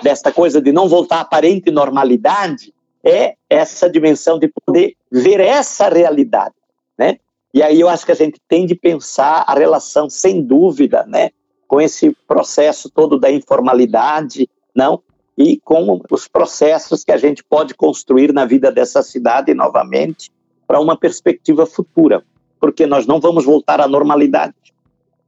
desta 0.02 0.30
coisa 0.30 0.60
de 0.60 0.70
não 0.70 0.86
voltar 0.86 1.16
à 1.16 1.20
aparente 1.20 1.70
normalidade 1.70 2.74
é 3.02 3.36
essa 3.48 3.88
dimensão 3.88 4.38
de 4.38 4.48
poder 4.48 4.96
ver 5.10 5.40
essa 5.40 5.88
realidade, 5.88 6.54
né? 6.98 7.16
E 7.54 7.62
aí 7.62 7.80
eu 7.80 7.88
acho 7.88 8.04
que 8.04 8.12
a 8.12 8.16
gente 8.16 8.38
tem 8.46 8.66
de 8.66 8.74
pensar 8.74 9.44
a 9.46 9.54
relação, 9.54 10.10
sem 10.10 10.42
dúvida, 10.42 11.06
né, 11.06 11.30
com 11.66 11.80
esse 11.80 12.14
processo 12.26 12.90
todo 12.90 13.18
da 13.18 13.30
informalidade, 13.30 14.46
não? 14.74 15.00
E 15.38 15.58
com 15.58 16.02
os 16.10 16.28
processos 16.28 17.02
que 17.02 17.12
a 17.12 17.16
gente 17.16 17.42
pode 17.42 17.72
construir 17.72 18.32
na 18.32 18.44
vida 18.44 18.70
dessa 18.70 19.02
cidade 19.02 19.54
novamente 19.54 20.30
para 20.68 20.78
uma 20.78 20.98
perspectiva 20.98 21.64
futura, 21.64 22.22
porque 22.60 22.86
nós 22.86 23.06
não 23.06 23.18
vamos 23.18 23.46
voltar 23.46 23.80
à 23.80 23.88
normalidade. 23.88 24.54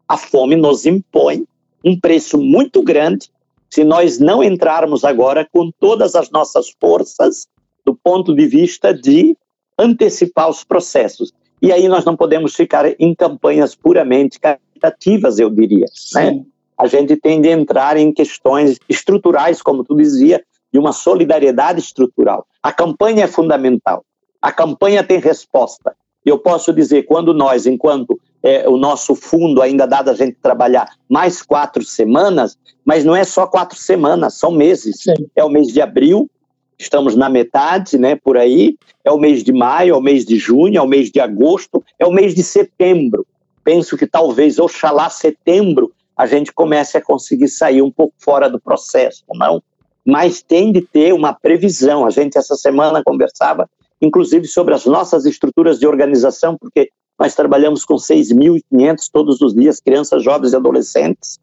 A 0.06 0.18
fome 0.18 0.54
nos 0.54 0.84
impõe 0.84 1.46
um 1.82 1.98
preço 1.98 2.36
muito 2.36 2.82
grande 2.82 3.30
se 3.70 3.82
nós 3.82 4.18
não 4.18 4.42
entrarmos 4.42 5.02
agora 5.02 5.48
com 5.50 5.70
todas 5.80 6.14
as 6.14 6.30
nossas 6.30 6.68
forças 6.78 7.46
do 7.86 7.94
ponto 7.94 8.34
de 8.34 8.46
vista 8.46 8.92
de 8.92 9.34
antecipar 9.78 10.50
os 10.50 10.62
processos. 10.62 11.32
E 11.62 11.72
aí 11.72 11.88
nós 11.88 12.04
não 12.04 12.16
podemos 12.16 12.54
ficar 12.54 12.84
em 13.00 13.14
campanhas 13.14 13.74
puramente 13.74 14.38
caritativas, 14.38 15.38
eu 15.38 15.48
diria. 15.48 15.86
Né? 16.14 16.44
A 16.76 16.86
gente 16.86 17.16
tem 17.16 17.40
de 17.40 17.48
entrar 17.48 17.96
em 17.96 18.12
questões 18.12 18.78
estruturais, 18.88 19.62
como 19.62 19.84
tu 19.84 19.96
dizia, 19.96 20.42
de 20.72 20.78
uma 20.78 20.92
solidariedade 20.92 21.80
estrutural. 21.80 22.46
A 22.62 22.72
campanha 22.72 23.24
é 23.24 23.26
fundamental. 23.26 24.04
A 24.40 24.52
campanha 24.52 25.02
tem 25.02 25.18
resposta. 25.18 25.94
Eu 26.24 26.38
posso 26.38 26.72
dizer, 26.72 27.04
quando 27.04 27.32
nós, 27.32 27.66
enquanto 27.66 28.20
é, 28.42 28.68
o 28.68 28.76
nosso 28.76 29.14
fundo 29.14 29.60
ainda 29.62 29.86
dá 29.86 30.02
da 30.02 30.14
gente 30.14 30.36
trabalhar 30.40 30.88
mais 31.08 31.42
quatro 31.42 31.82
semanas, 31.84 32.58
mas 32.84 33.04
não 33.04 33.14
é 33.14 33.24
só 33.24 33.46
quatro 33.46 33.78
semanas, 33.78 34.34
são 34.34 34.50
meses. 34.50 35.02
Sim. 35.02 35.26
É 35.34 35.44
o 35.44 35.48
mês 35.48 35.68
de 35.68 35.80
abril, 35.80 36.30
estamos 36.78 37.14
na 37.14 37.28
metade, 37.28 37.98
né, 37.98 38.16
por 38.16 38.36
aí, 38.36 38.76
é 39.04 39.10
o 39.10 39.18
mês 39.18 39.44
de 39.44 39.52
maio, 39.52 39.94
é 39.94 39.96
o 39.96 40.00
mês 40.00 40.24
de 40.24 40.36
junho, 40.38 40.78
é 40.78 40.82
o 40.82 40.86
mês 40.86 41.10
de 41.10 41.20
agosto, 41.20 41.84
é 41.98 42.06
o 42.06 42.12
mês 42.12 42.34
de 42.34 42.42
setembro. 42.42 43.26
Penso 43.62 43.96
que 43.96 44.06
talvez, 44.06 44.58
oxalá, 44.58 45.10
setembro, 45.10 45.92
a 46.16 46.26
gente 46.26 46.52
comece 46.52 46.96
a 46.96 47.02
conseguir 47.02 47.48
sair 47.48 47.82
um 47.82 47.90
pouco 47.90 48.14
fora 48.18 48.48
do 48.48 48.60
processo, 48.60 49.24
não? 49.34 49.62
Mas 50.04 50.42
tem 50.42 50.72
de 50.72 50.80
ter 50.80 51.12
uma 51.12 51.32
previsão. 51.32 52.06
A 52.06 52.10
gente, 52.10 52.36
essa 52.36 52.56
semana, 52.56 53.02
conversava, 53.04 53.68
inclusive, 54.00 54.46
sobre 54.46 54.74
as 54.74 54.86
nossas 54.86 55.26
estruturas 55.26 55.78
de 55.78 55.86
organização, 55.86 56.56
porque 56.58 56.90
nós 57.18 57.34
trabalhamos 57.34 57.84
com 57.84 57.96
6.500 57.96 59.10
todos 59.12 59.40
os 59.42 59.54
dias, 59.54 59.80
crianças, 59.80 60.22
jovens 60.22 60.52
e 60.52 60.56
adolescentes. 60.56 61.38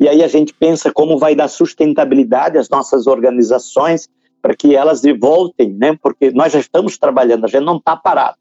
E 0.00 0.08
aí 0.08 0.22
a 0.22 0.28
gente 0.28 0.54
pensa 0.54 0.92
como 0.92 1.18
vai 1.18 1.34
dar 1.34 1.48
sustentabilidade 1.48 2.56
às 2.56 2.68
nossas 2.68 3.06
organizações 3.06 4.08
para 4.40 4.54
que 4.54 4.74
elas 4.74 5.02
voltem, 5.20 5.74
né? 5.74 5.98
Porque 6.00 6.30
nós 6.30 6.52
já 6.52 6.60
estamos 6.60 6.96
trabalhando, 6.96 7.44
a 7.44 7.48
gente 7.48 7.64
não 7.64 7.76
está 7.76 7.96
parado. 7.96 8.38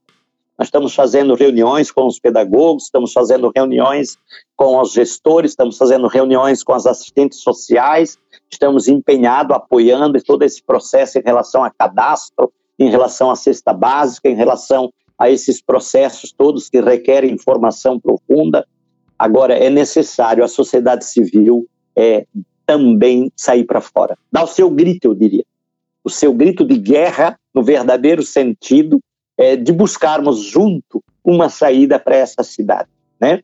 Nós 0.57 0.67
estamos 0.69 0.95
fazendo 0.95 1.36
reuniões 1.36 1.91
com 1.91 2.07
os 2.07 2.19
pedagogos, 2.19 2.86
estamos 2.86 3.13
fazendo 3.13 3.51
reuniões 3.55 4.17
com 4.55 4.80
os 4.80 4.91
gestores, 4.91 5.51
estamos 5.51 5.78
fazendo 5.78 6.07
reuniões 6.07 6.63
com 6.63 6.73
as 6.73 6.88
assistentes 6.88 7.41
sociais, 7.41 8.17
estamos 8.49 8.88
empenhados, 8.88 9.55
apoiando 9.55 10.19
todo 10.23 10.41
esse 10.43 10.63
processo 10.63 11.19
em 11.19 11.21
relação 11.23 11.63
a 11.63 11.69
cadastro, 11.69 12.51
em 12.80 12.89
relação 12.89 13.32
à 13.32 13.36
cesta 13.36 13.73
básica, 13.73 14.30
em 14.30 14.36
relação 14.36 14.91
a 15.17 15.30
esses 15.30 15.61
processos 15.61 16.32
todos 16.32 16.69
que 16.69 16.80
requerem 16.80 17.34
informação 17.34 17.99
profunda. 17.99 18.67
Agora, 19.17 19.55
é 19.55 19.69
necessário 19.69 20.43
a 20.43 20.47
sociedade 20.47 21.05
civil 21.05 21.67
é, 21.95 22.25
também 22.65 23.32
sair 23.36 23.63
para 23.63 23.82
fora. 23.82 24.17
Dar 24.32 24.43
o 24.43 24.47
seu 24.47 24.69
grito, 24.69 25.07
eu 25.07 25.15
diria. 25.15 25.43
O 26.03 26.09
seu 26.09 26.34
grito 26.34 26.63
de 26.63 26.78
guerra, 26.78 27.39
no 27.53 27.63
verdadeiro 27.63 28.21
sentido, 28.21 29.01
é, 29.38 29.55
de 29.55 29.71
buscarmos 29.71 30.39
junto 30.39 31.03
uma 31.23 31.49
saída 31.49 31.99
para 31.99 32.15
essa 32.15 32.43
cidade. 32.43 32.89
Né? 33.19 33.41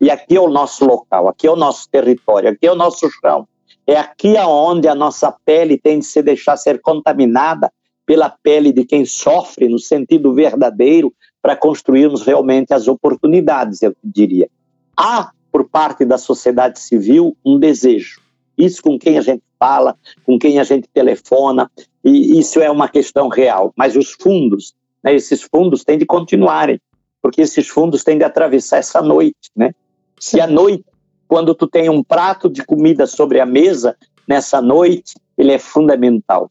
E 0.00 0.10
aqui 0.10 0.36
é 0.36 0.40
o 0.40 0.48
nosso 0.48 0.84
local, 0.84 1.28
aqui 1.28 1.46
é 1.46 1.50
o 1.50 1.56
nosso 1.56 1.88
território, 1.90 2.50
aqui 2.50 2.66
é 2.66 2.72
o 2.72 2.76
nosso 2.76 3.08
chão. 3.20 3.46
É 3.86 3.96
aqui 3.96 4.36
aonde 4.36 4.88
a 4.88 4.94
nossa 4.94 5.34
pele 5.44 5.78
tem 5.78 5.98
de 5.98 6.06
se 6.06 6.22
deixar 6.22 6.56
ser 6.56 6.80
contaminada 6.80 7.70
pela 8.06 8.30
pele 8.30 8.72
de 8.72 8.84
quem 8.84 9.04
sofre, 9.04 9.68
no 9.68 9.78
sentido 9.78 10.32
verdadeiro, 10.32 11.12
para 11.42 11.56
construirmos 11.56 12.22
realmente 12.22 12.72
as 12.72 12.88
oportunidades, 12.88 13.82
eu 13.82 13.94
diria. 14.02 14.48
Há, 14.96 15.32
por 15.50 15.68
parte 15.68 16.04
da 16.04 16.16
sociedade 16.16 16.78
civil, 16.78 17.36
um 17.44 17.58
desejo. 17.58 18.20
Isso 18.56 18.82
com 18.82 18.98
quem 18.98 19.18
a 19.18 19.20
gente 19.20 19.42
fala, 19.58 19.96
com 20.24 20.38
quem 20.38 20.58
a 20.58 20.64
gente 20.64 20.88
telefona, 20.88 21.70
e 22.04 22.38
isso 22.38 22.60
é 22.60 22.70
uma 22.70 22.88
questão 22.88 23.28
real. 23.28 23.72
Mas 23.76 23.96
os 23.96 24.12
fundos, 24.12 24.74
né, 25.02 25.14
esses 25.14 25.42
fundos 25.42 25.84
têm 25.84 25.98
de 25.98 26.06
continuarem, 26.06 26.80
porque 27.20 27.42
esses 27.42 27.68
fundos 27.68 28.04
têm 28.04 28.16
de 28.16 28.24
atravessar 28.24 28.78
essa 28.78 29.02
noite, 29.02 29.50
né? 29.54 29.74
Sim. 30.18 30.38
E 30.38 30.40
à 30.40 30.46
noite, 30.46 30.84
quando 31.28 31.54
tu 31.54 31.66
tem 31.66 31.90
um 31.90 32.02
prato 32.02 32.48
de 32.48 32.64
comida 32.64 33.06
sobre 33.06 33.40
a 33.40 33.46
mesa, 33.46 33.96
nessa 34.28 34.62
noite, 34.62 35.14
ele 35.36 35.52
é 35.52 35.58
fundamental. 35.58 36.50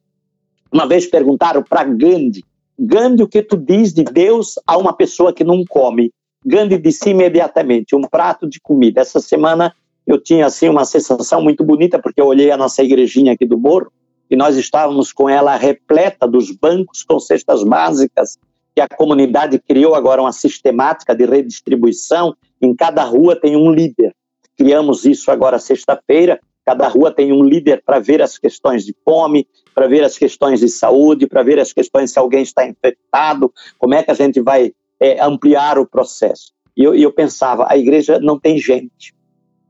Uma 0.76 0.86
vez 0.86 1.08
perguntaram 1.08 1.64
para 1.64 1.86
Gandhi, 1.86 2.44
Gandhi, 2.78 3.24
o 3.24 3.30
que 3.30 3.42
tu 3.42 3.56
diz 3.56 3.94
de 3.94 4.04
Deus 4.04 4.56
a 4.68 4.78
uma 4.78 4.92
pessoa 4.92 5.32
que 5.32 5.42
não 5.42 5.64
come? 5.64 6.12
Gandhi 6.46 6.78
disse 6.78 7.12
imediatamente, 7.12 7.96
um 7.96 8.02
prato 8.02 8.46
de 8.46 8.60
comida. 8.60 9.00
Essa 9.00 9.22
semana 9.22 9.74
eu 10.06 10.22
tinha 10.22 10.46
assim 10.46 10.68
uma 10.68 10.84
sensação 10.84 11.42
muito 11.42 11.64
bonita, 11.64 11.98
porque 11.98 12.20
eu 12.20 12.26
olhei 12.26 12.52
a 12.52 12.58
nossa 12.58 12.84
igrejinha 12.84 13.32
aqui 13.32 13.46
do 13.46 13.58
Morro, 13.58 13.90
e 14.30 14.36
nós 14.36 14.58
estávamos 14.58 15.14
com 15.14 15.30
ela 15.30 15.56
repleta 15.56 16.28
dos 16.28 16.52
bancos 16.52 17.04
com 17.04 17.22
cestas 17.22 17.64
básicas, 17.64 18.38
que 18.76 18.82
a 18.82 18.88
comunidade 18.90 19.58
criou 19.60 19.96
agora 19.96 20.22
uma 20.22 20.34
sistemática 20.34 21.16
de 21.16 21.26
redistribuição. 21.26 22.36
Em 22.62 22.76
cada 22.76 23.02
rua 23.06 23.34
tem 23.34 23.56
um 23.56 23.72
líder. 23.72 24.14
Criamos 24.58 25.06
isso 25.06 25.32
agora 25.32 25.58
sexta-feira. 25.58 26.38
Cada 26.66 26.86
rua 26.90 27.12
tem 27.12 27.32
um 27.32 27.46
líder 27.46 27.82
para 27.86 27.98
ver 27.98 28.22
as 28.22 28.38
questões 28.38 28.84
de 28.86 28.94
fome, 29.06 29.48
para 29.76 29.88
ver 29.88 30.06
as 30.06 30.18
questões 30.18 30.62
de 30.62 30.70
saúde, 30.70 31.28
para 31.28 31.44
ver 31.44 31.60
as 31.60 31.74
questões 31.74 32.12
se 32.12 32.18
alguém 32.18 32.42
está 32.42 32.66
infectado, 32.66 33.54
como 33.78 33.94
é 33.94 34.02
que 34.02 34.10
a 34.10 34.14
gente 34.14 34.40
vai 34.40 34.72
é, 35.00 35.22
ampliar 35.22 35.78
o 35.78 35.86
processo. 35.86 36.54
E 36.76 36.84
eu, 36.84 36.96
eu, 36.96 37.12
pensava, 37.12 37.68
a 37.70 37.78
igreja 37.78 38.18
não 38.20 38.40
tem 38.40 38.58
gente, 38.58 39.14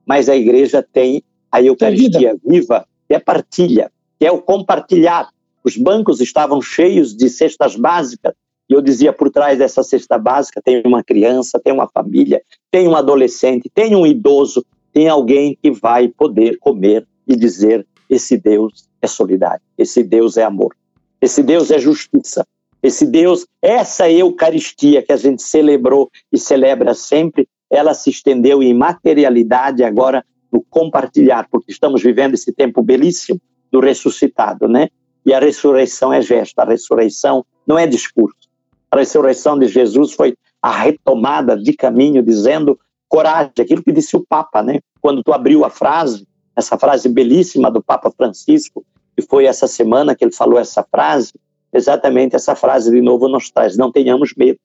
mas 0.05 0.29
a 0.29 0.35
igreja 0.35 0.85
tem 0.93 1.23
a 1.51 1.61
Eucaristia 1.61 2.37
viva, 2.45 2.87
que 3.07 3.15
é 3.15 3.19
partilha, 3.19 3.91
que 4.19 4.25
é 4.25 4.31
o 4.31 4.41
compartilhar. 4.41 5.29
Os 5.63 5.75
bancos 5.75 6.21
estavam 6.21 6.61
cheios 6.61 7.15
de 7.15 7.27
cestas 7.27 7.75
básicas, 7.75 8.33
e 8.69 8.73
eu 8.73 8.81
dizia, 8.81 9.11
por 9.11 9.31
trás 9.31 9.57
dessa 9.57 9.83
cesta 9.83 10.17
básica 10.17 10.61
tem 10.63 10.81
uma 10.85 11.03
criança, 11.03 11.59
tem 11.59 11.73
uma 11.73 11.87
família, 11.87 12.41
tem 12.69 12.87
um 12.87 12.95
adolescente, 12.95 13.69
tem 13.73 13.95
um 13.95 14.05
idoso, 14.05 14.65
tem 14.93 15.07
alguém 15.07 15.57
que 15.61 15.71
vai 15.71 16.07
poder 16.07 16.57
comer 16.59 17.07
e 17.27 17.35
dizer: 17.35 17.85
esse 18.15 18.37
Deus 18.37 18.87
é 19.01 19.07
solidário, 19.07 19.61
esse 19.77 20.03
Deus 20.03 20.37
é 20.37 20.43
amor, 20.43 20.75
esse 21.21 21.43
Deus 21.43 21.71
é 21.71 21.79
justiça, 21.79 22.45
esse 22.81 23.05
Deus, 23.05 23.47
essa 23.61 24.09
Eucaristia 24.09 25.01
que 25.01 25.11
a 25.11 25.17
gente 25.17 25.41
celebrou 25.41 26.09
e 26.31 26.37
celebra 26.37 26.93
sempre, 26.93 27.47
ela 27.69 27.93
se 27.93 28.09
estendeu 28.09 28.61
em 28.61 28.73
materialidade 28.73 29.83
agora 29.83 30.23
no 30.51 30.61
compartilhar, 30.61 31.47
porque 31.49 31.71
estamos 31.71 32.03
vivendo 32.03 32.35
esse 32.35 32.53
tempo 32.53 32.83
belíssimo 32.83 33.41
do 33.71 33.79
ressuscitado, 33.79 34.67
né? 34.67 34.89
E 35.25 35.33
a 35.33 35.39
ressurreição 35.39 36.13
é 36.13 36.21
gesto, 36.21 36.59
a 36.59 36.65
ressurreição 36.65 37.43
não 37.65 37.77
é 37.77 37.87
discurso. 37.87 38.47
A 38.91 38.97
ressurreição 38.97 39.57
de 39.57 39.67
Jesus 39.67 40.13
foi 40.13 40.37
a 40.61 40.71
retomada 40.71 41.57
de 41.57 41.73
caminho, 41.73 42.21
dizendo 42.21 42.79
coragem, 43.09 43.51
aquilo 43.59 43.83
que 43.83 43.91
disse 43.91 44.15
o 44.15 44.25
Papa, 44.27 44.61
né? 44.61 44.79
Quando 45.01 45.23
tu 45.23 45.33
abriu 45.33 45.65
a 45.65 45.69
frase, 45.69 46.27
essa 46.55 46.77
frase 46.77 47.09
belíssima 47.09 47.69
do 47.69 47.83
Papa 47.83 48.11
Francisco, 48.11 48.85
que 49.15 49.21
foi 49.21 49.45
essa 49.45 49.67
semana 49.67 50.15
que 50.15 50.23
ele 50.23 50.33
falou 50.33 50.59
essa 50.59 50.83
frase, 50.83 51.33
exatamente 51.73 52.35
essa 52.35 52.55
frase 52.55 52.91
de 52.91 53.01
novo 53.01 53.27
nos 53.27 53.49
traz: 53.49 53.77
não 53.77 53.91
tenhamos 53.91 54.33
medo, 54.35 54.59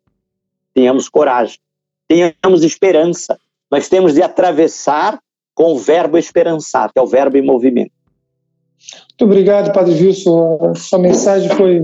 tenhamos 0.75 1.09
coragem, 1.09 1.59
tenhamos 2.09 2.63
esperança. 2.63 3.39
Nós 3.71 3.89
temos 3.89 4.15
de 4.15 4.23
atravessar 4.23 5.21
com 5.55 5.73
o 5.73 5.79
verbo 5.79 6.19
esperançar, 6.19 6.93
que 6.93 6.99
é 6.99 7.03
o 7.03 7.07
verbo 7.07 7.37
em 7.37 7.43
movimento. 7.45 7.93
Muito 9.11 9.25
obrigado, 9.25 9.73
Padre 9.73 9.93
Wilson. 9.93 10.75
Sua 10.75 10.99
mensagem 10.99 11.51
foi 11.51 11.83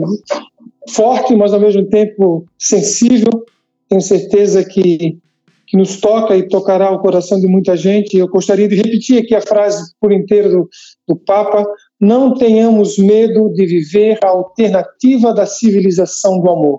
forte, 0.89 1.37
mas 1.37 1.53
ao 1.53 1.61
mesmo 1.61 1.85
tempo 1.87 2.47
sensível. 2.59 3.45
Tenho 3.89 4.01
certeza 4.01 4.65
que, 4.65 5.19
que 5.67 5.77
nos 5.77 6.01
toca 6.01 6.37
e 6.37 6.49
tocará 6.49 6.91
o 6.93 7.01
coração 7.01 7.41
de 7.41 7.47
muita 7.47 7.77
gente. 7.77 8.17
Eu 8.17 8.29
gostaria 8.29 8.69
de 8.69 8.77
repetir 8.77 9.23
aqui 9.23 9.35
a 9.35 9.41
frase 9.41 9.93
por 10.01 10.13
inteiro 10.13 10.51
do, 10.51 10.69
do 11.09 11.17
Papa: 11.17 11.67
Não 12.01 12.35
tenhamos 12.35 12.97
medo 12.99 13.53
de 13.53 13.67
viver 13.67 14.19
a 14.23 14.29
alternativa 14.29 15.35
da 15.35 15.45
civilização 15.45 16.41
do 16.41 16.49
amor, 16.49 16.79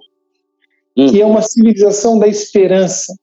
hum. 0.98 1.08
que 1.08 1.22
é 1.22 1.26
uma 1.26 1.42
civilização 1.42 2.18
da 2.18 2.28
esperança, 2.28 3.14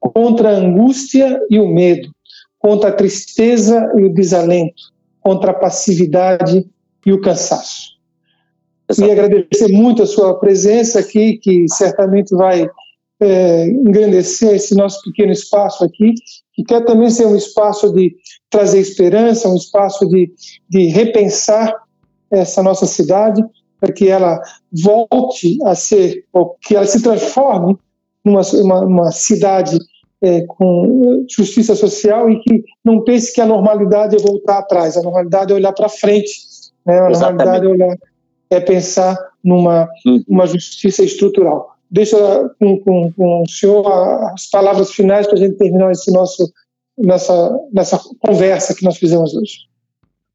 contra 0.00 0.50
a 0.50 0.58
angústia 0.58 1.40
e 1.48 1.60
o 1.60 1.68
medo, 1.68 2.10
contra 2.58 2.90
a 2.90 2.92
tristeza 2.92 3.92
e 3.96 4.04
o 4.04 4.12
desalento, 4.12 4.82
contra 5.20 5.52
a 5.52 5.54
passividade 5.54 6.66
e 7.06 7.12
o 7.12 7.20
cansaço. 7.20 7.92
E 8.98 9.10
agradecer 9.10 9.68
muito 9.68 10.02
a 10.02 10.06
sua 10.06 10.38
presença 10.38 10.98
aqui, 10.98 11.38
que 11.38 11.66
certamente 11.68 12.34
vai 12.34 12.68
é, 13.22 13.68
engrandecer 13.68 14.54
esse 14.54 14.74
nosso 14.74 15.02
pequeno 15.04 15.32
espaço 15.32 15.84
aqui, 15.84 16.14
que 16.54 16.64
quer 16.64 16.84
também 16.84 17.08
ser 17.10 17.26
um 17.26 17.36
espaço 17.36 17.92
de 17.92 18.14
trazer 18.50 18.80
esperança, 18.80 19.48
um 19.48 19.56
espaço 19.56 20.06
de, 20.08 20.32
de 20.68 20.86
repensar 20.86 21.74
essa 22.30 22.62
nossa 22.62 22.86
cidade, 22.86 23.42
para 23.80 23.92
que 23.92 24.08
ela 24.08 24.40
volte 24.72 25.58
a 25.64 25.74
ser, 25.74 26.24
ou 26.32 26.56
que 26.60 26.76
ela 26.76 26.86
se 26.86 27.02
transforme 27.02 27.76
numa 28.24 28.42
uma, 28.54 28.80
uma 28.84 29.12
cidade 29.12 29.78
é, 30.22 30.42
com 30.46 31.24
justiça 31.28 31.74
social 31.74 32.30
e 32.30 32.40
que 32.40 32.64
não 32.84 33.02
pense 33.02 33.32
que 33.32 33.40
a 33.40 33.46
normalidade 33.46 34.14
é 34.14 34.18
voltar 34.18 34.58
atrás, 34.58 34.96
a 34.96 35.02
normalidade 35.02 35.52
é 35.52 35.56
olhar 35.56 35.72
para 35.72 35.88
frente, 35.88 36.30
né? 36.86 37.00
a 37.00 37.10
Exatamente. 37.10 37.44
normalidade 37.44 37.66
é 37.66 37.68
olhar 37.68 37.98
é 38.50 38.60
pensar 38.60 39.16
numa 39.42 39.88
uhum. 40.06 40.22
uma 40.28 40.46
justiça 40.46 41.02
estrutural. 41.02 41.71
Deixa 41.92 42.16
com, 42.58 42.80
com, 42.80 43.12
com 43.12 43.42
o 43.42 43.48
senhor 43.48 43.86
as 44.32 44.48
palavras 44.48 44.90
finais 44.92 45.26
para 45.26 45.36
a 45.36 45.38
gente 45.38 45.58
terminar 45.58 45.90
esse 45.92 46.10
nosso, 46.10 46.50
nessa, 46.96 47.54
nessa 47.70 48.00
conversa 48.18 48.74
que 48.74 48.82
nós 48.82 48.96
fizemos 48.96 49.34
hoje. 49.34 49.66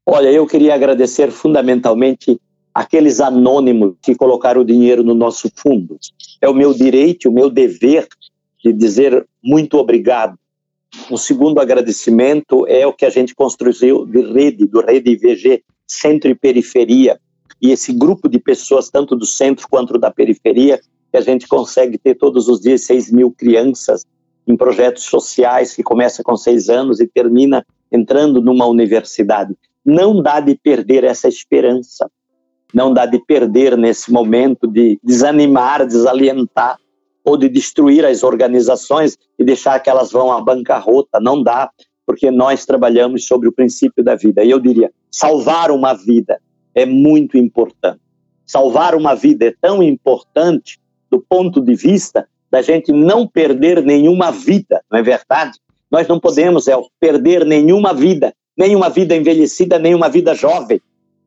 Olha, 0.06 0.30
eu 0.30 0.46
queria 0.46 0.72
agradecer 0.72 1.32
fundamentalmente 1.32 2.40
aqueles 2.72 3.20
anônimos 3.20 3.96
que 4.00 4.14
colocaram 4.14 4.60
o 4.60 4.64
dinheiro 4.64 5.02
no 5.02 5.14
nosso 5.14 5.50
fundo. 5.52 5.98
É 6.40 6.48
o 6.48 6.54
meu 6.54 6.72
direito, 6.72 7.28
o 7.28 7.32
meu 7.32 7.50
dever 7.50 8.06
de 8.62 8.72
dizer 8.72 9.26
muito 9.42 9.78
obrigado. 9.78 10.38
O 11.10 11.18
segundo 11.18 11.60
agradecimento 11.60 12.66
é 12.68 12.86
o 12.86 12.92
que 12.92 13.04
a 13.04 13.10
gente 13.10 13.34
construiu 13.34 14.06
de 14.06 14.20
rede, 14.32 14.64
do 14.64 14.80
Rede 14.80 15.10
IVG, 15.10 15.64
Centro 15.86 16.30
e 16.30 16.36
Periferia, 16.36 17.18
e 17.60 17.72
esse 17.72 17.92
grupo 17.92 18.28
de 18.28 18.38
pessoas, 18.38 18.88
tanto 18.88 19.16
do 19.16 19.26
centro 19.26 19.66
quanto 19.68 19.98
da 19.98 20.10
periferia, 20.10 20.80
que 21.10 21.16
a 21.16 21.20
gente 21.20 21.46
consegue 21.46 21.98
ter 21.98 22.14
todos 22.14 22.48
os 22.48 22.60
dias 22.60 22.84
6 22.84 23.10
mil 23.12 23.30
crianças 23.30 24.04
em 24.46 24.56
projetos 24.56 25.04
sociais 25.04 25.74
que 25.74 25.82
começa 25.82 26.22
com 26.22 26.36
seis 26.36 26.70
anos 26.70 27.00
e 27.00 27.06
termina 27.06 27.64
entrando 27.92 28.40
numa 28.40 28.66
universidade. 28.66 29.54
Não 29.84 30.22
dá 30.22 30.40
de 30.40 30.54
perder 30.54 31.04
essa 31.04 31.28
esperança, 31.28 32.10
não 32.72 32.92
dá 32.92 33.06
de 33.06 33.18
perder 33.18 33.76
nesse 33.76 34.10
momento 34.10 34.66
de 34.66 34.98
desanimar, 35.02 35.86
desalientar 35.86 36.78
ou 37.24 37.36
de 37.36 37.48
destruir 37.48 38.06
as 38.06 38.22
organizações 38.22 39.18
e 39.38 39.44
deixar 39.44 39.78
que 39.80 39.90
elas 39.90 40.10
vão 40.10 40.32
à 40.32 40.40
bancarrota. 40.40 41.20
Não 41.20 41.42
dá, 41.42 41.70
porque 42.06 42.30
nós 42.30 42.64
trabalhamos 42.64 43.26
sobre 43.26 43.48
o 43.48 43.52
princípio 43.52 44.02
da 44.02 44.14
vida. 44.14 44.42
E 44.42 44.50
eu 44.50 44.58
diria, 44.58 44.90
salvar 45.10 45.70
uma 45.70 45.92
vida 45.92 46.40
é 46.74 46.86
muito 46.86 47.36
importante. 47.36 48.00
Salvar 48.46 48.94
uma 48.94 49.14
vida 49.14 49.46
é 49.46 49.54
tão 49.60 49.82
importante 49.82 50.78
do 51.10 51.20
ponto 51.20 51.60
de 51.60 51.74
vista 51.74 52.28
da 52.50 52.62
gente 52.62 52.92
não 52.92 53.26
perder 53.26 53.82
nenhuma 53.82 54.30
vida, 54.30 54.82
não 54.90 54.98
é 54.98 55.02
verdade? 55.02 55.58
Nós 55.90 56.06
não 56.06 56.20
podemos 56.20 56.68
é, 56.68 56.74
perder 57.00 57.44
nenhuma 57.44 57.94
vida, 57.94 58.34
nenhuma 58.56 58.88
vida 58.90 59.16
envelhecida, 59.16 59.78
nenhuma 59.78 60.08
vida 60.08 60.34
jovem. 60.34 60.80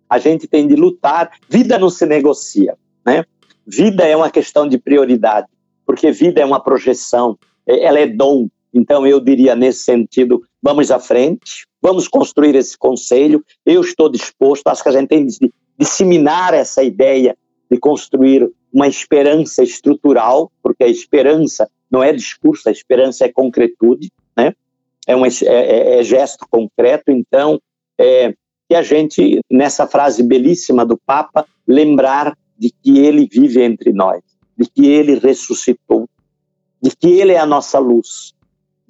A 0.10 0.20
gente 0.20 0.48
tem 0.48 0.68
de 0.68 0.76
lutar. 0.76 1.32
Vida 1.50 1.78
não 1.78 1.90
se 1.90 2.06
negocia, 2.06 2.76
né? 3.06 3.26
Vida 3.66 4.06
é 4.06 4.16
uma 4.16 4.30
questão 4.30 4.68
de 4.68 4.78
prioridade, 4.78 5.48
porque 5.86 6.12
vida 6.12 6.42
é 6.42 6.46
uma 6.46 6.60
projeção, 6.60 7.38
é, 7.66 7.84
ela 7.84 8.00
é 8.00 8.08
dom. 8.08 8.48
Então 8.74 9.06
eu 9.06 9.20
diria 9.20 9.56
nesse 9.56 9.84
sentido, 9.84 10.44
vamos 10.62 10.92
à 10.92 11.00
frente, 11.00 11.66
vamos 11.82 12.08
construir 12.08 12.56
esse 12.56 12.78
conselho. 12.78 13.44
Eu 13.66 13.82
estou 13.82 14.10
disposto, 14.10 14.68
acho 14.68 14.84
que 14.84 14.90
a 14.90 14.94
gente 14.94 15.10
tem 15.10 15.26
de 15.26 15.52
disseminar 15.78 16.54
essa 16.54 16.84
ideia 16.84 17.36
de 17.72 17.80
construir 17.80 18.52
uma 18.74 18.88
esperança 18.88 19.64
estrutural, 19.64 20.52
porque 20.62 20.84
a 20.84 20.88
esperança 20.88 21.70
não 21.90 22.04
é 22.04 22.12
discurso, 22.12 22.68
a 22.68 22.72
esperança 22.72 23.26
é 23.26 23.32
concretude, 23.32 24.12
né? 24.36 24.54
é, 25.08 25.16
um, 25.16 25.26
é, 25.26 25.30
é, 25.44 26.00
é 26.00 26.04
gesto 26.04 26.46
concreto. 26.50 27.12
Então, 27.12 27.62
é, 28.00 28.34
que 28.68 28.76
a 28.76 28.82
gente, 28.82 29.42
nessa 29.50 29.88
frase 29.88 30.24
belíssima 30.24 30.86
do 30.86 30.98
Papa, 30.98 31.46
lembrar 31.68 32.38
de 32.58 32.70
que 32.70 33.00
ele 33.00 33.28
vive 33.32 33.62
entre 33.62 33.92
nós, 33.92 34.22
de 34.58 34.70
que 34.70 34.86
ele 34.86 35.16
ressuscitou, 35.16 36.08
de 36.82 36.96
que 36.96 37.10
ele 37.10 37.34
é 37.34 37.40
a 37.40 37.46
nossa 37.46 37.80
luz, 37.80 38.34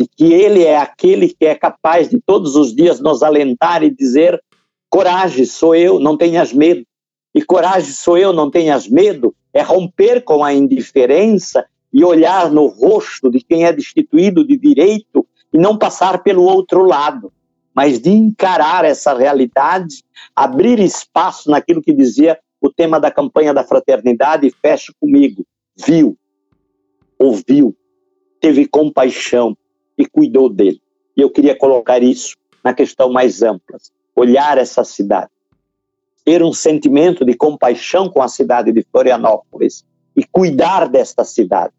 de 0.01 0.07
que 0.07 0.33
Ele 0.33 0.63
é 0.63 0.77
aquele 0.77 1.29
que 1.29 1.45
é 1.45 1.53
capaz 1.53 2.09
de 2.09 2.19
todos 2.19 2.55
os 2.55 2.73
dias 2.73 2.99
nos 2.99 3.21
alentar 3.21 3.83
e 3.83 3.91
dizer: 3.91 4.41
coragem, 4.89 5.45
sou 5.45 5.75
eu, 5.75 5.99
não 5.99 6.17
tenhas 6.17 6.51
medo. 6.51 6.83
E 7.33 7.41
coragem, 7.41 7.91
sou 7.91 8.17
eu, 8.17 8.33
não 8.33 8.49
tenhas 8.49 8.87
medo, 8.87 9.33
é 9.53 9.61
romper 9.61 10.23
com 10.23 10.43
a 10.43 10.53
indiferença 10.53 11.65
e 11.93 12.03
olhar 12.03 12.51
no 12.51 12.67
rosto 12.67 13.29
de 13.29 13.39
quem 13.39 13.65
é 13.65 13.73
destituído 13.73 14.45
de 14.45 14.57
direito 14.57 15.25
e 15.53 15.57
não 15.57 15.77
passar 15.77 16.23
pelo 16.23 16.43
outro 16.43 16.83
lado, 16.83 17.31
mas 17.73 17.99
de 17.99 18.09
encarar 18.09 18.85
essa 18.85 19.13
realidade, 19.13 20.03
abrir 20.35 20.79
espaço 20.79 21.49
naquilo 21.49 21.81
que 21.81 21.93
dizia 21.93 22.39
o 22.61 22.69
tema 22.69 22.99
da 22.99 23.11
campanha 23.11 23.53
da 23.53 23.63
fraternidade, 23.63 24.53
fecha 24.61 24.93
comigo, 24.99 25.45
viu, 25.75 26.17
ouviu, 27.17 27.75
teve 28.39 28.67
compaixão 28.67 29.57
e 29.97 30.05
cuidou 30.05 30.49
dele. 30.49 30.81
E 31.17 31.21
eu 31.21 31.29
queria 31.29 31.55
colocar 31.55 32.01
isso 32.01 32.35
na 32.63 32.73
questão 32.73 33.11
mais 33.11 33.41
ampla, 33.41 33.77
olhar 34.15 34.57
essa 34.57 34.83
cidade, 34.83 35.31
ter 36.23 36.43
um 36.43 36.53
sentimento 36.53 37.25
de 37.25 37.33
compaixão 37.33 38.09
com 38.09 38.21
a 38.21 38.27
cidade 38.27 38.71
de 38.71 38.85
Florianópolis 38.91 39.83
e 40.15 40.23
cuidar 40.23 40.87
desta 40.87 41.23
cidade 41.23 41.73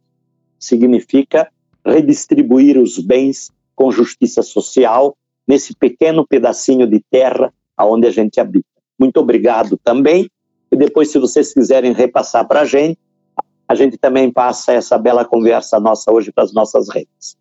significa 0.59 1.51
redistribuir 1.85 2.79
os 2.79 2.99
bens 2.99 3.51
com 3.75 3.91
justiça 3.91 4.43
social 4.43 5.17
nesse 5.47 5.75
pequeno 5.75 6.27
pedacinho 6.27 6.87
de 6.87 7.03
terra 7.11 7.53
aonde 7.77 8.07
a 8.07 8.11
gente 8.11 8.41
habita. 8.41 8.67
Muito 8.99 9.19
obrigado 9.19 9.79
também. 9.83 10.31
E 10.71 10.77
depois, 10.77 11.11
se 11.11 11.19
vocês 11.19 11.53
quiserem 11.53 11.93
repassar 11.93 12.47
para 12.47 12.61
a 12.61 12.65
gente, 12.65 12.99
a 13.67 13.75
gente 13.75 13.99
também 13.99 14.31
passa 14.31 14.73
essa 14.73 14.97
bela 14.97 15.25
conversa 15.25 15.81
nossa 15.81 16.13
hoje 16.13 16.31
para 16.31 16.45
as 16.45 16.53
nossas 16.53 16.89
redes. 16.89 17.37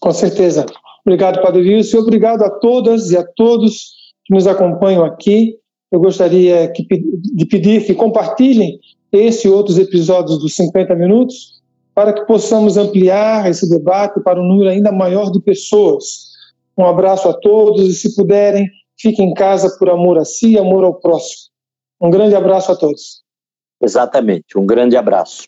Com 0.00 0.12
certeza. 0.12 0.66
Obrigado, 1.04 1.40
Padre 1.40 1.62
Wilson. 1.62 1.98
Obrigado 1.98 2.42
a 2.42 2.50
todas 2.50 3.10
e 3.10 3.16
a 3.16 3.24
todos 3.24 3.94
que 4.24 4.34
nos 4.34 4.46
acompanham 4.46 5.04
aqui. 5.04 5.56
Eu 5.90 6.00
gostaria 6.00 6.68
que, 6.72 6.84
de 6.84 7.46
pedir 7.46 7.84
que 7.84 7.94
compartilhem 7.94 8.80
esse 9.12 9.46
e 9.46 9.50
outros 9.50 9.78
episódios 9.78 10.38
dos 10.38 10.54
50 10.54 10.94
Minutos 10.94 11.62
para 11.94 12.12
que 12.12 12.26
possamos 12.26 12.76
ampliar 12.76 13.48
esse 13.48 13.68
debate 13.70 14.20
para 14.20 14.40
um 14.40 14.44
número 14.46 14.68
ainda 14.68 14.92
maior 14.92 15.30
de 15.30 15.40
pessoas. 15.40 16.26
Um 16.76 16.84
abraço 16.84 17.28
a 17.28 17.32
todos 17.32 17.88
e, 17.88 17.94
se 17.94 18.14
puderem, 18.14 18.68
fiquem 19.00 19.30
em 19.30 19.34
casa 19.34 19.74
por 19.78 19.88
amor 19.88 20.18
a 20.18 20.24
si 20.24 20.52
e 20.52 20.58
amor 20.58 20.84
ao 20.84 20.94
próximo. 20.94 21.50
Um 21.98 22.10
grande 22.10 22.34
abraço 22.34 22.70
a 22.70 22.76
todos. 22.76 23.22
Exatamente, 23.80 24.58
um 24.58 24.66
grande 24.66 24.96
abraço. 24.96 25.44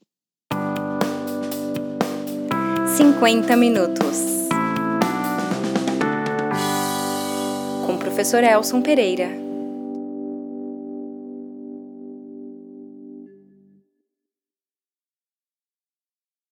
50 2.97 3.57
minutos. 3.57 4.49
Com 7.87 7.95
o 7.95 7.99
professor 7.99 8.43
Elson 8.43 8.81
Pereira. 8.81 9.48